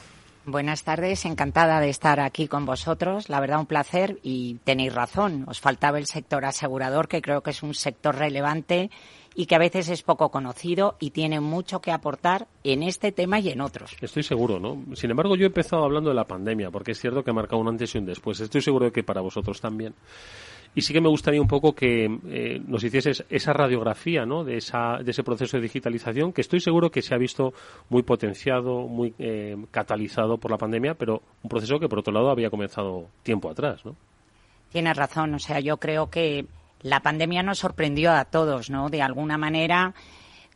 Buenas 0.45 0.85
tardes, 0.85 1.25
encantada 1.25 1.81
de 1.81 1.89
estar 1.89 2.21
aquí 2.21 2.47
con 2.47 2.67
vosotros. 2.67 3.29
La 3.29 3.41
verdad, 3.41 3.59
un 3.59 3.67
placer 3.67 4.19
y 4.23 4.59
tenéis 4.65 4.95
razón. 4.95 5.45
Os 5.49 5.61
faltaba 5.61 5.99
el 5.99 6.07
sector 6.07 6.45
asegurador, 6.45 7.09
que 7.09 7.21
creo 7.21 7.43
que 7.43 7.51
es 7.51 7.65
un 7.65 7.75
sector 7.75 8.15
relevante 8.15 8.91
y 9.35 9.47
que 9.47 9.57
a 9.57 9.59
veces 9.59 9.89
es 9.89 10.03
poco 10.03 10.31
conocido 10.31 10.97
y 11.01 11.11
tiene 11.11 11.41
mucho 11.41 11.81
que 11.81 11.91
aportar 11.91 12.47
en 12.63 12.83
este 12.83 13.11
tema 13.13 13.41
y 13.41 13.51
en 13.51 13.61
otros. 13.61 13.97
Estoy 14.01 14.23
seguro, 14.23 14.59
¿no? 14.59 14.83
Sin 14.95 15.11
embargo, 15.11 15.37
yo 15.37 15.45
he 15.45 15.49
empezado 15.49 15.85
hablando 15.85 16.11
de 16.11 16.17
la 16.17 16.25
pandemia, 16.25 16.71
porque 16.71 16.93
es 16.93 17.01
cierto 17.01 17.23
que 17.23 17.31
ha 17.31 17.35
marcado 17.35 17.61
un 17.61 17.69
antes 17.69 17.95
y 17.95 17.99
un 17.99 18.07
después. 18.07 18.41
Estoy 18.41 18.63
seguro 18.63 18.87
de 18.87 18.93
que 18.93 19.03
para 19.03 19.21
vosotros 19.21 19.61
también. 19.61 19.95
Y 20.77 20.83
sí 20.83 20.93
que 20.93 21.01
me 21.01 21.09
gustaría 21.09 21.41
un 21.41 21.49
poco 21.49 21.75
que 21.75 22.05
eh, 22.05 22.61
nos 22.67 22.85
hicieses 22.85 23.25
esa 23.31 23.55
radiografía 23.55 24.27
¿no? 24.27 24.45
de, 24.45 24.59
esa, 24.59 24.99
de 25.03 25.11
ese 25.11 25.25
proceso 25.25 25.57
de 25.57 25.63
digitalización 25.63 26.35
que 26.35 26.43
estoy 26.43 26.61
seguro 26.61 26.91
que 26.91 27.01
se 27.01 27.15
ha 27.15 27.19
visto 27.19 27.55
muy 27.89 28.03
potenciado, 28.03 28.87
muy 28.87 29.15
eh, 29.19 29.57
catalizado 29.71 30.37
por 30.37 30.51
la 30.51 30.59
pandemia, 30.59 30.93
pero 30.93 31.23
un 31.43 31.49
proceso 31.49 31.81
que 31.81 31.89
por 31.89 32.01
otro 32.01 32.13
lado 32.13 32.29
había 32.29 32.51
comenzado 32.51 33.09
tiempo 33.23 33.49
atrás. 33.49 33.87
¿no? 33.87 33.97
Tienes 34.71 34.95
razón, 34.95 35.33
o 35.33 35.39
sea, 35.39 35.61
yo 35.61 35.79
creo 35.79 36.11
que 36.11 36.45
la 36.83 37.01
pandemia 37.01 37.43
nos 37.43 37.61
sorprendió 37.61 38.13
a 38.13 38.27
todos, 38.27 38.69
¿no? 38.69 38.91
De 38.91 39.01
alguna 39.01 39.39
manera, 39.39 39.95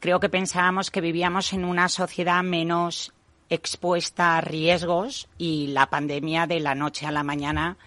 creo 0.01 0.21
que 0.21 0.29
pensábamos 0.29 0.91
que 0.91 1.01
vivíamos 1.01 1.55
en 1.55 1.65
una 1.65 1.89
sociedad 1.89 2.43
menos 2.43 3.15
expuesta 3.49 4.37
a 4.37 4.43
riesgos 4.43 5.31
y 5.39 5.69
la 5.69 5.87
pandemia 5.89 6.47
de 6.47 6.61
la 6.61 6.75
noche 6.75 7.07
a 7.07 7.11
la 7.11 7.23
mañana 7.23 7.79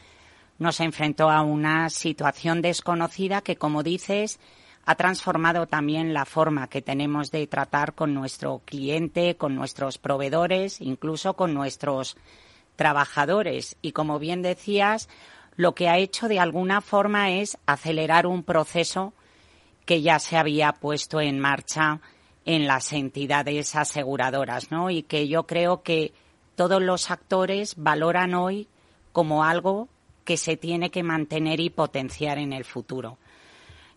nos 0.60 0.80
enfrentó 0.80 1.30
a 1.30 1.42
una 1.42 1.90
situación 1.90 2.62
desconocida 2.62 3.42
que, 3.42 3.56
como 3.56 3.84
dices, 3.84 4.40
ha 4.86 4.96
transformado 4.96 5.68
también 5.68 6.14
la 6.14 6.26
forma 6.26 6.68
que 6.68 6.82
tenemos 6.82 7.32
de 7.32 7.48
tratar 7.48 7.94
con 7.94 8.14
nuestro 8.14 8.62
cliente, 8.66 9.36
con 9.36 9.56
nuestros 9.56 9.98
proveedores, 9.98 10.82
incluso 10.82 11.36
con 11.36 11.54
nuestros 11.54 12.18
trabajadores. 12.76 13.78
Y 13.82 13.94
como 13.94 14.20
bien 14.20 14.42
decías, 14.42 15.08
lo 15.56 15.74
que 15.74 15.88
ha 15.88 15.98
hecho 15.98 16.28
de 16.28 16.40
alguna 16.40 16.82
forma 16.82 17.32
es 17.32 17.58
acelerar 17.66 18.28
un 18.28 18.44
proceso 18.44 19.14
que 19.86 20.02
ya 20.02 20.20
se 20.20 20.38
había 20.38 20.74
puesto 20.74 21.22
en 21.22 21.40
marcha 21.40 22.02
en 22.46 22.68
las 22.68 22.92
entidades 22.92 23.76
aseguradoras, 23.76 24.72
¿no? 24.72 24.90
Y 24.90 25.04
que 25.04 25.28
yo 25.28 25.46
creo 25.46 25.82
que 25.82 26.14
todos 26.56 26.82
los 26.82 27.10
actores 27.10 27.76
valoran 27.78 28.34
hoy 28.34 28.68
como 29.12 29.44
algo 29.44 29.88
que 30.24 30.38
se 30.38 30.58
tiene 30.58 30.90
que 30.90 31.04
mantener 31.04 31.60
y 31.60 31.70
potenciar 31.70 32.38
en 32.38 32.54
el 32.54 32.66
futuro. 32.66 33.18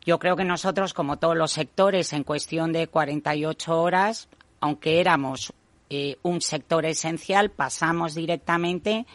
Yo 0.05 0.19
creo 0.19 0.37
que 0.37 0.45
nosotros, 0.45 0.95
como 0.95 1.19
todos 1.19 1.37
los 1.37 1.53
sectores, 1.53 2.13
en 2.13 2.23
cuestión 2.23 2.73
de 2.73 2.87
48 2.87 3.81
horas, 3.81 4.29
aunque 4.61 5.01
éramos 5.01 5.53
eh, 5.91 6.17
un 6.23 6.41
sector 6.41 6.87
esencial, 6.87 7.51
pasamos 7.51 8.15
directamente 8.15 9.07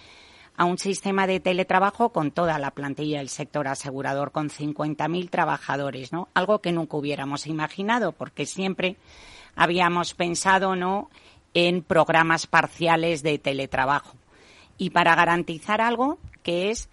a 0.57 0.65
un 0.65 0.77
sistema 0.77 1.27
de 1.27 1.39
teletrabajo 1.39 2.09
con 2.09 2.31
toda 2.31 2.59
la 2.59 2.71
plantilla 2.71 3.19
del 3.19 3.29
sector 3.29 3.67
asegurador, 3.67 4.31
con 4.31 4.49
50.000 4.49 5.29
trabajadores, 5.29 6.11
¿no? 6.11 6.27
Algo 6.33 6.59
que 6.59 6.71
nunca 6.71 6.97
hubiéramos 6.97 7.47
imaginado, 7.47 8.11
porque 8.11 8.45
siempre 8.45 8.97
habíamos 9.55 10.13
pensado, 10.13 10.75
¿no?, 10.75 11.09
en 11.53 11.83
programas 11.83 12.47
parciales 12.47 13.23
de 13.23 13.37
teletrabajo. 13.37 14.15
Y 14.77 14.91
para 14.91 15.15
garantizar 15.15 15.81
algo 15.81 16.17
que 16.43 16.69
es 16.69 16.89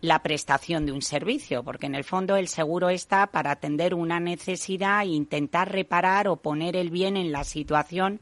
la 0.00 0.22
prestación 0.22 0.86
de 0.86 0.92
un 0.92 1.02
servicio, 1.02 1.62
porque 1.62 1.86
en 1.86 1.94
el 1.94 2.04
fondo 2.04 2.36
el 2.36 2.48
seguro 2.48 2.88
está 2.88 3.26
para 3.26 3.50
atender 3.50 3.94
una 3.94 4.18
necesidad 4.18 5.02
e 5.02 5.08
intentar 5.08 5.70
reparar 5.70 6.28
o 6.28 6.36
poner 6.36 6.76
el 6.76 6.90
bien 6.90 7.16
en 7.16 7.32
la 7.32 7.44
situación 7.44 8.20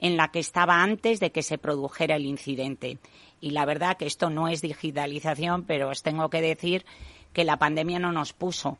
en 0.00 0.16
la 0.16 0.28
que 0.28 0.40
estaba 0.40 0.82
antes 0.82 1.20
de 1.20 1.32
que 1.32 1.42
se 1.42 1.56
produjera 1.56 2.16
el 2.16 2.26
incidente. 2.26 2.98
Y 3.40 3.50
la 3.50 3.64
verdad 3.64 3.96
que 3.96 4.06
esto 4.06 4.28
no 4.28 4.48
es 4.48 4.60
digitalización, 4.60 5.64
pero 5.64 5.88
os 5.88 6.02
tengo 6.02 6.28
que 6.28 6.42
decir 6.42 6.84
que 7.32 7.44
la 7.44 7.58
pandemia 7.58 7.98
no 7.98 8.12
nos 8.12 8.32
puso 8.32 8.78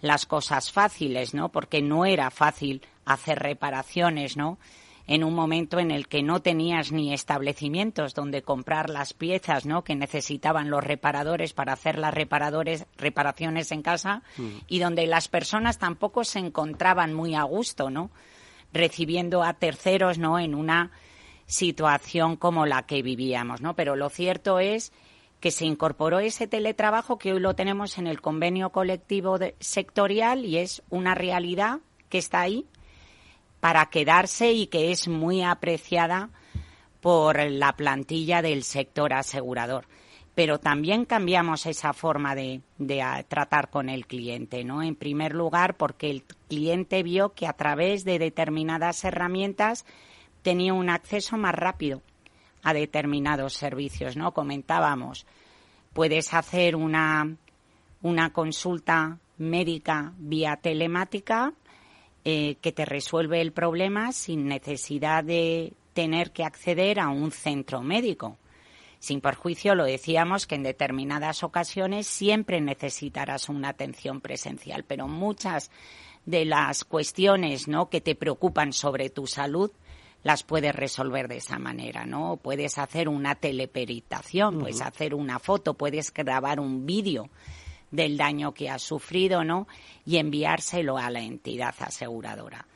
las 0.00 0.26
cosas 0.26 0.72
fáciles, 0.72 1.34
¿no? 1.34 1.50
Porque 1.50 1.82
no 1.82 2.06
era 2.06 2.30
fácil 2.30 2.82
hacer 3.04 3.38
reparaciones, 3.38 4.36
¿no? 4.36 4.58
En 5.06 5.24
un 5.24 5.34
momento 5.34 5.78
en 5.78 5.90
el 5.90 6.06
que 6.08 6.22
no 6.22 6.40
tenías 6.40 6.92
ni 6.92 7.12
establecimientos 7.12 8.14
donde 8.14 8.42
comprar 8.42 8.88
las 8.88 9.14
piezas 9.14 9.66
¿no? 9.66 9.82
que 9.82 9.96
necesitaban 9.96 10.70
los 10.70 10.84
reparadores 10.84 11.52
para 11.52 11.72
hacer 11.72 11.98
las 11.98 12.14
reparadores, 12.14 12.86
reparaciones 12.96 13.72
en 13.72 13.82
casa 13.82 14.22
mm. 14.36 14.48
y 14.68 14.78
donde 14.78 15.06
las 15.06 15.28
personas 15.28 15.78
tampoco 15.78 16.24
se 16.24 16.38
encontraban 16.38 17.14
muy 17.14 17.34
a 17.34 17.42
gusto, 17.42 17.90
¿no? 17.90 18.10
recibiendo 18.72 19.42
a 19.42 19.54
terceros 19.54 20.18
¿no? 20.18 20.38
en 20.38 20.54
una 20.54 20.92
situación 21.46 22.36
como 22.36 22.64
la 22.64 22.84
que 22.86 23.02
vivíamos. 23.02 23.60
¿no? 23.60 23.74
Pero 23.74 23.96
lo 23.96 24.08
cierto 24.08 24.60
es 24.60 24.92
que 25.40 25.50
se 25.50 25.66
incorporó 25.66 26.20
ese 26.20 26.46
teletrabajo 26.46 27.18
que 27.18 27.32
hoy 27.32 27.40
lo 27.40 27.54
tenemos 27.54 27.98
en 27.98 28.06
el 28.06 28.20
convenio 28.20 28.70
colectivo 28.70 29.38
sectorial 29.58 30.44
y 30.44 30.58
es 30.58 30.82
una 30.88 31.16
realidad 31.16 31.80
que 32.08 32.18
está 32.18 32.40
ahí 32.40 32.64
para 33.62 33.86
quedarse 33.86 34.50
y 34.50 34.66
que 34.66 34.90
es 34.90 35.06
muy 35.06 35.44
apreciada 35.44 36.30
por 37.00 37.40
la 37.48 37.74
plantilla 37.74 38.42
del 38.42 38.64
sector 38.64 39.12
asegurador. 39.12 39.86
Pero 40.34 40.58
también 40.58 41.04
cambiamos 41.04 41.66
esa 41.66 41.92
forma 41.92 42.34
de, 42.34 42.60
tratar 43.28 43.70
con 43.70 43.88
el 43.88 44.08
cliente, 44.08 44.64
¿no? 44.64 44.82
En 44.82 44.96
primer 44.96 45.32
lugar, 45.32 45.76
porque 45.76 46.10
el 46.10 46.24
cliente 46.48 47.04
vio 47.04 47.34
que 47.34 47.46
a 47.46 47.52
través 47.52 48.04
de 48.04 48.18
determinadas 48.18 49.04
herramientas 49.04 49.86
tenía 50.42 50.74
un 50.74 50.90
acceso 50.90 51.36
más 51.36 51.54
rápido 51.54 52.02
a 52.64 52.74
determinados 52.74 53.52
servicios, 53.52 54.16
¿no? 54.16 54.34
Comentábamos, 54.34 55.24
puedes 55.92 56.34
hacer 56.34 56.74
una, 56.74 57.36
una 58.00 58.32
consulta 58.32 59.20
médica 59.38 60.14
vía 60.18 60.56
telemática 60.56 61.52
eh, 62.24 62.56
que 62.60 62.72
te 62.72 62.84
resuelve 62.84 63.40
el 63.40 63.52
problema 63.52 64.12
sin 64.12 64.46
necesidad 64.46 65.24
de 65.24 65.72
tener 65.92 66.32
que 66.32 66.44
acceder 66.44 67.00
a 67.00 67.08
un 67.08 67.32
centro 67.32 67.82
médico, 67.82 68.38
sin 68.98 69.20
perjuicio, 69.20 69.74
lo 69.74 69.84
decíamos, 69.84 70.46
que 70.46 70.54
en 70.54 70.62
determinadas 70.62 71.42
ocasiones 71.42 72.06
siempre 72.06 72.60
necesitarás 72.60 73.48
una 73.48 73.70
atención 73.70 74.20
presencial, 74.20 74.84
pero 74.84 75.08
muchas 75.08 75.70
de 76.24 76.44
las 76.44 76.84
cuestiones 76.84 77.66
¿no? 77.66 77.88
que 77.88 78.00
te 78.00 78.14
preocupan 78.14 78.72
sobre 78.72 79.10
tu 79.10 79.26
salud 79.26 79.72
las 80.22 80.44
puedes 80.44 80.74
resolver 80.74 81.26
de 81.26 81.38
esa 81.38 81.58
manera, 81.58 82.06
¿no? 82.06 82.36
Puedes 82.36 82.78
hacer 82.78 83.08
una 83.08 83.34
teleperitación, 83.34 84.60
puedes 84.60 84.80
hacer 84.80 85.14
una 85.14 85.40
foto, 85.40 85.74
puedes 85.74 86.12
grabar 86.14 86.60
un 86.60 86.86
vídeo 86.86 87.28
del 87.92 88.16
daño 88.16 88.52
que 88.52 88.68
has 88.68 88.82
sufrido, 88.82 89.44
¿no? 89.44 89.68
Y 90.04 90.16
enviárselo 90.16 90.98
a 90.98 91.10
la 91.10 91.20
entidad 91.20 91.74
aseguradora. 91.78 92.66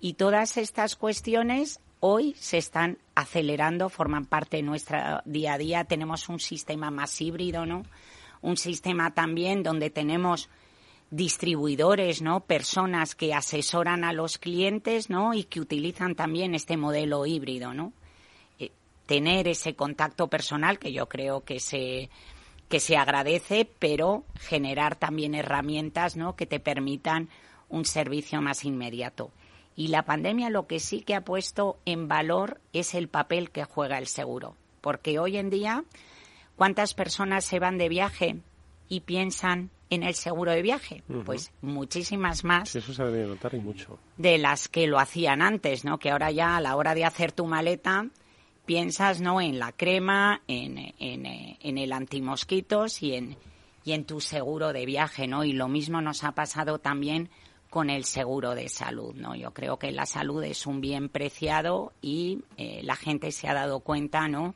Y 0.00 0.14
todas 0.14 0.58
estas 0.58 0.96
cuestiones 0.96 1.80
hoy 2.00 2.34
se 2.38 2.58
están 2.58 2.98
acelerando, 3.14 3.88
forman 3.88 4.26
parte 4.26 4.58
de 4.58 4.62
nuestro 4.62 5.22
día 5.24 5.54
a 5.54 5.58
día. 5.58 5.84
Tenemos 5.84 6.28
un 6.28 6.38
sistema 6.38 6.90
más 6.90 7.18
híbrido, 7.22 7.64
¿no? 7.64 7.84
Un 8.42 8.58
sistema 8.58 9.14
también 9.14 9.62
donde 9.62 9.88
tenemos 9.88 10.50
distribuidores, 11.10 12.20
¿no? 12.20 12.40
Personas 12.40 13.14
que 13.14 13.32
asesoran 13.32 14.04
a 14.04 14.12
los 14.12 14.36
clientes, 14.36 15.08
¿no? 15.08 15.32
Y 15.32 15.44
que 15.44 15.60
utilizan 15.60 16.14
también 16.14 16.54
este 16.54 16.76
modelo 16.76 17.24
híbrido, 17.24 17.72
¿no? 17.72 17.92
Eh, 18.58 18.70
tener 19.06 19.48
ese 19.48 19.74
contacto 19.74 20.28
personal 20.28 20.78
que 20.78 20.92
yo 20.92 21.08
creo 21.08 21.44
que 21.44 21.60
se 21.60 22.10
que 22.74 22.80
se 22.80 22.96
agradece, 22.96 23.70
pero 23.78 24.24
generar 24.34 24.96
también 24.96 25.36
herramientas, 25.36 26.16
¿no? 26.16 26.34
Que 26.34 26.44
te 26.44 26.58
permitan 26.58 27.28
un 27.68 27.84
servicio 27.84 28.42
más 28.42 28.64
inmediato. 28.64 29.30
Y 29.76 29.86
la 29.88 30.04
pandemia 30.04 30.50
lo 30.50 30.66
que 30.66 30.80
sí 30.80 31.00
que 31.02 31.14
ha 31.14 31.20
puesto 31.20 31.78
en 31.84 32.08
valor 32.08 32.60
es 32.72 32.94
el 32.94 33.06
papel 33.06 33.52
que 33.52 33.62
juega 33.62 33.96
el 33.98 34.08
seguro. 34.08 34.56
Porque 34.80 35.20
hoy 35.20 35.36
en 35.36 35.50
día, 35.50 35.84
¿cuántas 36.56 36.94
personas 36.94 37.44
se 37.44 37.60
van 37.60 37.78
de 37.78 37.88
viaje 37.88 38.38
y 38.88 39.02
piensan 39.02 39.70
en 39.88 40.02
el 40.02 40.14
seguro 40.14 40.50
de 40.50 40.62
viaje? 40.62 41.04
Pues 41.24 41.52
muchísimas 41.62 42.42
más. 42.42 42.74
eso 42.74 42.92
se 42.92 43.02
ha 43.04 43.06
notar 43.06 43.54
y 43.54 43.60
mucho. 43.60 44.00
De 44.16 44.36
las 44.36 44.68
que 44.68 44.88
lo 44.88 44.98
hacían 44.98 45.42
antes, 45.42 45.84
¿no? 45.84 45.98
Que 45.98 46.10
ahora 46.10 46.32
ya 46.32 46.56
a 46.56 46.60
la 46.60 46.74
hora 46.74 46.96
de 46.96 47.04
hacer 47.04 47.30
tu 47.30 47.46
maleta 47.46 48.08
piensas, 48.64 49.20
¿no? 49.20 49.40
En 49.40 49.58
la 49.58 49.72
crema, 49.72 50.42
en, 50.48 50.78
en, 50.98 51.26
en 51.26 51.78
el 51.78 51.92
antimosquitos 51.92 53.02
y 53.02 53.14
en, 53.14 53.36
y 53.84 53.92
en 53.92 54.04
tu 54.04 54.20
seguro 54.20 54.72
de 54.72 54.86
viaje, 54.86 55.26
¿no? 55.26 55.44
Y 55.44 55.52
lo 55.52 55.68
mismo 55.68 56.00
nos 56.00 56.24
ha 56.24 56.32
pasado 56.32 56.78
también 56.78 57.30
con 57.74 57.90
el 57.90 58.04
seguro 58.04 58.54
de 58.54 58.68
salud. 58.68 59.16
¿no? 59.16 59.34
Yo 59.34 59.52
creo 59.52 59.80
que 59.80 59.90
la 59.90 60.06
salud 60.06 60.44
es 60.44 60.64
un 60.64 60.80
bien 60.80 61.08
preciado 61.08 61.92
y 62.00 62.44
eh, 62.56 62.82
la 62.84 62.94
gente 62.94 63.32
se 63.32 63.48
ha 63.48 63.52
dado 63.52 63.80
cuenta 63.80 64.28
¿no? 64.28 64.54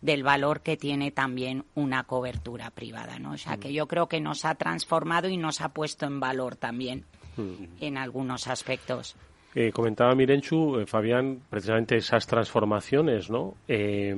del 0.00 0.22
valor 0.22 0.60
que 0.60 0.76
tiene 0.76 1.10
también 1.10 1.64
una 1.74 2.04
cobertura 2.04 2.70
privada. 2.70 3.18
¿no? 3.18 3.32
O 3.32 3.38
sea, 3.38 3.56
que 3.56 3.72
yo 3.72 3.88
creo 3.88 4.06
que 4.06 4.20
nos 4.20 4.44
ha 4.44 4.54
transformado 4.54 5.28
y 5.28 5.36
nos 5.36 5.60
ha 5.62 5.70
puesto 5.70 6.06
en 6.06 6.20
valor 6.20 6.54
también 6.54 7.06
mm. 7.36 7.64
en 7.80 7.98
algunos 7.98 8.46
aspectos. 8.46 9.16
Eh, 9.54 9.72
comentaba 9.72 10.14
Mirenchu, 10.14 10.78
eh, 10.78 10.86
Fabián, 10.86 11.40
precisamente 11.50 11.96
esas 11.96 12.26
transformaciones 12.26 13.30
¿no? 13.30 13.54
que 13.66 14.14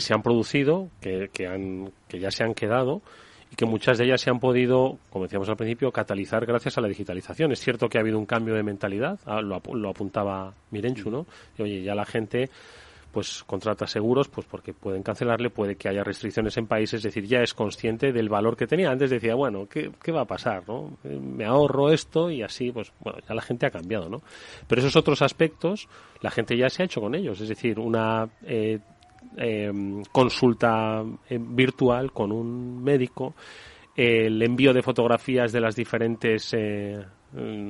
se 0.00 0.14
han 0.14 0.22
producido, 0.22 0.88
que, 1.00 1.30
que, 1.32 1.46
han, 1.46 1.92
que 2.08 2.18
ya 2.18 2.30
se 2.30 2.42
han 2.42 2.54
quedado, 2.54 3.02
y 3.50 3.56
que 3.56 3.66
muchas 3.66 3.98
de 3.98 4.04
ellas 4.04 4.20
se 4.20 4.30
han 4.30 4.40
podido, 4.40 4.98
como 5.10 5.24
decíamos 5.24 5.48
al 5.48 5.56
principio, 5.56 5.92
catalizar 5.92 6.44
gracias 6.46 6.78
a 6.78 6.80
la 6.80 6.88
digitalización. 6.88 7.52
Es 7.52 7.60
cierto 7.60 7.88
que 7.88 7.98
ha 7.98 8.00
habido 8.00 8.18
un 8.18 8.26
cambio 8.26 8.54
de 8.54 8.62
mentalidad, 8.62 9.18
ah, 9.26 9.40
lo, 9.40 9.60
lo 9.74 9.90
apuntaba 9.90 10.52
Mirenchu, 10.70 11.10
¿no? 11.10 11.26
Y, 11.58 11.62
oye, 11.62 11.82
ya 11.82 11.94
la 11.94 12.04
gente 12.04 12.50
pues 13.16 13.42
contrata 13.44 13.86
seguros 13.86 14.28
pues 14.28 14.46
porque 14.46 14.74
pueden 14.74 15.02
cancelarle, 15.02 15.48
puede 15.50 15.76
que 15.76 15.88
haya 15.88 16.04
restricciones 16.04 16.56
en 16.58 16.66
países, 16.66 16.98
es 16.98 17.02
decir, 17.02 17.24
ya 17.24 17.40
es 17.40 17.54
consciente 17.54 18.12
del 18.12 18.28
valor 18.28 18.56
que 18.56 18.66
tenía. 18.66 18.90
Antes 18.90 19.08
decía, 19.08 19.34
bueno, 19.34 19.66
¿qué, 19.66 19.90
qué 20.02 20.12
va 20.12 20.22
a 20.22 20.26
pasar? 20.26 20.68
¿no? 20.68 20.98
Eh, 21.04 21.18
me 21.18 21.44
ahorro 21.46 21.90
esto 21.90 22.30
y 22.30 22.42
así, 22.42 22.70
pues 22.72 22.92
bueno, 23.00 23.18
ya 23.26 23.34
la 23.34 23.42
gente 23.42 23.66
ha 23.66 23.70
cambiado, 23.70 24.08
¿no? 24.08 24.18
Pero 24.66 24.80
esos 24.80 24.96
otros 24.96 25.22
aspectos, 25.22 25.88
la 26.20 26.30
gente 26.30 26.56
ya 26.56 26.68
se 26.68 26.82
ha 26.82 26.86
hecho 26.86 27.00
con 27.00 27.14
ellos, 27.14 27.40
es 27.40 27.48
decir, 27.48 27.78
una 27.78 28.28
eh, 28.44 28.80
Em, 29.36 30.02
consulta 30.12 31.04
em, 31.28 31.54
virtual 31.54 32.12
con 32.12 32.32
un 32.32 32.82
médico, 32.82 33.34
el 33.94 34.42
envío 34.42 34.72
de 34.72 34.82
fotografías 34.82 35.52
de 35.52 35.60
las 35.60 35.74
diferentes 35.74 36.54
eh, 36.54 37.04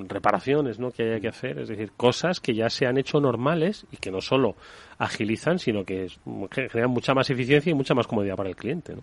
reparaciones 0.08 0.78
¿no? 0.78 0.90
que 0.90 1.02
haya 1.02 1.20
que 1.20 1.28
hacer, 1.28 1.58
es 1.58 1.68
decir, 1.68 1.92
cosas 1.96 2.40
que 2.40 2.54
ya 2.54 2.70
se 2.70 2.86
han 2.86 2.98
hecho 2.98 3.20
normales 3.20 3.86
y 3.90 3.96
que 3.96 4.10
no 4.10 4.20
solo 4.20 4.54
agilizan, 4.98 5.58
sino 5.58 5.84
que, 5.84 6.08
generan 6.50 6.90
mucha 6.90 7.14
más 7.14 7.28
eficiencia 7.30 7.70
y 7.70 7.74
mucha 7.74 7.94
más 7.94 8.06
comodidad 8.06 8.36
para 8.36 8.48
el 8.48 8.56
cliente. 8.56 8.94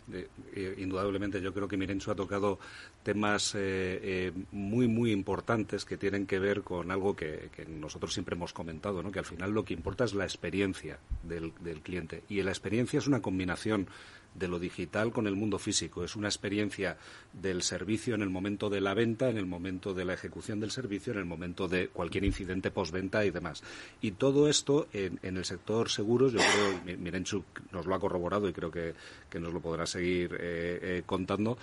indudablemente, 0.78 1.42
yo 1.42 1.54
creo 1.54 1.68
que 1.68 1.78
Mirencho 1.78 2.12
ha 2.12 2.16
tocado 2.16 2.60
temas 3.04 3.54
eh, 3.56 4.00
eh, 4.02 4.32
muy, 4.52 4.88
muy 4.88 5.12
importantes 5.12 5.86
que 5.86 5.98
tienen 5.98 6.26
que 6.26 6.40
ver 6.40 6.62
con 6.62 6.92
algo 6.92 7.16
que, 7.16 7.50
nosotros 7.68 8.14
siempre 8.14 8.36
hemos 8.36 8.54
comentado, 8.54 9.04
¿no? 9.04 9.12
que 9.12 9.20
al 9.20 9.26
final 9.26 9.52
lo 9.52 9.66
que 9.66 9.74
importa 9.74 10.06
es 10.06 10.14
la 10.14 10.24
experiencia 10.24 10.98
del 11.24 11.52
cliente. 11.82 12.24
Y 12.30 12.42
la 12.42 12.52
experiencia 12.52 13.00
es 13.00 13.08
una 13.08 13.22
combinación 13.22 13.88
de 14.36 14.48
lo 14.48 14.60
digital 14.60 15.12
con 15.12 15.28
el 15.28 15.36
mundo 15.36 15.60
físico. 15.60 16.04
Es 16.04 16.16
una 16.16 16.28
experiencia 16.28 16.98
del 17.34 17.62
servicio 17.62 18.16
en 18.16 18.22
el 18.22 18.30
momento 18.30 18.70
de 18.70 18.82
la 18.82 18.94
venta, 18.94 19.30
en 19.30 19.38
el 19.38 19.46
momento 19.46 19.94
de 19.94 20.06
la 20.06 20.14
ejecución 20.14 20.60
del 20.60 20.72
servicio, 20.72 21.14
en 21.14 21.20
el 21.20 21.26
momento 21.26 21.68
de 21.68 21.88
cualquier 21.90 22.24
incidente 22.24 22.72
postventa 22.72 23.26
y 23.26 23.32
demás. 23.32 23.64
Y 24.02 24.12
todo 24.12 24.48
esto 24.48 24.88
en, 24.94 25.20
el 25.22 25.46
sector 25.46 25.90
seguros, 25.90 26.34
yo 26.34 26.40
creo, 26.40 26.98
Mirenchuk 26.98 27.46
nos 27.72 27.86
lo 27.86 27.96
ha 27.96 28.00
corroborado 28.00 28.50
y 28.50 28.54
creo 28.54 28.72
que, 28.72 28.94
nos 29.40 29.54
lo 29.54 29.62
podrá 29.62 29.86
seguir 29.86 30.36
eh, 30.40 30.80
eh, 30.82 31.04
contando, 31.06 31.58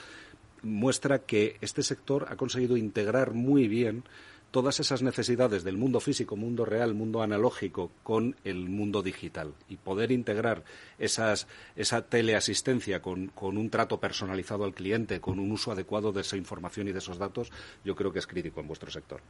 muestra 0.63 1.21
que 1.21 1.57
este 1.61 1.83
sector 1.83 2.27
ha 2.29 2.37
conseguido 2.37 2.77
integrar 2.77 3.33
muy 3.33 3.69
bien 3.69 4.05
todas 4.51 4.81
esas 4.81 5.03
necesidades 5.03 5.65
del 5.65 5.77
mundo 5.77 6.01
físico, 6.01 6.37
mundo 6.37 6.65
real, 6.65 6.95
mundo 6.95 7.23
analógico 7.23 7.91
con 8.03 8.37
el 8.45 8.69
mundo 8.69 9.03
digital 9.03 9.55
y 9.69 9.77
poder 9.77 10.11
integrar 10.13 10.65
esas, 10.99 11.47
esa 11.77 12.03
teleasistencia 12.03 13.01
con, 13.01 13.29
con, 13.29 13.57
un 13.57 13.71
trato 13.71 14.01
personalizado 14.01 14.65
al 14.65 14.75
cliente, 14.75 15.21
con 15.21 15.39
un 15.39 15.53
uso 15.53 15.73
adecuado 15.73 16.13
de 16.13 16.23
esa 16.23 16.37
información 16.37 16.89
y 16.89 16.93
de 16.93 16.99
esos 16.99 17.19
datos, 17.19 17.51
yo 17.85 17.95
creo 17.95 18.13
que 18.13 18.19
es 18.19 18.27
crítico 18.27 18.61
en 18.61 18.69
vuestro 18.69 18.91
sector. 18.91 19.21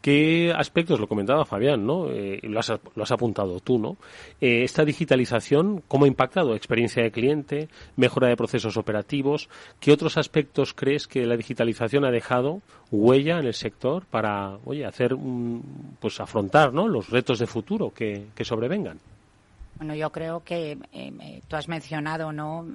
¿Qué 0.00 0.52
aspectos, 0.56 1.00
lo 1.00 1.08
comentaba 1.08 1.44
Fabián, 1.44 1.84
¿no? 1.84 2.08
Eh, 2.08 2.38
lo, 2.44 2.60
has, 2.60 3.10
apuntado 3.10 3.58
tú, 3.58 3.78
¿no? 3.78 3.96
Eh, 4.40 4.62
esta 4.62 4.84
digitalización, 4.84 5.82
¿cómo 5.88 6.04
ha 6.04 6.08
impactado? 6.08 6.54
Experiencia 6.54 7.02
de 7.02 7.10
cliente, 7.10 7.68
mejora 7.96 8.28
de 8.28 8.36
procesos 8.36 8.76
operativos. 8.76 9.48
¿Qué 9.80 9.90
otros 9.90 10.16
aspectos 10.16 10.72
crees 10.72 11.08
que 11.08 11.26
la 11.26 11.36
digitalización 11.36 12.04
ha 12.04 12.12
dejado 12.12 12.62
huella 12.92 13.40
en 13.40 13.46
el 13.46 13.54
sector 13.54 14.06
para, 14.06 14.58
oye, 14.64 14.86
hacer, 14.86 15.16
pues 15.98 16.20
afrontar, 16.20 16.72
¿no? 16.72 16.86
Los 16.86 17.10
retos 17.10 17.40
de 17.40 17.48
futuro 17.48 17.92
que, 17.92 18.26
que 18.36 18.44
sobrevengan. 18.44 19.00
Bueno, 19.78 19.96
yo 19.96 20.10
creo 20.10 20.44
que 20.44 20.78
eh, 20.92 21.40
tú 21.48 21.56
has 21.56 21.68
mencionado, 21.68 22.32
¿no? 22.32 22.66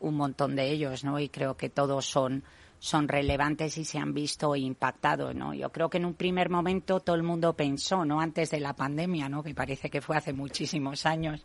un 0.00 0.14
montón 0.14 0.56
de 0.56 0.70
ellos, 0.70 1.04
¿no? 1.04 1.18
Y 1.18 1.28
creo 1.28 1.56
que 1.56 1.68
todos 1.68 2.06
son 2.06 2.42
son 2.78 3.08
relevantes 3.08 3.76
y 3.78 3.84
se 3.84 3.98
han 3.98 4.14
visto 4.14 4.54
impactados, 4.54 5.34
¿no? 5.34 5.54
Yo 5.54 5.70
creo 5.70 5.90
que 5.90 5.98
en 5.98 6.04
un 6.04 6.14
primer 6.14 6.48
momento 6.48 7.00
todo 7.00 7.16
el 7.16 7.22
mundo 7.22 7.54
pensó, 7.54 8.04
¿no? 8.04 8.20
Antes 8.20 8.50
de 8.50 8.60
la 8.60 8.74
pandemia, 8.74 9.28
¿no? 9.28 9.42
Que 9.42 9.54
parece 9.54 9.90
que 9.90 10.00
fue 10.00 10.16
hace 10.16 10.32
muchísimos 10.32 11.04
años, 11.06 11.44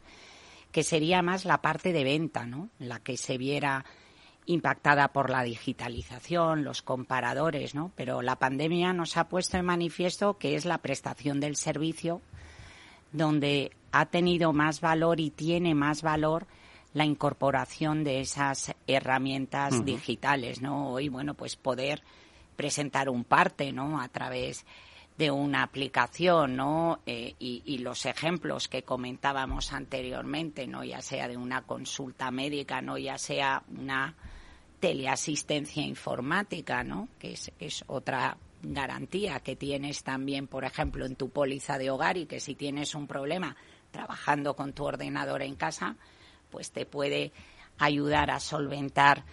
que 0.71 0.83
sería 0.83 1.21
más 1.21 1.45
la 1.45 1.61
parte 1.61 1.91
de 1.91 2.03
venta, 2.03 2.45
¿no? 2.45 2.69
La 2.79 2.99
que 2.99 3.17
se 3.17 3.37
viera 3.37 3.83
impactada 4.45 5.13
por 5.13 5.29
la 5.29 5.43
digitalización, 5.43 6.63
los 6.63 6.81
comparadores, 6.81 7.75
¿no? 7.75 7.91
Pero 7.95 8.21
la 8.21 8.37
pandemia 8.37 8.93
nos 8.93 9.17
ha 9.17 9.29
puesto 9.29 9.57
en 9.57 9.65
manifiesto 9.65 10.37
que 10.37 10.55
es 10.55 10.65
la 10.65 10.79
prestación 10.79 11.39
del 11.39 11.55
servicio 11.55 12.21
donde 13.11 13.71
ha 13.91 14.07
tenido 14.07 14.53
más 14.53 14.81
valor 14.81 15.19
y 15.19 15.29
tiene 15.29 15.75
más 15.75 16.01
valor 16.01 16.47
la 16.93 17.05
incorporación 17.05 18.03
de 18.03 18.21
esas 18.21 18.73
herramientas 18.87 19.83
digitales, 19.83 20.61
¿no? 20.61 20.89
Hoy, 20.89 21.09
bueno, 21.09 21.33
pues 21.33 21.55
poder 21.55 22.03
presentar 22.55 23.09
un 23.09 23.23
parte, 23.23 23.71
¿no? 23.71 23.99
A 23.99 24.07
través 24.09 24.65
de 25.17 25.31
una 25.31 25.63
aplicación, 25.63 26.55
¿no? 26.55 26.99
Eh, 27.05 27.35
y, 27.39 27.77
los 27.79 28.05
ejemplos 28.05 28.67
que 28.67 28.83
comentábamos 28.83 29.73
anteriormente, 29.73 30.67
¿no? 30.67 30.83
Ya 30.83 31.01
sea 31.01 31.27
de 31.27 31.37
una 31.37 31.63
consulta 31.63 32.31
médica, 32.31 32.81
¿no? 32.81 32.97
Ya 32.97 33.17
sea 33.17 33.63
una 33.75 34.15
teleasistencia 34.79 35.83
informática, 35.83 36.83
¿no? 36.83 37.09
Que 37.19 37.33
es, 37.33 37.51
es 37.59 37.83
otra 37.87 38.37
garantía 38.61 39.39
que 39.39 39.55
tienes 39.55 40.03
también, 40.03 40.47
por 40.47 40.63
ejemplo, 40.63 41.05
en 41.05 41.15
tu 41.15 41.29
póliza 41.29 41.77
de 41.77 41.91
hogar 41.91 42.17
y 42.17 42.25
que 42.25 42.39
si 42.39 42.55
tienes 42.55 42.95
un 42.95 43.07
problema 43.07 43.55
trabajando 43.91 44.55
con 44.55 44.73
tu 44.73 44.85
ordenador 44.85 45.43
en 45.43 45.55
casa, 45.55 45.97
pues 46.53 46.69
te 46.69 46.85
puede 46.85 47.31
ayudar 47.79 48.29
a 48.29 48.39
solventar 48.39 49.25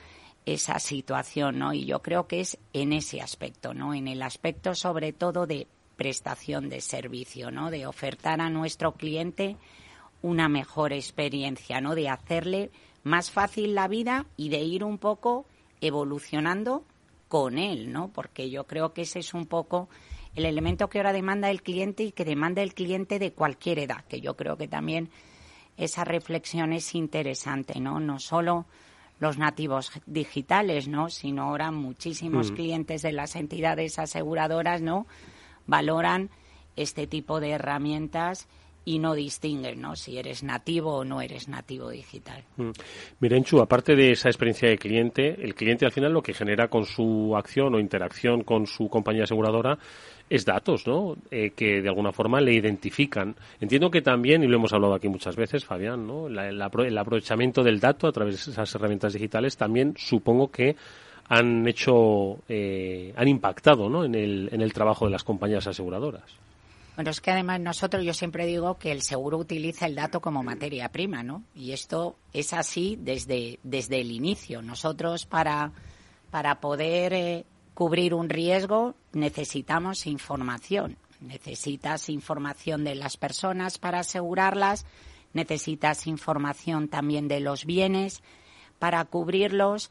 esa 0.46 0.78
situación, 0.78 1.58
¿no? 1.58 1.74
Y 1.74 1.84
yo 1.84 2.00
creo 2.00 2.26
que 2.26 2.40
es 2.40 2.58
en 2.72 2.94
ese 2.94 3.20
aspecto, 3.20 3.74
¿no? 3.74 3.92
En 3.92 4.08
el 4.08 4.22
aspecto 4.22 4.74
sobre 4.74 5.12
todo 5.12 5.46
de 5.46 5.66
prestación 5.96 6.70
de 6.70 6.80
servicio, 6.80 7.50
¿no? 7.50 7.70
De 7.70 7.86
ofertar 7.86 8.40
a 8.40 8.48
nuestro 8.48 8.92
cliente 8.92 9.58
una 10.22 10.48
mejor 10.48 10.94
experiencia, 10.94 11.82
¿no? 11.82 11.94
De 11.94 12.08
hacerle 12.08 12.70
más 13.02 13.30
fácil 13.30 13.74
la 13.74 13.86
vida 13.86 14.24
y 14.38 14.48
de 14.48 14.60
ir 14.60 14.82
un 14.82 14.96
poco 14.96 15.44
evolucionando 15.82 16.84
con 17.28 17.58
él, 17.58 17.92
¿no? 17.92 18.08
Porque 18.08 18.48
yo 18.48 18.64
creo 18.64 18.94
que 18.94 19.02
ese 19.02 19.18
es 19.18 19.34
un 19.34 19.44
poco 19.44 19.90
el 20.34 20.46
elemento 20.46 20.88
que 20.88 20.98
ahora 20.98 21.12
demanda 21.12 21.50
el 21.50 21.62
cliente 21.62 22.02
y 22.02 22.12
que 22.12 22.24
demanda 22.24 22.62
el 22.62 22.72
cliente 22.72 23.18
de 23.18 23.32
cualquier 23.32 23.78
edad, 23.80 24.04
que 24.06 24.22
yo 24.22 24.36
creo 24.36 24.56
que 24.56 24.68
también 24.68 25.10
esa 25.80 26.04
reflexión 26.04 26.72
es 26.74 26.94
interesante, 26.94 27.80
¿no? 27.80 28.00
No 28.00 28.20
solo 28.20 28.66
los 29.18 29.38
nativos 29.38 29.92
digitales, 30.06 30.88
¿no? 30.88 31.08
Sino 31.08 31.44
ahora 31.44 31.70
muchísimos 31.70 32.50
mm. 32.50 32.54
clientes 32.54 33.02
de 33.02 33.12
las 33.12 33.34
entidades 33.34 33.98
aseguradoras, 33.98 34.82
¿no? 34.82 35.06
Valoran 35.66 36.30
este 36.76 37.06
tipo 37.06 37.40
de 37.40 37.52
herramientas 37.52 38.46
y 38.84 38.98
no 38.98 39.14
distinguen 39.14 39.80
¿no? 39.80 39.96
si 39.96 40.18
eres 40.18 40.42
nativo 40.42 40.96
o 40.96 41.04
no 41.04 41.20
eres 41.20 41.48
nativo 41.48 41.90
digital. 41.90 42.42
Mm. 42.56 42.70
Mirenchu, 43.20 43.60
aparte 43.60 43.94
de 43.94 44.12
esa 44.12 44.28
experiencia 44.28 44.68
de 44.68 44.78
cliente, 44.78 45.36
el 45.42 45.54
cliente 45.54 45.84
al 45.84 45.92
final 45.92 46.12
lo 46.12 46.22
que 46.22 46.34
genera 46.34 46.68
con 46.68 46.84
su 46.84 47.36
acción 47.36 47.74
o 47.74 47.80
interacción 47.80 48.42
con 48.42 48.66
su 48.66 48.88
compañía 48.88 49.24
aseguradora 49.24 49.78
es 50.28 50.44
datos, 50.44 50.86
¿no? 50.86 51.16
Eh, 51.30 51.50
que 51.50 51.82
de 51.82 51.88
alguna 51.88 52.12
forma 52.12 52.40
le 52.40 52.54
identifican. 52.54 53.34
Entiendo 53.60 53.90
que 53.90 54.00
también, 54.00 54.44
y 54.44 54.46
lo 54.46 54.56
hemos 54.56 54.72
hablado 54.72 54.94
aquí 54.94 55.08
muchas 55.08 55.34
veces, 55.34 55.64
Fabián, 55.64 56.06
¿no? 56.06 56.28
el 56.28 56.98
aprovechamiento 56.98 57.64
del 57.64 57.80
dato 57.80 58.06
a 58.06 58.12
través 58.12 58.46
de 58.46 58.52
esas 58.52 58.74
herramientas 58.76 59.12
digitales 59.12 59.56
también 59.56 59.94
supongo 59.96 60.48
que 60.48 60.76
han 61.28 61.66
hecho, 61.68 62.38
eh, 62.48 63.12
han 63.16 63.28
impactado, 63.28 63.88
¿no? 63.88 64.04
En 64.04 64.14
el, 64.14 64.48
en 64.52 64.60
el 64.62 64.72
trabajo 64.72 65.04
de 65.04 65.12
las 65.12 65.22
compañías 65.22 65.66
aseguradoras. 65.66 66.24
Bueno, 66.96 67.10
es 67.10 67.20
que 67.20 67.30
además 67.30 67.60
nosotros, 67.60 68.04
yo 68.04 68.12
siempre 68.12 68.46
digo 68.46 68.76
que 68.76 68.92
el 68.92 69.02
seguro 69.02 69.38
utiliza 69.38 69.86
el 69.86 69.94
dato 69.94 70.20
como 70.20 70.42
materia 70.42 70.90
prima, 70.90 71.22
¿no? 71.22 71.44
Y 71.54 71.72
esto 71.72 72.16
es 72.32 72.52
así 72.52 72.98
desde, 73.00 73.58
desde 73.62 74.00
el 74.00 74.10
inicio. 74.10 74.60
Nosotros 74.60 75.24
para, 75.24 75.72
para 76.30 76.60
poder 76.60 77.12
eh, 77.12 77.46
cubrir 77.74 78.12
un 78.12 78.28
riesgo 78.28 78.94
necesitamos 79.12 80.06
información. 80.06 80.96
Necesitas 81.20 82.08
información 82.08 82.84
de 82.84 82.94
las 82.94 83.16
personas 83.16 83.78
para 83.78 84.00
asegurarlas, 84.00 84.84
necesitas 85.32 86.06
información 86.06 86.88
también 86.88 87.28
de 87.28 87.40
los 87.40 87.64
bienes 87.64 88.22
para 88.78 89.04
cubrirlos. 89.04 89.90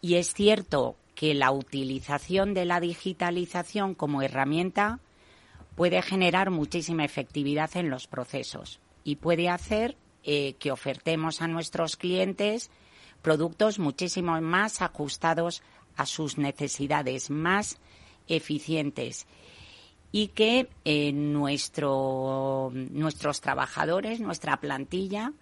Y 0.00 0.14
es 0.14 0.32
cierto 0.32 0.96
que 1.14 1.34
la 1.34 1.50
utilización 1.50 2.54
de 2.54 2.66
la 2.66 2.78
digitalización 2.78 3.94
como 3.94 4.22
herramienta 4.22 5.00
puede 5.76 6.02
generar 6.02 6.50
muchísima 6.50 7.04
efectividad 7.04 7.76
en 7.76 7.90
los 7.90 8.08
procesos 8.08 8.80
y 9.04 9.16
puede 9.16 9.48
hacer 9.48 9.96
eh, 10.24 10.54
que 10.58 10.72
ofertemos 10.72 11.42
a 11.42 11.46
nuestros 11.46 11.96
clientes 11.96 12.70
productos 13.22 13.78
muchísimo 13.78 14.40
más 14.40 14.82
ajustados 14.82 15.62
a 15.96 16.06
sus 16.06 16.38
necesidades, 16.38 17.30
más 17.30 17.78
eficientes 18.26 19.26
y 20.12 20.28
que 20.28 20.68
eh, 20.84 21.12
nuestro, 21.12 22.72
nuestros 22.72 23.40
trabajadores, 23.40 24.20
nuestra 24.20 24.58
plantilla, 24.58 25.32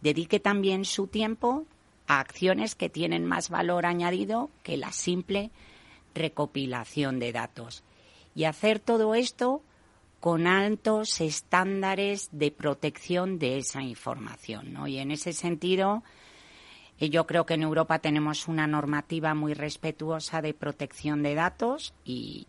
dedique 0.00 0.40
también 0.40 0.84
su 0.84 1.06
tiempo 1.06 1.66
a 2.06 2.20
acciones 2.20 2.74
que 2.74 2.88
tienen 2.88 3.26
más 3.26 3.50
valor 3.50 3.84
añadido 3.86 4.50
que 4.62 4.76
la 4.76 4.92
simple 4.92 5.50
recopilación 6.14 7.18
de 7.18 7.32
datos. 7.32 7.84
Y 8.34 8.44
hacer 8.44 8.78
todo 8.78 9.14
esto 9.14 9.62
con 10.22 10.46
altos 10.46 11.20
estándares 11.20 12.28
de 12.30 12.52
protección 12.52 13.40
de 13.40 13.58
esa 13.58 13.82
información. 13.82 14.72
¿no? 14.72 14.86
Y 14.86 14.98
en 14.98 15.10
ese 15.10 15.32
sentido, 15.32 16.04
eh, 17.00 17.10
yo 17.10 17.26
creo 17.26 17.44
que 17.44 17.54
en 17.54 17.62
Europa 17.64 17.98
tenemos 17.98 18.46
una 18.46 18.68
normativa 18.68 19.34
muy 19.34 19.52
respetuosa 19.52 20.40
de 20.40 20.54
protección 20.54 21.24
de 21.24 21.34
datos 21.34 21.92
y, 22.04 22.46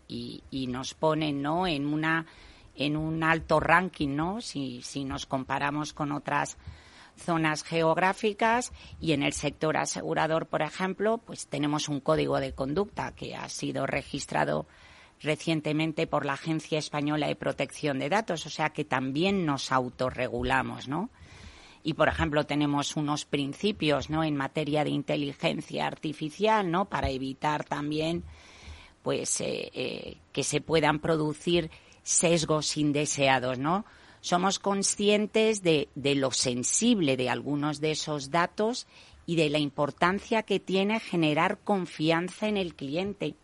nos 0.69 0.93
pone 0.93 1.33
¿no? 1.33 1.65
en, 1.65 1.87
una, 1.87 2.27
en 2.75 2.95
un 2.95 3.23
alto 3.23 3.59
ranking 3.59 4.15
¿no? 4.15 4.39
si, 4.39 4.83
si 4.83 5.03
nos 5.03 5.25
comparamos 5.25 5.93
con 5.93 6.11
otras 6.11 6.59
zonas 7.17 7.63
geográficas 7.63 8.71
y 9.01 9.13
en 9.13 9.23
el 9.23 9.33
sector 9.33 9.77
asegurador, 9.77 10.45
por 10.45 10.61
ejemplo, 10.61 11.17
pues 11.17 11.47
tenemos 11.47 11.89
un 11.89 12.01
código 12.01 12.39
de 12.39 12.53
conducta 12.53 13.15
que 13.15 13.35
ha 13.35 13.49
sido 13.49 13.87
registrado 13.87 14.67
recientemente 15.23 16.05
por 16.05 16.25
la 16.25 16.33
Agencia 16.33 16.77
Española 16.77 17.27
de 17.27 17.35
Protección 17.35 17.99
de 17.99 18.09
Datos, 18.09 18.45
o 18.45 18.49
sea 18.49 18.71
que 18.71 18.85
también 18.85 19.45
nos 19.45 19.71
autorregulamos, 19.71 20.87
¿no? 20.87 21.09
Y, 21.83 21.95
por 21.95 22.07
ejemplo, 22.07 22.45
tenemos 22.45 22.95
unos 22.95 23.25
principios, 23.25 24.09
¿no? 24.09 24.23
En 24.23 24.37
materia 24.37 24.83
de 24.83 24.91
inteligencia 24.91 25.85
artificial, 25.85 26.71
¿no? 26.71 26.85
Para 26.85 27.09
evitar 27.09 27.65
también, 27.65 28.23
pues, 29.01 29.41
eh, 29.41 29.69
eh, 29.73 30.17
que 30.31 30.43
se 30.43 30.61
puedan 30.61 30.99
producir 30.99 31.71
sesgos 32.03 32.77
indeseados, 32.77 33.59
¿no? 33.59 33.85
Somos 34.21 34.59
conscientes 34.59 35.61
de, 35.61 35.89
de 35.95 36.15
lo 36.15 36.31
sensible 36.31 37.17
de 37.17 37.29
algunos 37.29 37.81
de 37.81 37.91
esos 37.91 38.31
datos 38.31 38.87
y 39.25 39.35
de 39.35 39.49
la 39.49 39.59
importancia 39.59 40.43
que 40.43 40.61
tiene 40.61 41.01
generar 41.01 41.59
confianza 41.59 42.47
en 42.47 42.55
el 42.55 42.75
cliente 42.75 43.35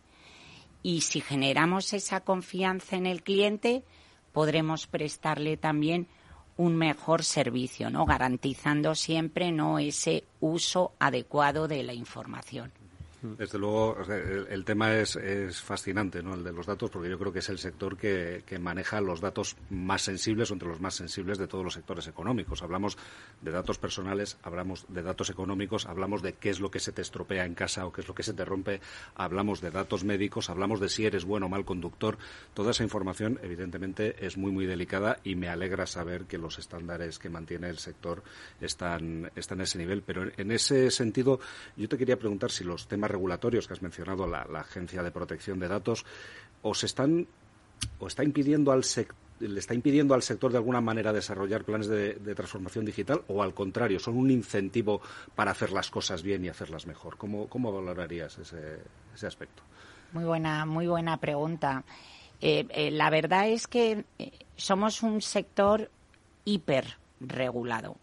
y 0.82 1.02
si 1.02 1.22
generamos 1.22 1.94
esa 1.94 2.22
confianza 2.22 2.96
en 2.96 3.06
el 3.06 3.24
cliente, 3.24 3.84
podremos 4.32 4.88
prestarle 4.88 5.58
también 5.58 6.08
un 6.58 6.76
mejor 6.76 7.24
servicio, 7.24 7.90
¿no? 7.90 8.06
Garantizando 8.06 8.96
siempre 8.96 9.52
no 9.52 9.80
ese 9.80 10.26
uso 10.40 10.94
adecuado 11.00 11.68
de 11.68 11.84
la 11.84 11.94
información. 11.94 12.72
Desde 13.22 13.60
luego, 13.60 13.98
el, 14.50 14.64
tema 14.64 14.96
es, 14.96 15.18
es, 15.18 15.62
fascinante, 15.62 16.24
¿no? 16.24 16.36
El 16.36 16.44
de 16.44 16.54
los 16.54 16.66
datos, 16.66 16.90
porque 16.90 17.10
yo 17.10 17.20
creo 17.20 17.34
que 17.34 17.40
es 17.40 17.50
el 17.50 17.60
sector 17.60 17.98
que, 17.98 18.44
maneja 18.62 19.02
los 19.02 19.20
datos 19.20 19.58
más 19.70 20.04
sensibles 20.04 20.52
o 20.52 20.54
entre 20.54 20.70
los 20.70 20.80
más 20.80 20.96
sensibles 20.96 21.38
de 21.38 21.48
todos 21.48 21.66
los 21.66 21.74
sectores 21.74 22.08
económicos. 22.08 22.62
Hablamos 22.62 22.98
de 23.42 23.52
datos 23.52 23.78
personales, 23.78 24.38
hablamos 24.42 24.86
de 24.88 25.04
datos 25.04 25.30
económicos, 25.30 25.86
hablamos 25.86 26.22
de 26.22 26.34
qué 26.34 26.50
es 26.50 26.62
lo 26.62 26.72
que 26.72 26.80
se 26.80 26.94
te 26.94 27.02
estropea 27.02 27.46
en 27.46 27.56
casa 27.56 27.86
o 27.86 27.92
qué 27.92 28.02
es 28.02 28.08
lo 28.08 28.16
que 28.16 28.24
se 28.24 28.34
te 28.34 28.46
rompe, 28.46 28.80
hablamos 29.16 29.60
de 29.60 29.72
datos 29.72 30.06
médicos, 30.06 30.50
hablamos 30.50 30.80
de 30.80 30.88
si 30.88 31.06
eres 31.06 31.26
bueno 31.26 31.48
o 31.48 31.50
mal 31.50 31.66
conductor. 31.66 32.18
Toda 32.54 32.72
esa 32.72 32.84
información, 32.84 33.38
evidentemente, 33.44 34.26
es 34.26 34.38
muy, 34.38 34.52
muy 34.52 34.66
delicada 34.66 35.20
y 35.26 35.36
me 35.36 35.50
alegra 35.50 35.88
saber 35.88 36.24
que 36.24 36.38
los 36.38 36.58
estándares 36.58 37.20
que 37.20 37.30
mantiene 37.30 37.70
el 37.70 37.80
sector 37.80 38.24
están, 38.62 39.30
están 39.36 39.60
a 39.60 39.64
ese 39.64 39.78
nivel. 39.78 40.04
Pero 40.04 40.32
en 40.38 40.52
ese 40.52 40.90
sentido, 40.90 41.42
yo 41.76 41.90
te 41.90 41.98
quería 41.98 42.18
preguntar 42.18 42.52
si 42.52 42.64
los 42.64 42.88
temas 42.88 43.09
regulatorios 43.10 43.68
que 43.68 43.74
has 43.74 43.82
mencionado, 43.82 44.28
la, 44.28 44.44
Agencia 44.60 45.04
de 45.04 45.12
Protección 45.12 45.60
de 45.60 45.68
Datos, 45.68 46.06
os 46.62 46.84
están 46.84 47.28
o 48.00 48.08
está 48.08 48.24
impidiendo 48.24 48.72
al 48.72 48.84
le 49.40 49.60
está 49.60 49.74
impidiendo 49.74 50.14
al 50.14 50.22
sector 50.22 50.52
de 50.52 50.58
alguna 50.58 50.82
manera 50.82 51.14
desarrollar 51.14 51.64
planes 51.64 51.88
de, 51.88 52.36
transformación 52.36 52.84
digital 52.84 53.22
o 53.30 53.42
al 53.42 53.54
contrario, 53.54 53.98
son 53.98 54.18
un 54.18 54.30
incentivo 54.32 55.02
para 55.34 55.52
hacer 55.52 55.72
las 55.72 55.90
cosas 55.90 56.24
bien 56.24 56.44
y 56.44 56.50
hacerlas 56.50 56.86
mejor. 56.86 57.18
¿Cómo, 57.18 57.48
cómo 57.48 57.72
valorarías 57.72 58.38
ese, 58.38 58.80
ese 59.16 59.28
aspecto? 59.28 59.64
Muy 60.12 60.26
buena, 60.26 60.66
muy 60.66 60.88
buena 60.88 61.18
pregunta. 61.18 61.86
Eh, 62.42 62.66
eh, 62.70 62.92
la 62.92 63.10
verdad 63.10 63.48
es 63.48 63.68
que 63.68 64.06
eh, 64.18 64.32
somos 64.56 65.04
un 65.04 65.22
sector 65.22 65.90
hiperregulado 66.46 67.98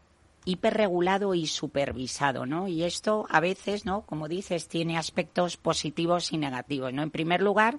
hiperregulado 0.47 1.35
y 1.35 1.49
supervisado, 1.49 2.47
¿no? 2.47 2.69
Y 2.69 2.85
esto 2.85 3.27
a 3.29 3.41
veces, 3.41 3.85
¿no? 3.85 4.03
Como 4.03 4.29
dices, 4.29 4.69
tiene 4.69 4.97
aspectos 4.97 5.57
positivos 5.57 6.33
y 6.33 6.39
negativos, 6.39 6.93
¿no? 6.95 7.03
En 7.03 7.11
primer 7.11 7.43
lugar, 7.43 7.79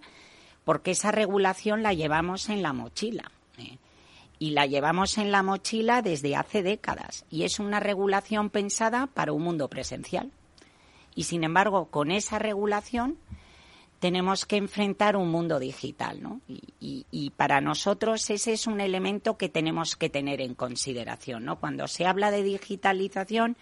porque 0.65 0.91
esa 0.91 1.11
regulación 1.11 1.81
la 1.81 1.93
llevamos 1.93 2.49
en 2.49 2.61
la 2.61 2.73
mochila. 2.73 3.31
¿eh? 3.57 3.77
Y 4.37 4.49
la 4.49 4.65
llevamos 4.65 5.17
en 5.17 5.31
la 5.31 5.41
mochila 5.41 6.01
desde 6.01 6.35
hace 6.35 6.61
décadas. 6.61 7.25
Y 7.31 7.43
es 7.43 7.59
una 7.59 7.79
regulación 7.79 8.49
pensada 8.49 9.07
para 9.07 9.31
un 9.31 9.43
mundo 9.43 9.69
presencial. 9.69 10.29
Y 11.15 11.23
sin 11.23 11.45
embargo, 11.45 11.85
con 11.85 12.11
esa 12.11 12.37
regulación 12.37 13.17
tenemos 13.99 14.45
que 14.45 14.57
enfrentar 14.57 15.15
un 15.15 15.29
mundo 15.29 15.59
digital, 15.59 16.21
¿no? 16.21 16.41
Y, 16.47 17.31
para 17.35 17.61
nosotros 17.61 18.29
ese 18.29 18.53
es 18.53 18.67
un 18.67 18.81
elemento 18.81 19.37
que 19.37 19.49
tenemos 19.49 19.95
que 19.95 20.09
tener 20.09 20.41
en 20.41 20.55
consideración, 20.55 21.45
¿no? 21.45 21.59
Cuando 21.59 21.87
se 21.87 22.05
habla 22.05 22.31
de 22.31 22.43
digitalización, 22.43 23.57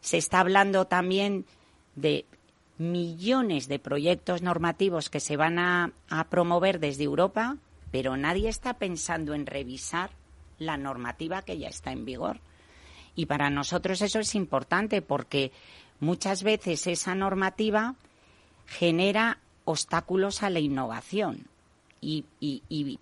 se 0.00 0.18
está 0.18 0.40
hablando 0.40 0.86
también 0.86 1.44
de 1.94 2.26
millones 2.78 3.68
de 3.68 3.78
proyectos 3.78 4.42
normativos 4.42 5.08
que 5.08 5.20
se 5.20 5.36
van 5.36 5.58
a, 5.58 5.92
a 6.08 6.24
promover 6.24 6.80
desde 6.80 7.04
Europa, 7.04 7.56
pero 7.90 8.16
nadie 8.16 8.48
está 8.48 8.74
pensando 8.74 9.34
en 9.34 9.46
revisar 9.46 10.10
la 10.58 10.76
normativa 10.76 11.42
que 11.42 11.58
ya 11.58 11.68
está 11.68 11.92
en 11.92 12.04
vigor. 12.04 12.40
Y 13.14 13.26
para 13.26 13.50
nosotros 13.50 14.02
eso 14.02 14.20
es 14.20 14.34
importante 14.34 15.02
porque 15.02 15.52
muchas 16.00 16.42
veces 16.42 16.86
esa 16.86 17.14
normativa 17.14 17.94
genera 18.66 19.38
obstáculos 19.66 20.42
a 20.42 20.48
la 20.48 20.60
innovación 20.60 21.48
y, 22.00 22.24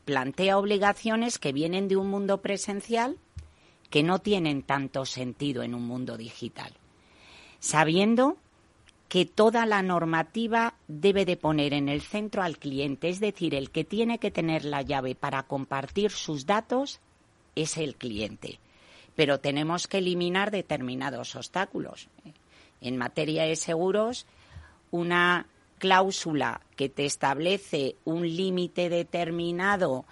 plantea 0.04 0.58
obligaciones 0.58 1.38
que 1.38 1.52
vienen 1.52 1.88
de 1.88 1.96
un 1.96 2.08
mundo 2.08 2.40
presencial 2.40 3.18
que 3.90 4.02
no 4.02 4.18
tienen 4.18 4.62
tanto 4.62 5.04
sentido 5.04 5.62
en 5.62 5.74
un 5.74 5.86
mundo 5.86 6.16
digital, 6.16 6.72
sabiendo 7.60 8.38
que 9.08 9.26
toda 9.26 9.66
la 9.66 9.82
normativa 9.82 10.74
debe 10.88 11.24
de 11.24 11.36
poner 11.36 11.74
en 11.74 11.88
el 11.88 12.00
centro 12.00 12.42
al 12.42 12.58
cliente, 12.58 13.10
es 13.10 13.20
decir, 13.20 13.54
el 13.54 13.70
que 13.70 13.84
tiene 13.84 14.18
que 14.18 14.30
tener 14.30 14.64
la 14.64 14.82
llave 14.82 15.14
para 15.14 15.44
compartir 15.44 16.10
sus 16.10 16.46
datos 16.46 17.00
es 17.54 17.76
el 17.76 17.94
cliente. 17.94 18.58
Pero 19.14 19.38
tenemos 19.38 19.86
que 19.86 19.98
eliminar 19.98 20.50
determinados 20.50 21.36
obstáculos. 21.36 22.08
En 22.80 22.96
materia 22.96 23.44
de 23.44 23.54
seguros, 23.54 24.26
una 24.90 25.46
cláusula 25.84 26.62
que 26.76 26.88
te 26.88 27.04
establece 27.04 27.96
un 28.06 28.22
límite 28.22 28.88
determinado 28.88 30.06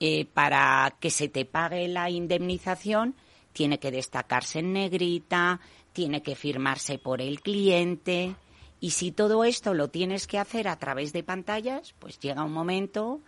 eh, 0.00 0.24
para 0.24 0.96
que 1.00 1.10
se 1.10 1.28
te 1.28 1.44
pague 1.44 1.86
la 1.86 2.08
indemnización 2.08 3.14
tiene 3.52 3.78
que 3.78 3.90
destacarse 3.90 4.60
en 4.60 4.72
negrita, 4.72 5.60
tiene 5.92 6.22
que 6.22 6.34
firmarse 6.34 6.98
por 6.98 7.20
el 7.20 7.42
cliente. 7.42 8.36
Y 8.80 8.92
si 8.92 9.12
todo 9.12 9.44
esto 9.44 9.74
lo 9.74 9.88
tienes 9.88 10.26
que 10.26 10.38
hacer 10.38 10.66
a 10.66 10.78
través 10.78 11.12
de 11.12 11.22
pantallas, 11.22 11.94
pues 11.98 12.18
llega 12.20 12.42
un 12.42 12.52
momento 12.54 13.20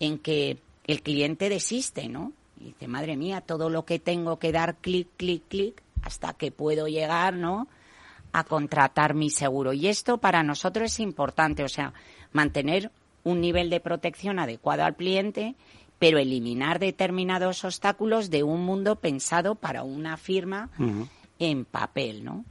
en 0.00 0.18
que 0.18 0.58
el 0.88 1.00
cliente 1.00 1.48
desiste, 1.48 2.08
¿no? 2.08 2.32
Y 2.58 2.64
dice, 2.64 2.88
madre 2.88 3.16
mía, 3.16 3.40
todo 3.40 3.70
lo 3.70 3.84
que 3.84 4.00
tengo 4.00 4.40
que 4.40 4.50
dar 4.50 4.78
clic, 4.78 5.06
clic, 5.16 5.44
clic, 5.46 5.80
hasta 6.02 6.32
que 6.32 6.50
puedo 6.50 6.88
llegar, 6.88 7.34
¿no? 7.34 7.68
A 8.32 8.44
contratar 8.44 9.14
mi 9.14 9.30
seguro. 9.30 9.72
Y 9.72 9.88
esto 9.88 10.18
para 10.18 10.42
nosotros 10.42 10.92
es 10.92 11.00
importante, 11.00 11.64
o 11.64 11.68
sea, 11.68 11.92
mantener 12.32 12.90
un 13.24 13.40
nivel 13.40 13.70
de 13.70 13.80
protección 13.80 14.38
adecuado 14.38 14.84
al 14.84 14.96
cliente, 14.96 15.54
pero 15.98 16.18
eliminar 16.18 16.78
determinados 16.78 17.64
obstáculos 17.64 18.30
de 18.30 18.42
un 18.42 18.64
mundo 18.64 18.96
pensado 18.96 19.54
para 19.54 19.82
una 19.82 20.16
firma 20.16 20.70
en 21.38 21.64
papel, 21.64 22.24
¿no? 22.24 22.44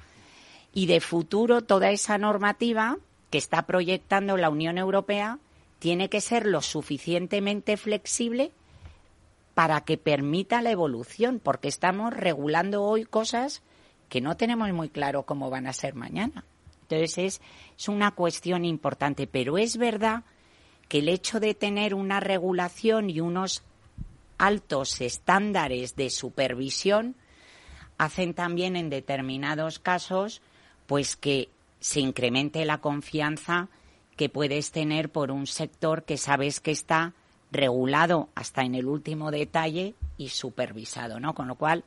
Y 0.73 0.85
de 0.85 0.99
futuro, 0.99 1.61
toda 1.61 1.89
esa 1.89 2.17
normativa 2.17 2.97
que 3.31 3.37
está 3.37 3.63
proyectando 3.63 4.37
la 4.37 4.49
Unión 4.49 4.77
Europea 4.77 5.39
tiene 5.79 6.09
que 6.09 6.21
ser 6.21 6.45
lo 6.45 6.61
suficientemente 6.61 7.77
flexible 7.77 8.51
para 9.53 9.81
que 9.81 9.97
permita 9.97 10.61
la 10.61 10.71
evolución, 10.71 11.39
porque 11.43 11.67
estamos 11.67 12.13
regulando 12.13 12.83
hoy 12.83 13.05
cosas 13.05 13.61
que 14.09 14.21
no 14.21 14.35
tenemos 14.35 14.71
muy 14.73 14.89
claro 14.89 15.23
cómo 15.23 15.49
van 15.49 15.67
a 15.67 15.73
ser 15.73 15.95
mañana. 15.95 16.43
Entonces 16.81 17.17
es, 17.17 17.41
es 17.77 17.87
una 17.87 18.11
cuestión 18.11 18.65
importante, 18.65 19.27
pero 19.27 19.57
es 19.57 19.77
verdad 19.77 20.23
que 20.87 20.99
el 20.99 21.09
hecho 21.09 21.39
de 21.39 21.53
tener 21.53 21.93
una 21.93 22.19
regulación 22.19 23.09
y 23.09 23.19
unos 23.21 23.63
altos 24.37 24.99
estándares 25.01 25.95
de 25.95 26.09
supervisión 26.09 27.15
hacen 27.97 28.33
también 28.33 28.75
en 28.75 28.89
determinados 28.89 29.77
casos 29.77 30.41
pues 30.87 31.15
que 31.15 31.49
se 31.79 31.99
incremente 31.99 32.65
la 32.65 32.79
confianza 32.79 33.67
que 34.15 34.29
puedes 34.29 34.71
tener 34.71 35.09
por 35.09 35.31
un 35.31 35.45
sector 35.45 36.03
que 36.03 36.17
sabes 36.17 36.59
que 36.59 36.71
está 36.71 37.13
regulado 37.51 38.29
hasta 38.35 38.63
en 38.63 38.75
el 38.75 38.85
último 38.85 39.31
detalle 39.31 39.95
y 40.17 40.29
supervisado, 40.29 41.19
¿no? 41.19 41.33
Con 41.33 41.47
lo 41.47 41.55
cual, 41.55 41.83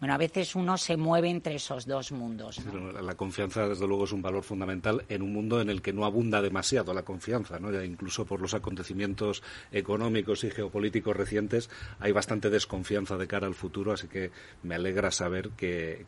bueno, 0.00 0.14
a 0.14 0.18
veces 0.18 0.54
uno 0.56 0.78
se 0.78 0.96
mueve 0.96 1.28
entre 1.28 1.56
esos 1.56 1.86
dos 1.86 2.10
mundos. 2.10 2.58
La 3.02 3.14
confianza, 3.14 3.68
desde 3.68 3.86
luego, 3.86 4.04
es 4.04 4.12
un 4.12 4.22
valor 4.22 4.42
fundamental 4.42 5.04
en 5.10 5.20
un 5.20 5.34
mundo 5.34 5.60
en 5.60 5.68
el 5.68 5.82
que 5.82 5.92
no 5.92 6.06
abunda 6.06 6.40
demasiado 6.40 6.94
la 6.94 7.02
confianza, 7.02 7.58
¿no? 7.58 7.70
incluso 7.84 8.24
por 8.24 8.40
los 8.40 8.54
acontecimientos 8.54 9.42
económicos 9.70 10.44
y 10.44 10.50
geopolíticos 10.50 11.14
recientes, 11.14 11.68
hay 11.98 12.12
bastante 12.12 12.48
desconfianza 12.48 13.18
de 13.18 13.26
cara 13.26 13.46
al 13.46 13.54
futuro, 13.54 13.92
así 13.92 14.08
que 14.08 14.30
me 14.62 14.74
alegra 14.74 15.10
saber 15.10 15.50
que, 15.50 16.06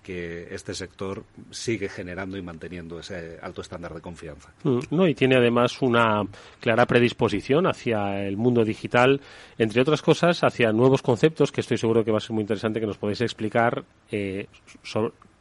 este 0.51 0.75
sector 0.75 1.25
sigue 1.51 1.89
generando 1.89 2.37
y 2.37 2.43
manteniendo 2.43 2.99
ese 2.99 3.39
alto 3.43 3.61
estándar 3.61 3.95
de 3.95 4.01
confianza. 4.01 4.53
Mm, 4.63 4.79
no, 4.91 5.07
y 5.07 5.15
tiene 5.15 5.37
además 5.37 5.83
una 5.83 6.23
clara 6.61 6.87
predisposición 6.87 7.67
hacia 7.67 8.27
el 8.27 8.37
mundo 8.37 8.65
digital, 8.65 9.21
entre 9.59 9.83
otras 9.83 10.01
cosas, 10.01 10.43
hacia 10.45 10.73
nuevos 10.73 11.03
conceptos 11.03 11.53
que 11.53 11.61
estoy 11.61 11.77
seguro 11.77 12.05
que 12.05 12.11
va 12.11 12.19
a 12.19 12.21
ser 12.21 12.33
muy 12.33 12.43
interesante 12.43 12.81
que 12.81 12.87
nos 12.87 12.99
podéis 12.99 13.21
explicar 13.21 13.82
eh, 14.11 14.47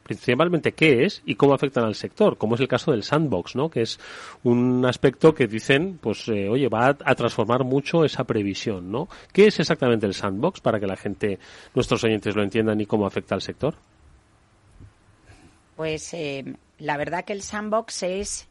principalmente 0.02 0.72
qué 0.72 1.04
es 1.04 1.22
y 1.24 1.36
cómo 1.36 1.54
afectan 1.54 1.84
al 1.84 1.94
sector, 1.94 2.36
como 2.36 2.54
es 2.54 2.60
el 2.60 2.68
caso 2.68 2.90
del 2.90 3.02
sandbox, 3.02 3.54
¿no? 3.56 3.70
Que 3.70 3.82
es 3.82 3.98
un 4.42 4.84
aspecto 4.84 5.34
que 5.34 5.46
dicen, 5.46 5.98
pues, 6.00 6.28
eh, 6.28 6.48
oye, 6.48 6.68
va 6.68 6.88
a, 6.88 7.14
transformar 7.14 7.64
mucho 7.64 8.04
esa 8.04 8.24
previsión, 8.24 8.90
¿no? 8.90 9.08
¿Qué 9.32 9.46
es 9.46 9.60
exactamente 9.60 10.06
el 10.06 10.14
sandbox 10.14 10.60
para 10.60 10.80
que 10.80 10.86
la 10.86 10.96
gente, 10.96 11.38
nuestros 11.74 12.02
oyentes 12.04 12.34
lo 12.34 12.42
entiendan 12.42 12.80
y 12.80 12.86
cómo 12.86 13.06
afecta 13.06 13.34
al 13.34 13.42
sector? 13.42 13.74
Pues 15.76 16.12
eh, 16.14 16.56
la 16.78 16.96
verdad 16.96 17.24
que 17.24 17.32
el 17.32 17.42
sandbox 17.42 18.02
es 18.02 18.48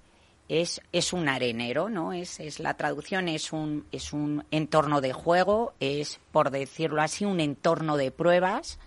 es, 0.50 0.82
es 0.92 1.14
un 1.14 1.30
arenero, 1.30 1.88
¿no? 1.88 2.12
Es, 2.12 2.42
es 2.42 2.60
la 2.60 2.74
traducción 2.74 3.30
es 3.30 3.54
un 3.54 3.86
es 3.94 4.12
un 4.12 4.44
entorno 4.52 5.00
de 5.00 5.14
juego, 5.14 5.74
es 5.80 6.20
por 6.34 6.52
decirlo 6.52 7.02
así 7.02 7.24
un 7.24 7.40
entorno 7.40 7.96
de 7.96 8.12
pruebas 8.12 8.78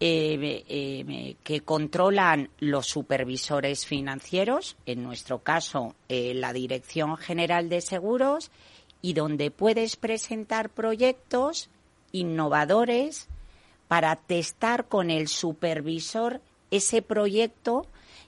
eh, 0.00 0.64
eh, 0.68 1.34
que 1.42 1.62
controlan 1.62 2.50
los 2.60 2.86
supervisores 2.86 3.84
financieros, 3.84 4.76
en 4.86 5.02
nuestro 5.02 5.40
caso 5.40 5.96
eh, 6.08 6.34
la 6.34 6.52
Dirección 6.52 7.16
General 7.16 7.68
de 7.68 7.80
Seguros, 7.80 8.52
y 9.02 9.14
donde 9.14 9.50
puedes 9.50 9.96
presentar 9.96 10.70
proyectos 10.70 11.68
innovadores 12.12 13.26
para 13.88 14.14
testar 14.14 14.86
con 14.86 15.10
el 15.10 15.26
supervisor 15.26 16.40
ese 16.70 17.02
proyecto 17.02 17.84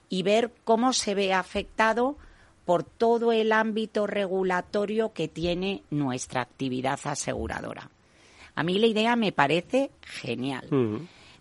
y 0.09 0.23
ver 0.23 0.51
cómo 0.65 0.91
se 0.91 1.15
ve 1.15 1.31
afectado 1.31 2.17
por 2.65 2.83
todo 2.83 3.31
el 3.31 3.53
ámbito 3.53 4.07
regulatorio 4.07 5.13
que 5.13 5.29
tiene 5.29 5.83
nuestra 5.89 6.41
actividad 6.41 6.99
aseguradora. 7.05 7.89
A 8.55 8.63
mí 8.63 8.77
la 8.77 8.87
idea 8.87 9.15
me 9.15 9.31
parece 9.31 9.89
genial 10.01 10.67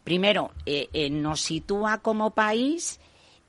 primero, 0.04 0.52
eh, 0.66 0.88
eh, 0.92 1.10
nos 1.10 1.40
sitúa 1.40 1.98
como 1.98 2.30
país 2.30 3.00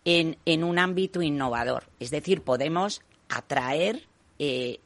en, 0.05 0.37
en, 0.45 0.63
un 0.63 0.79
ámbito 0.79 1.21
innovador. 1.21 1.89
Es 1.99 2.11
decir, 2.11 2.41
podemos 2.41 3.01
atraer 3.29 4.07
eh, 4.39 4.79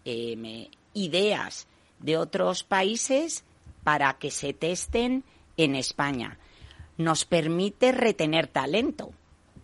ideas 0.94 1.68
de 2.00 2.18
otros 2.18 2.64
países 2.64 3.44
para 3.84 4.14
que 4.14 4.32
se 4.32 4.54
testen 4.54 5.24
en 5.58 5.76
España. 5.76 6.38
Nos 6.98 7.26
permite 7.26 7.92
retener 7.92 8.48
talento, 8.48 9.12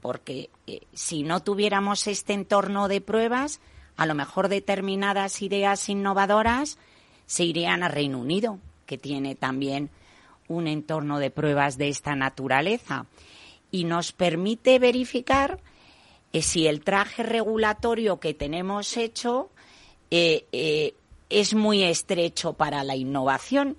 porque 0.01 0.49
si 0.93 1.23
no 1.23 1.41
tuviéramos 1.41 2.07
este 2.07 2.33
entorno 2.33 2.87
de 2.87 3.01
pruebas, 3.01 3.61
a 3.97 4.05
lo 4.05 4.15
mejor 4.15 4.49
determinadas 4.49 5.41
ideas 5.41 5.87
innovadoras 5.89 6.77
se 7.25 7.43
irían 7.43 7.83
a 7.83 7.87
Reino 7.87 8.19
Unido, 8.19 8.59
que 8.85 8.97
tiene 8.97 9.35
también 9.35 9.89
un 10.51 10.67
entorno 10.67 11.19
de 11.19 11.31
pruebas 11.31 11.77
de 11.77 11.89
esta 11.89 12.15
naturaleza 12.15 13.05
y 13.71 13.85
nos 13.85 14.11
permite 14.11 14.79
verificar 14.79 15.59
eh, 16.33 16.41
si 16.41 16.67
el 16.67 16.81
traje 16.81 17.23
regulatorio 17.23 18.19
que 18.19 18.33
tenemos 18.33 18.97
hecho 18.97 19.49
eh, 20.11 20.45
eh, 20.51 20.93
es 21.29 21.53
muy 21.53 21.83
estrecho 21.83 22.53
para 22.53 22.83
la 22.83 22.95
innovación. 22.95 23.77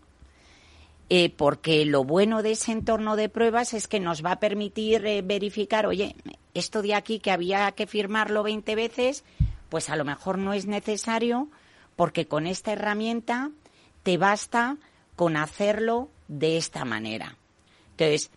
porque 1.37 1.85
lo 1.85 2.05
bueno 2.05 2.43
de 2.43 2.53
ese 2.53 2.73
entorno 2.73 3.17
de 3.17 3.29
pruebas 3.29 3.75
es 3.75 3.87
que 3.87 4.01
nos 4.01 4.25
va 4.25 4.33
a 4.33 4.41
permitir 4.41 5.03
verificar, 5.23 5.87
oye, 5.87 6.17
esto 6.55 6.81
de 6.81 6.95
aquí 6.95 7.19
que 7.19 7.31
había 7.31 7.71
que 7.73 7.87
firmarlo 7.87 8.43
20 8.43 8.75
veces, 8.75 9.23
pues 9.69 9.91
a 9.91 9.97
lo 9.97 10.07
mejor 10.07 10.39
no 10.39 10.55
es 10.55 10.65
necesario 10.65 11.51
porque 11.97 12.27
con 12.27 12.47
esta 12.47 12.73
herramienta 12.73 13.51
te 14.03 14.17
basta 14.17 14.79
con 15.15 15.37
hacerlo 15.37 16.09
de 16.29 16.57
esta 16.57 16.85
manera. 16.85 17.37
Entonces, 17.93 18.31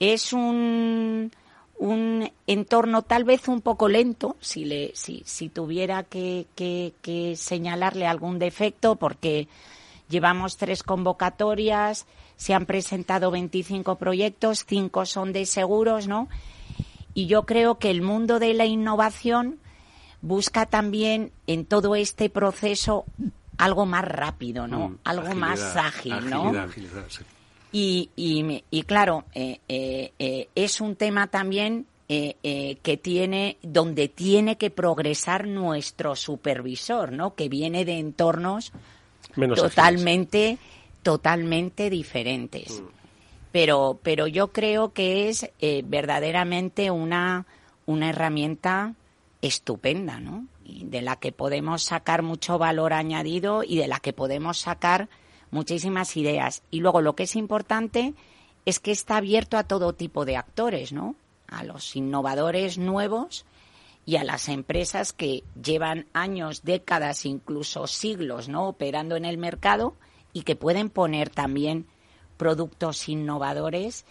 es 0.00 0.32
un, 0.32 1.30
un 1.78 2.30
entorno 2.46 3.02
tal 3.02 3.24
vez 3.24 3.48
un 3.48 3.60
poco 3.60 3.88
lento, 3.88 4.36
si, 4.40 4.64
le, 4.64 4.92
si, 4.94 5.22
si 5.24 5.48
tuviera 5.48 6.02
que, 6.02 6.46
que, 6.56 7.34
señalarle 7.36 8.06
algún 8.06 8.38
defecto, 8.38 8.96
porque 8.96 9.48
llevamos 10.08 10.56
tres 10.56 10.82
convocatorias, 10.82 12.06
se 12.36 12.54
han 12.54 12.66
presentado 12.66 13.30
25 13.30 13.96
proyectos, 13.96 14.64
cinco 14.66 15.06
son 15.06 15.32
de 15.32 15.46
seguros, 15.46 16.08
¿no? 16.08 16.28
Y 17.14 17.26
yo 17.26 17.46
creo 17.46 17.78
que 17.78 17.90
el 17.90 18.02
mundo 18.02 18.38
de 18.38 18.54
la 18.54 18.66
innovación 18.66 19.58
busca 20.20 20.66
también 20.66 21.32
en 21.46 21.64
todo 21.64 21.94
este 21.94 22.28
proceso 22.28 23.04
algo 23.58 23.86
más 23.86 24.04
rápido, 24.04 24.66
¿no? 24.66 24.90
Mm, 24.90 24.98
algo 25.04 25.34
más 25.34 25.76
ágil, 25.76 26.30
¿no? 26.30 26.52
y, 27.72 28.10
y, 28.16 28.64
y, 28.70 28.82
claro, 28.84 29.24
eh, 29.34 29.60
eh, 29.68 30.12
eh, 30.18 30.48
es 30.54 30.80
un 30.80 30.96
tema 30.96 31.26
también 31.26 31.86
que 32.08 33.00
tiene, 33.02 33.58
donde 33.62 34.08
tiene 34.08 34.56
que 34.56 34.70
progresar 34.70 35.46
nuestro 35.46 36.16
supervisor, 36.16 37.12
¿no? 37.12 37.34
Que 37.34 37.50
viene 37.50 37.84
de 37.84 37.98
entornos 37.98 38.72
totalmente, 39.54 40.56
totalmente 41.02 41.90
diferentes. 41.90 42.80
Mm. 42.80 42.86
pero, 43.52 43.98
pero 44.02 44.26
yo 44.26 44.52
creo 44.52 44.92
que 44.92 45.28
es 45.28 45.50
eh, 45.60 45.82
verdaderamente 45.84 46.90
una, 46.90 47.46
una 47.86 48.10
herramienta 48.10 48.94
estupenda, 49.42 50.20
¿no? 50.20 50.46
De 50.68 51.02
la 51.02 51.16
que 51.16 51.32
podemos 51.32 51.82
sacar 51.82 52.22
mucho 52.22 52.58
valor 52.58 52.92
añadido 52.92 53.62
y 53.64 53.78
de 53.78 53.88
la 53.88 54.00
que 54.00 54.12
podemos 54.12 54.58
sacar 54.58 55.08
muchísimas 55.50 56.16
ideas. 56.16 56.62
Y 56.70 56.80
luego 56.80 57.00
lo 57.00 57.16
que 57.16 57.24
es 57.24 57.36
importante 57.36 58.14
es 58.66 58.78
que 58.78 58.90
está 58.90 59.16
abierto 59.16 59.56
a 59.56 59.64
todo 59.64 59.94
tipo 59.94 60.24
de 60.24 60.36
actores, 60.36 60.92
¿no? 60.92 61.14
A 61.46 61.64
los 61.64 61.96
innovadores 61.96 62.76
nuevos 62.76 63.46
y 64.04 64.16
a 64.16 64.24
las 64.24 64.48
empresas 64.48 65.12
que 65.12 65.42
llevan 65.62 66.06
años, 66.12 66.62
décadas, 66.62 67.24
incluso 67.24 67.86
siglos, 67.86 68.48
¿no? 68.48 68.68
Operando 68.68 69.16
en 69.16 69.24
el 69.24 69.38
mercado 69.38 69.96
y 70.32 70.42
que 70.42 70.56
pueden 70.56 70.90
poner 70.90 71.30
también 71.30 71.86
productos 72.36 73.08
innovadores 73.08 74.04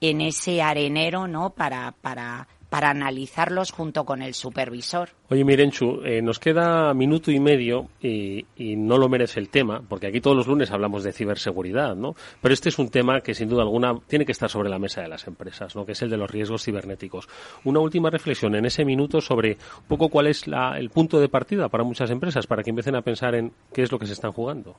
en 0.00 0.20
ese 0.20 0.62
arenero, 0.62 1.26
¿no? 1.28 1.50
Para, 1.50 1.92
para, 2.00 2.48
para 2.74 2.90
analizarlos 2.90 3.70
junto 3.70 4.04
con 4.04 4.20
el 4.20 4.34
supervisor. 4.34 5.10
Oye, 5.30 5.44
Mirenchu, 5.44 6.00
eh, 6.04 6.20
nos 6.20 6.40
queda 6.40 6.92
minuto 6.92 7.30
y 7.30 7.38
medio 7.38 7.86
y, 8.02 8.46
y, 8.56 8.74
no 8.74 8.98
lo 8.98 9.08
merece 9.08 9.38
el 9.38 9.48
tema, 9.48 9.80
porque 9.88 10.08
aquí 10.08 10.20
todos 10.20 10.36
los 10.36 10.48
lunes 10.48 10.72
hablamos 10.72 11.04
de 11.04 11.12
ciberseguridad, 11.12 11.94
¿no? 11.94 12.16
Pero 12.42 12.52
este 12.52 12.70
es 12.70 12.78
un 12.80 12.88
tema 12.88 13.20
que 13.20 13.32
sin 13.32 13.48
duda 13.48 13.62
alguna 13.62 13.96
tiene 14.08 14.26
que 14.26 14.32
estar 14.32 14.50
sobre 14.50 14.70
la 14.70 14.80
mesa 14.80 15.02
de 15.02 15.06
las 15.06 15.28
empresas, 15.28 15.76
¿no? 15.76 15.86
Que 15.86 15.92
es 15.92 16.02
el 16.02 16.10
de 16.10 16.16
los 16.16 16.28
riesgos 16.28 16.64
cibernéticos. 16.64 17.28
Una 17.62 17.78
última 17.78 18.10
reflexión 18.10 18.56
en 18.56 18.64
ese 18.64 18.84
minuto 18.84 19.20
sobre 19.20 19.52
un 19.52 19.86
poco 19.86 20.08
cuál 20.08 20.26
es 20.26 20.48
la, 20.48 20.76
el 20.76 20.90
punto 20.90 21.20
de 21.20 21.28
partida 21.28 21.68
para 21.68 21.84
muchas 21.84 22.10
empresas, 22.10 22.48
para 22.48 22.64
que 22.64 22.70
empiecen 22.70 22.96
a 22.96 23.02
pensar 23.02 23.36
en 23.36 23.52
qué 23.72 23.82
es 23.82 23.92
lo 23.92 24.00
que 24.00 24.06
se 24.06 24.14
están 24.14 24.32
jugando. 24.32 24.74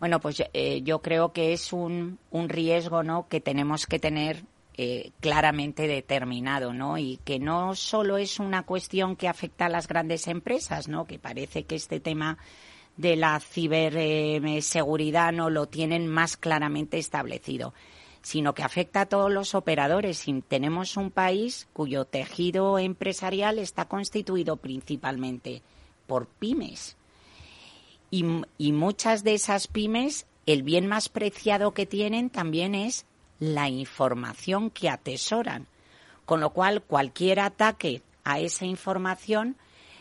Bueno, 0.00 0.18
pues 0.18 0.42
eh, 0.52 0.82
yo 0.82 0.98
creo 1.02 1.32
que 1.32 1.52
es 1.52 1.72
un, 1.72 2.18
un 2.32 2.48
riesgo 2.48 3.04
¿no? 3.04 3.28
que 3.28 3.40
tenemos 3.40 3.86
que 3.86 4.00
tener 4.00 4.42
eh, 4.76 5.12
claramente 5.20 5.86
determinado, 5.86 6.72
¿no? 6.72 6.98
Y 6.98 7.18
que 7.24 7.38
no 7.38 7.74
solo 7.74 8.16
es 8.18 8.38
una 8.38 8.64
cuestión 8.64 9.16
que 9.16 9.28
afecta 9.28 9.66
a 9.66 9.68
las 9.68 9.88
grandes 9.88 10.26
empresas, 10.26 10.88
¿no? 10.88 11.06
Que 11.06 11.18
parece 11.18 11.64
que 11.64 11.76
este 11.76 12.00
tema 12.00 12.38
de 12.96 13.16
la 13.16 13.38
ciberseguridad 13.40 15.32
no 15.32 15.50
lo 15.50 15.66
tienen 15.66 16.06
más 16.06 16.36
claramente 16.36 16.98
establecido, 16.98 17.74
sino 18.22 18.54
que 18.54 18.62
afecta 18.62 19.02
a 19.02 19.06
todos 19.06 19.32
los 19.32 19.54
operadores. 19.54 20.24
Tenemos 20.48 20.96
un 20.96 21.10
país 21.10 21.68
cuyo 21.72 22.04
tejido 22.04 22.78
empresarial 22.78 23.58
está 23.58 23.86
constituido 23.86 24.56
principalmente 24.56 25.62
por 26.06 26.26
pymes 26.26 26.96
y, 28.14 28.24
y 28.58 28.70
muchas 28.70 29.24
de 29.24 29.34
esas 29.34 29.66
pymes, 29.66 30.26
el 30.46 30.62
bien 30.62 30.86
más 30.86 31.08
preciado 31.08 31.74
que 31.74 31.84
tienen 31.84 32.30
también 32.30 32.76
es 32.76 33.06
la 33.44 33.68
información 33.68 34.70
que 34.70 34.88
atesoran. 34.88 35.66
Con 36.24 36.40
lo 36.40 36.50
cual, 36.50 36.82
cualquier 36.82 37.40
ataque 37.40 38.02
a 38.24 38.40
esa 38.40 38.64
información 38.64 39.56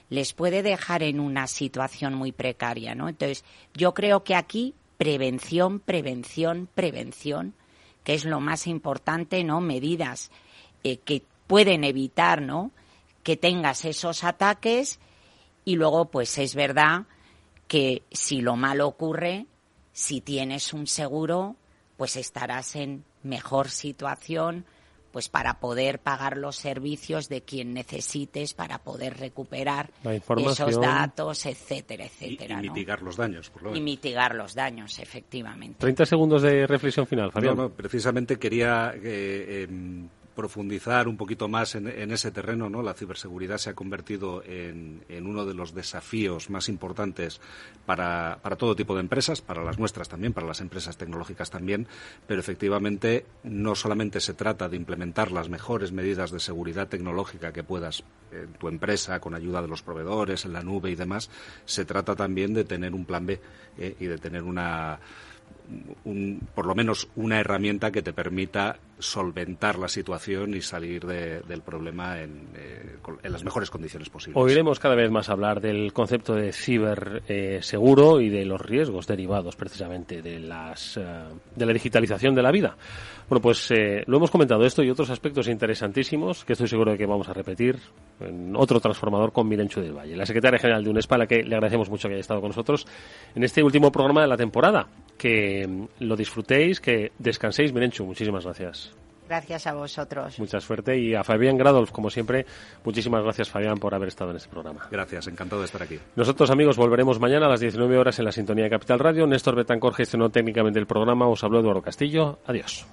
les 0.09 0.33
puede 0.33 0.63
dejar 0.63 1.03
en 1.03 1.19
una 1.19 1.47
situación 1.47 2.13
muy 2.13 2.31
precaria, 2.31 2.95
¿no? 2.95 3.09
Entonces, 3.09 3.43
yo 3.73 3.93
creo 3.93 4.23
que 4.23 4.35
aquí 4.35 4.75
prevención, 4.97 5.79
prevención, 5.79 6.69
prevención, 6.73 7.53
que 8.05 8.13
es 8.13 8.23
lo 8.23 8.39
más 8.39 8.67
importante, 8.67 9.43
¿no? 9.43 9.59
Medidas 9.59 10.31
eh, 10.83 10.97
que 10.97 11.23
pueden 11.47 11.83
evitar, 11.83 12.41
¿no? 12.41 12.71
Que 13.23 13.35
tengas 13.35 13.83
esos 13.83 14.23
ataques 14.23 14.99
y 15.65 15.75
luego, 15.75 16.05
pues 16.05 16.37
es 16.37 16.55
verdad 16.55 17.07
que 17.67 18.03
si 18.11 18.41
lo 18.41 18.55
malo 18.55 18.87
ocurre, 18.87 19.47
si 19.91 20.21
tienes 20.21 20.73
un 20.73 20.87
seguro, 20.87 21.57
pues 21.97 22.15
estarás 22.15 22.75
en 22.75 23.03
mejor 23.23 23.69
situación 23.69 24.65
pues 25.13 25.29
para 25.29 25.59
poder 25.59 25.99
pagar 25.99 26.37
los 26.37 26.55
servicios 26.55 27.29
de 27.29 27.43
quien 27.43 27.75
necesites 27.75 28.55
para 28.55 28.79
poder 28.79 29.15
recuperar 29.19 29.91
esos 30.03 30.81
datos, 30.81 31.45
etcétera, 31.45 32.05
etcétera. 32.05 32.55
Y, 32.59 32.65
y 32.65 32.69
mitigar 32.69 33.03
los 33.03 33.15
daños, 33.15 33.51
por 33.51 33.61
lo 33.61 33.69
menos. 33.69 33.79
Y 33.79 33.83
mitigar 33.83 34.33
los 34.33 34.55
daños, 34.55 34.97
efectivamente. 34.97 35.77
30 35.77 36.07
segundos 36.07 36.41
de 36.41 36.65
reflexión 36.65 37.05
final, 37.05 37.31
Fabián. 37.31 37.55
No, 37.55 37.63
no, 37.63 37.69
precisamente 37.69 38.39
quería 38.39 38.91
eh, 38.95 39.01
eh, 39.03 40.07
profundizar 40.35 41.07
un 41.07 41.17
poquito 41.17 41.47
más 41.47 41.75
en, 41.75 41.87
en, 41.87 42.11
ese 42.11 42.31
terreno, 42.31 42.69
¿no? 42.69 42.81
La 42.81 42.93
ciberseguridad 42.93 43.57
se 43.57 43.69
ha 43.69 43.73
convertido 43.73 44.43
en, 44.43 45.03
en 45.09 45.27
uno 45.27 45.45
de 45.45 45.53
los 45.53 45.73
desafíos 45.73 46.49
más 46.49 46.69
importantes 46.69 47.39
para, 47.85 48.39
para, 48.41 48.55
todo 48.55 48.75
tipo 48.75 48.95
de 48.95 49.01
empresas, 49.01 49.41
para 49.41 49.63
las 49.63 49.79
nuestras 49.79 50.09
también, 50.09 50.33
para 50.33 50.47
las 50.47 50.61
empresas 50.61 50.97
tecnológicas 50.97 51.49
también, 51.49 51.87
pero 52.27 52.39
efectivamente 52.39 53.25
no 53.43 53.75
solamente 53.75 54.19
se 54.19 54.33
trata 54.33 54.69
de 54.69 54.77
implementar 54.77 55.31
las 55.31 55.49
mejores 55.49 55.91
medidas 55.91 56.31
de 56.31 56.39
seguridad 56.39 56.87
tecnológica 56.87 57.53
que 57.53 57.63
puedas 57.63 58.03
en 58.31 58.53
tu 58.53 58.67
empresa 58.67 59.19
con 59.19 59.35
ayuda 59.35 59.61
de 59.61 59.67
los 59.67 59.83
proveedores, 59.83 60.45
en 60.45 60.53
la 60.53 60.63
nube 60.63 60.89
y 60.89 60.95
demás, 60.95 61.29
se 61.65 61.85
trata 61.85 62.15
también 62.15 62.53
de 62.53 62.63
tener 62.63 62.93
un 62.93 63.05
plan 63.05 63.25
B 63.25 63.39
eh, 63.77 63.95
y 63.99 64.05
de 64.05 64.17
tener 64.17 64.43
una 64.43 64.99
un, 66.03 66.47
por 66.53 66.65
lo 66.65 66.75
menos 66.75 67.09
una 67.15 67.39
herramienta 67.39 67.91
que 67.91 68.01
te 68.01 68.13
permita 68.13 68.77
solventar 68.99 69.77
la 69.77 69.87
situación 69.87 70.53
y 70.53 70.61
salir 70.61 71.05
de, 71.05 71.41
del 71.41 71.61
problema 71.61 72.21
en, 72.21 72.47
eh, 72.55 72.97
en, 73.23 73.31
las 73.31 73.43
mejores 73.43 73.69
condiciones 73.69 74.09
posibles. 74.09 74.41
Oiremos 74.41 74.79
cada 74.79 74.95
vez 74.95 75.09
más 75.11 75.29
hablar 75.29 75.61
del 75.61 75.93
concepto 75.93 76.33
de 76.35 76.53
ciberseguro 76.53 78.19
eh, 78.19 78.25
y 78.25 78.29
de 78.29 78.45
los 78.45 78.61
riesgos 78.61 79.07
derivados 79.07 79.55
precisamente 79.55 80.21
de, 80.21 80.39
las, 80.39 80.97
uh, 80.97 81.01
de 81.55 81.65
la 81.65 81.73
digitalización 81.73 82.35
de 82.35 82.41
la 82.41 82.51
vida. 82.51 82.77
Bueno, 83.29 83.41
pues 83.41 83.71
eh, 83.71 84.03
lo 84.05 84.17
hemos 84.17 84.31
comentado 84.31 84.65
esto 84.65 84.83
y 84.83 84.89
otros 84.89 85.09
aspectos 85.09 85.47
interesantísimos 85.47 86.45
que 86.45 86.53
estoy 86.53 86.67
seguro 86.67 86.91
de 86.91 86.97
que 86.97 87.05
vamos 87.05 87.27
a 87.29 87.33
repetir 87.33 87.79
en 88.19 88.55
otro 88.55 88.79
transformador 88.79 89.31
con 89.31 89.47
Mirencho 89.47 89.81
del 89.81 89.93
Valle, 89.93 90.15
la 90.15 90.25
secretaria 90.25 90.59
general 90.59 90.83
de 90.83 90.89
UNESPA, 90.89 91.15
a 91.15 91.19
la 91.19 91.27
que 91.27 91.43
le 91.43 91.55
agradecemos 91.55 91.89
mucho 91.89 92.07
que 92.07 92.15
haya 92.15 92.21
estado 92.21 92.41
con 92.41 92.49
nosotros 92.49 92.85
en 93.33 93.43
este 93.43 93.63
último 93.63 93.91
programa 93.91 94.21
de 94.21 94.27
la 94.27 94.37
temporada. 94.37 94.87
Que 95.17 95.87
lo 95.99 96.15
disfrutéis, 96.15 96.81
que 96.81 97.11
descanséis. 97.19 97.71
Mirencho, 97.71 98.03
muchísimas 98.03 98.43
gracias. 98.43 98.92
Gracias 99.27 99.67
a 99.67 99.73
vosotros. 99.73 100.39
Mucha 100.39 100.59
suerte 100.59 100.97
y 100.97 101.15
a 101.15 101.23
Fabián 101.23 101.57
Gradolf, 101.57 101.91
como 101.91 102.09
siempre, 102.09 102.45
muchísimas 102.83 103.23
gracias 103.23 103.49
Fabián 103.49 103.77
por 103.77 103.95
haber 103.95 104.09
estado 104.09 104.31
en 104.31 104.37
este 104.37 104.49
programa. 104.49 104.87
Gracias, 104.91 105.27
encantado 105.27 105.61
de 105.61 105.65
estar 105.65 105.81
aquí. 105.81 105.99
Nosotros 106.15 106.49
amigos 106.51 106.77
volveremos 106.77 107.19
mañana 107.19 107.45
a 107.47 107.49
las 107.49 107.59
19 107.59 107.97
horas 107.97 108.19
en 108.19 108.25
la 108.25 108.31
sintonía 108.31 108.65
de 108.65 108.69
Capital 108.69 108.99
Radio. 108.99 109.27
Néstor 109.27 109.55
Betancor 109.55 109.93
gestionó 109.93 110.29
técnicamente 110.29 110.79
el 110.79 110.87
programa. 110.87 111.27
Os 111.27 111.43
habló 111.43 111.59
Eduardo 111.59 111.81
Castillo. 111.81 112.39
Adiós. 112.45 112.85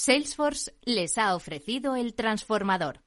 Salesforce 0.00 0.72
les 0.84 1.18
ha 1.18 1.34
ofrecido 1.34 1.96
el 1.96 2.14
transformador. 2.14 3.00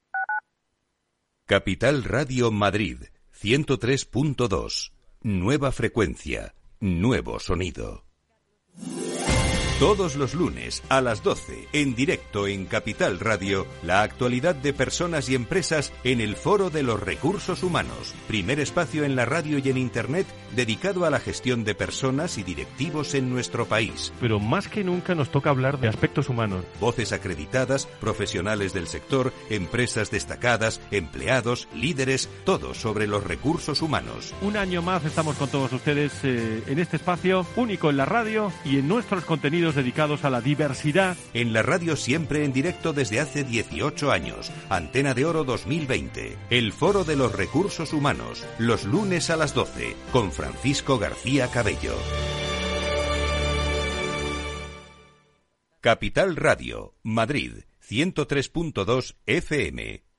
Capital 1.45 2.03
Radio 2.03 2.51
Madrid 2.51 2.97
103.2. 3.41 4.91
Nueva 5.21 5.71
frecuencia, 5.71 6.53
nuevo 6.81 7.39
sonido. 7.39 8.03
Todos 9.79 10.17
los 10.17 10.33
lunes 10.33 10.83
a 10.89 10.99
las 10.99 11.23
12, 11.23 11.69
en 11.71 11.95
directo 11.95 12.45
en 12.45 12.65
Capital 12.65 13.21
Radio, 13.21 13.65
la 13.83 14.03
actualidad 14.03 14.53
de 14.53 14.73
personas 14.73 15.29
y 15.29 15.35
empresas 15.35 15.93
en 16.03 16.19
el 16.19 16.35
Foro 16.35 16.69
de 16.69 16.83
los 16.83 16.99
Recursos 16.99 17.63
Humanos, 17.63 18.13
primer 18.27 18.59
espacio 18.59 19.05
en 19.05 19.15
la 19.15 19.23
radio 19.23 19.59
y 19.59 19.69
en 19.69 19.77
Internet 19.77 20.27
dedicado 20.55 21.05
a 21.05 21.09
la 21.09 21.19
gestión 21.19 21.63
de 21.63 21.75
personas 21.75 22.37
y 22.37 22.43
directivos 22.43 23.13
en 23.13 23.29
nuestro 23.29 23.65
país. 23.65 24.13
Pero 24.19 24.39
más 24.39 24.67
que 24.67 24.83
nunca 24.83 25.15
nos 25.15 25.29
toca 25.29 25.49
hablar 25.49 25.79
de 25.79 25.87
aspectos 25.87 26.29
humanos. 26.29 26.65
Voces 26.79 27.11
acreditadas, 27.11 27.85
profesionales 27.99 28.73
del 28.73 28.87
sector, 28.87 29.33
empresas 29.49 30.11
destacadas, 30.11 30.81
empleados, 30.91 31.67
líderes, 31.73 32.29
todo 32.45 32.73
sobre 32.73 33.07
los 33.07 33.23
recursos 33.23 33.81
humanos. 33.81 34.33
Un 34.41 34.57
año 34.57 34.81
más 34.81 35.05
estamos 35.05 35.35
con 35.37 35.49
todos 35.49 35.71
ustedes 35.73 36.13
eh, 36.23 36.63
en 36.67 36.79
este 36.79 36.97
espacio 36.97 37.45
único 37.55 37.89
en 37.89 37.97
la 37.97 38.05
radio 38.05 38.51
y 38.65 38.77
en 38.77 38.87
nuestros 38.87 39.25
contenidos 39.25 39.75
dedicados 39.75 40.25
a 40.25 40.29
la 40.29 40.41
diversidad. 40.41 41.15
En 41.33 41.53
la 41.53 41.61
radio 41.61 41.95
siempre 41.95 42.43
en 42.45 42.53
directo 42.53 42.93
desde 42.93 43.19
hace 43.19 43.43
18 43.43 44.11
años. 44.11 44.51
Antena 44.69 45.13
de 45.13 45.25
Oro 45.25 45.43
2020. 45.43 46.37
El 46.49 46.73
Foro 46.73 47.03
de 47.03 47.15
los 47.15 47.33
Recursos 47.33 47.93
Humanos. 47.93 48.43
Los 48.57 48.85
lunes 48.85 49.29
a 49.29 49.37
las 49.37 49.53
12. 49.53 49.95
Con 50.11 50.31
Francisco 50.41 50.97
García 50.97 51.51
Cabello. 51.51 51.95
Capital 55.81 56.35
Radio, 56.35 56.95
Madrid, 57.03 57.65
103.2 57.87 59.17
FM. 59.27 60.10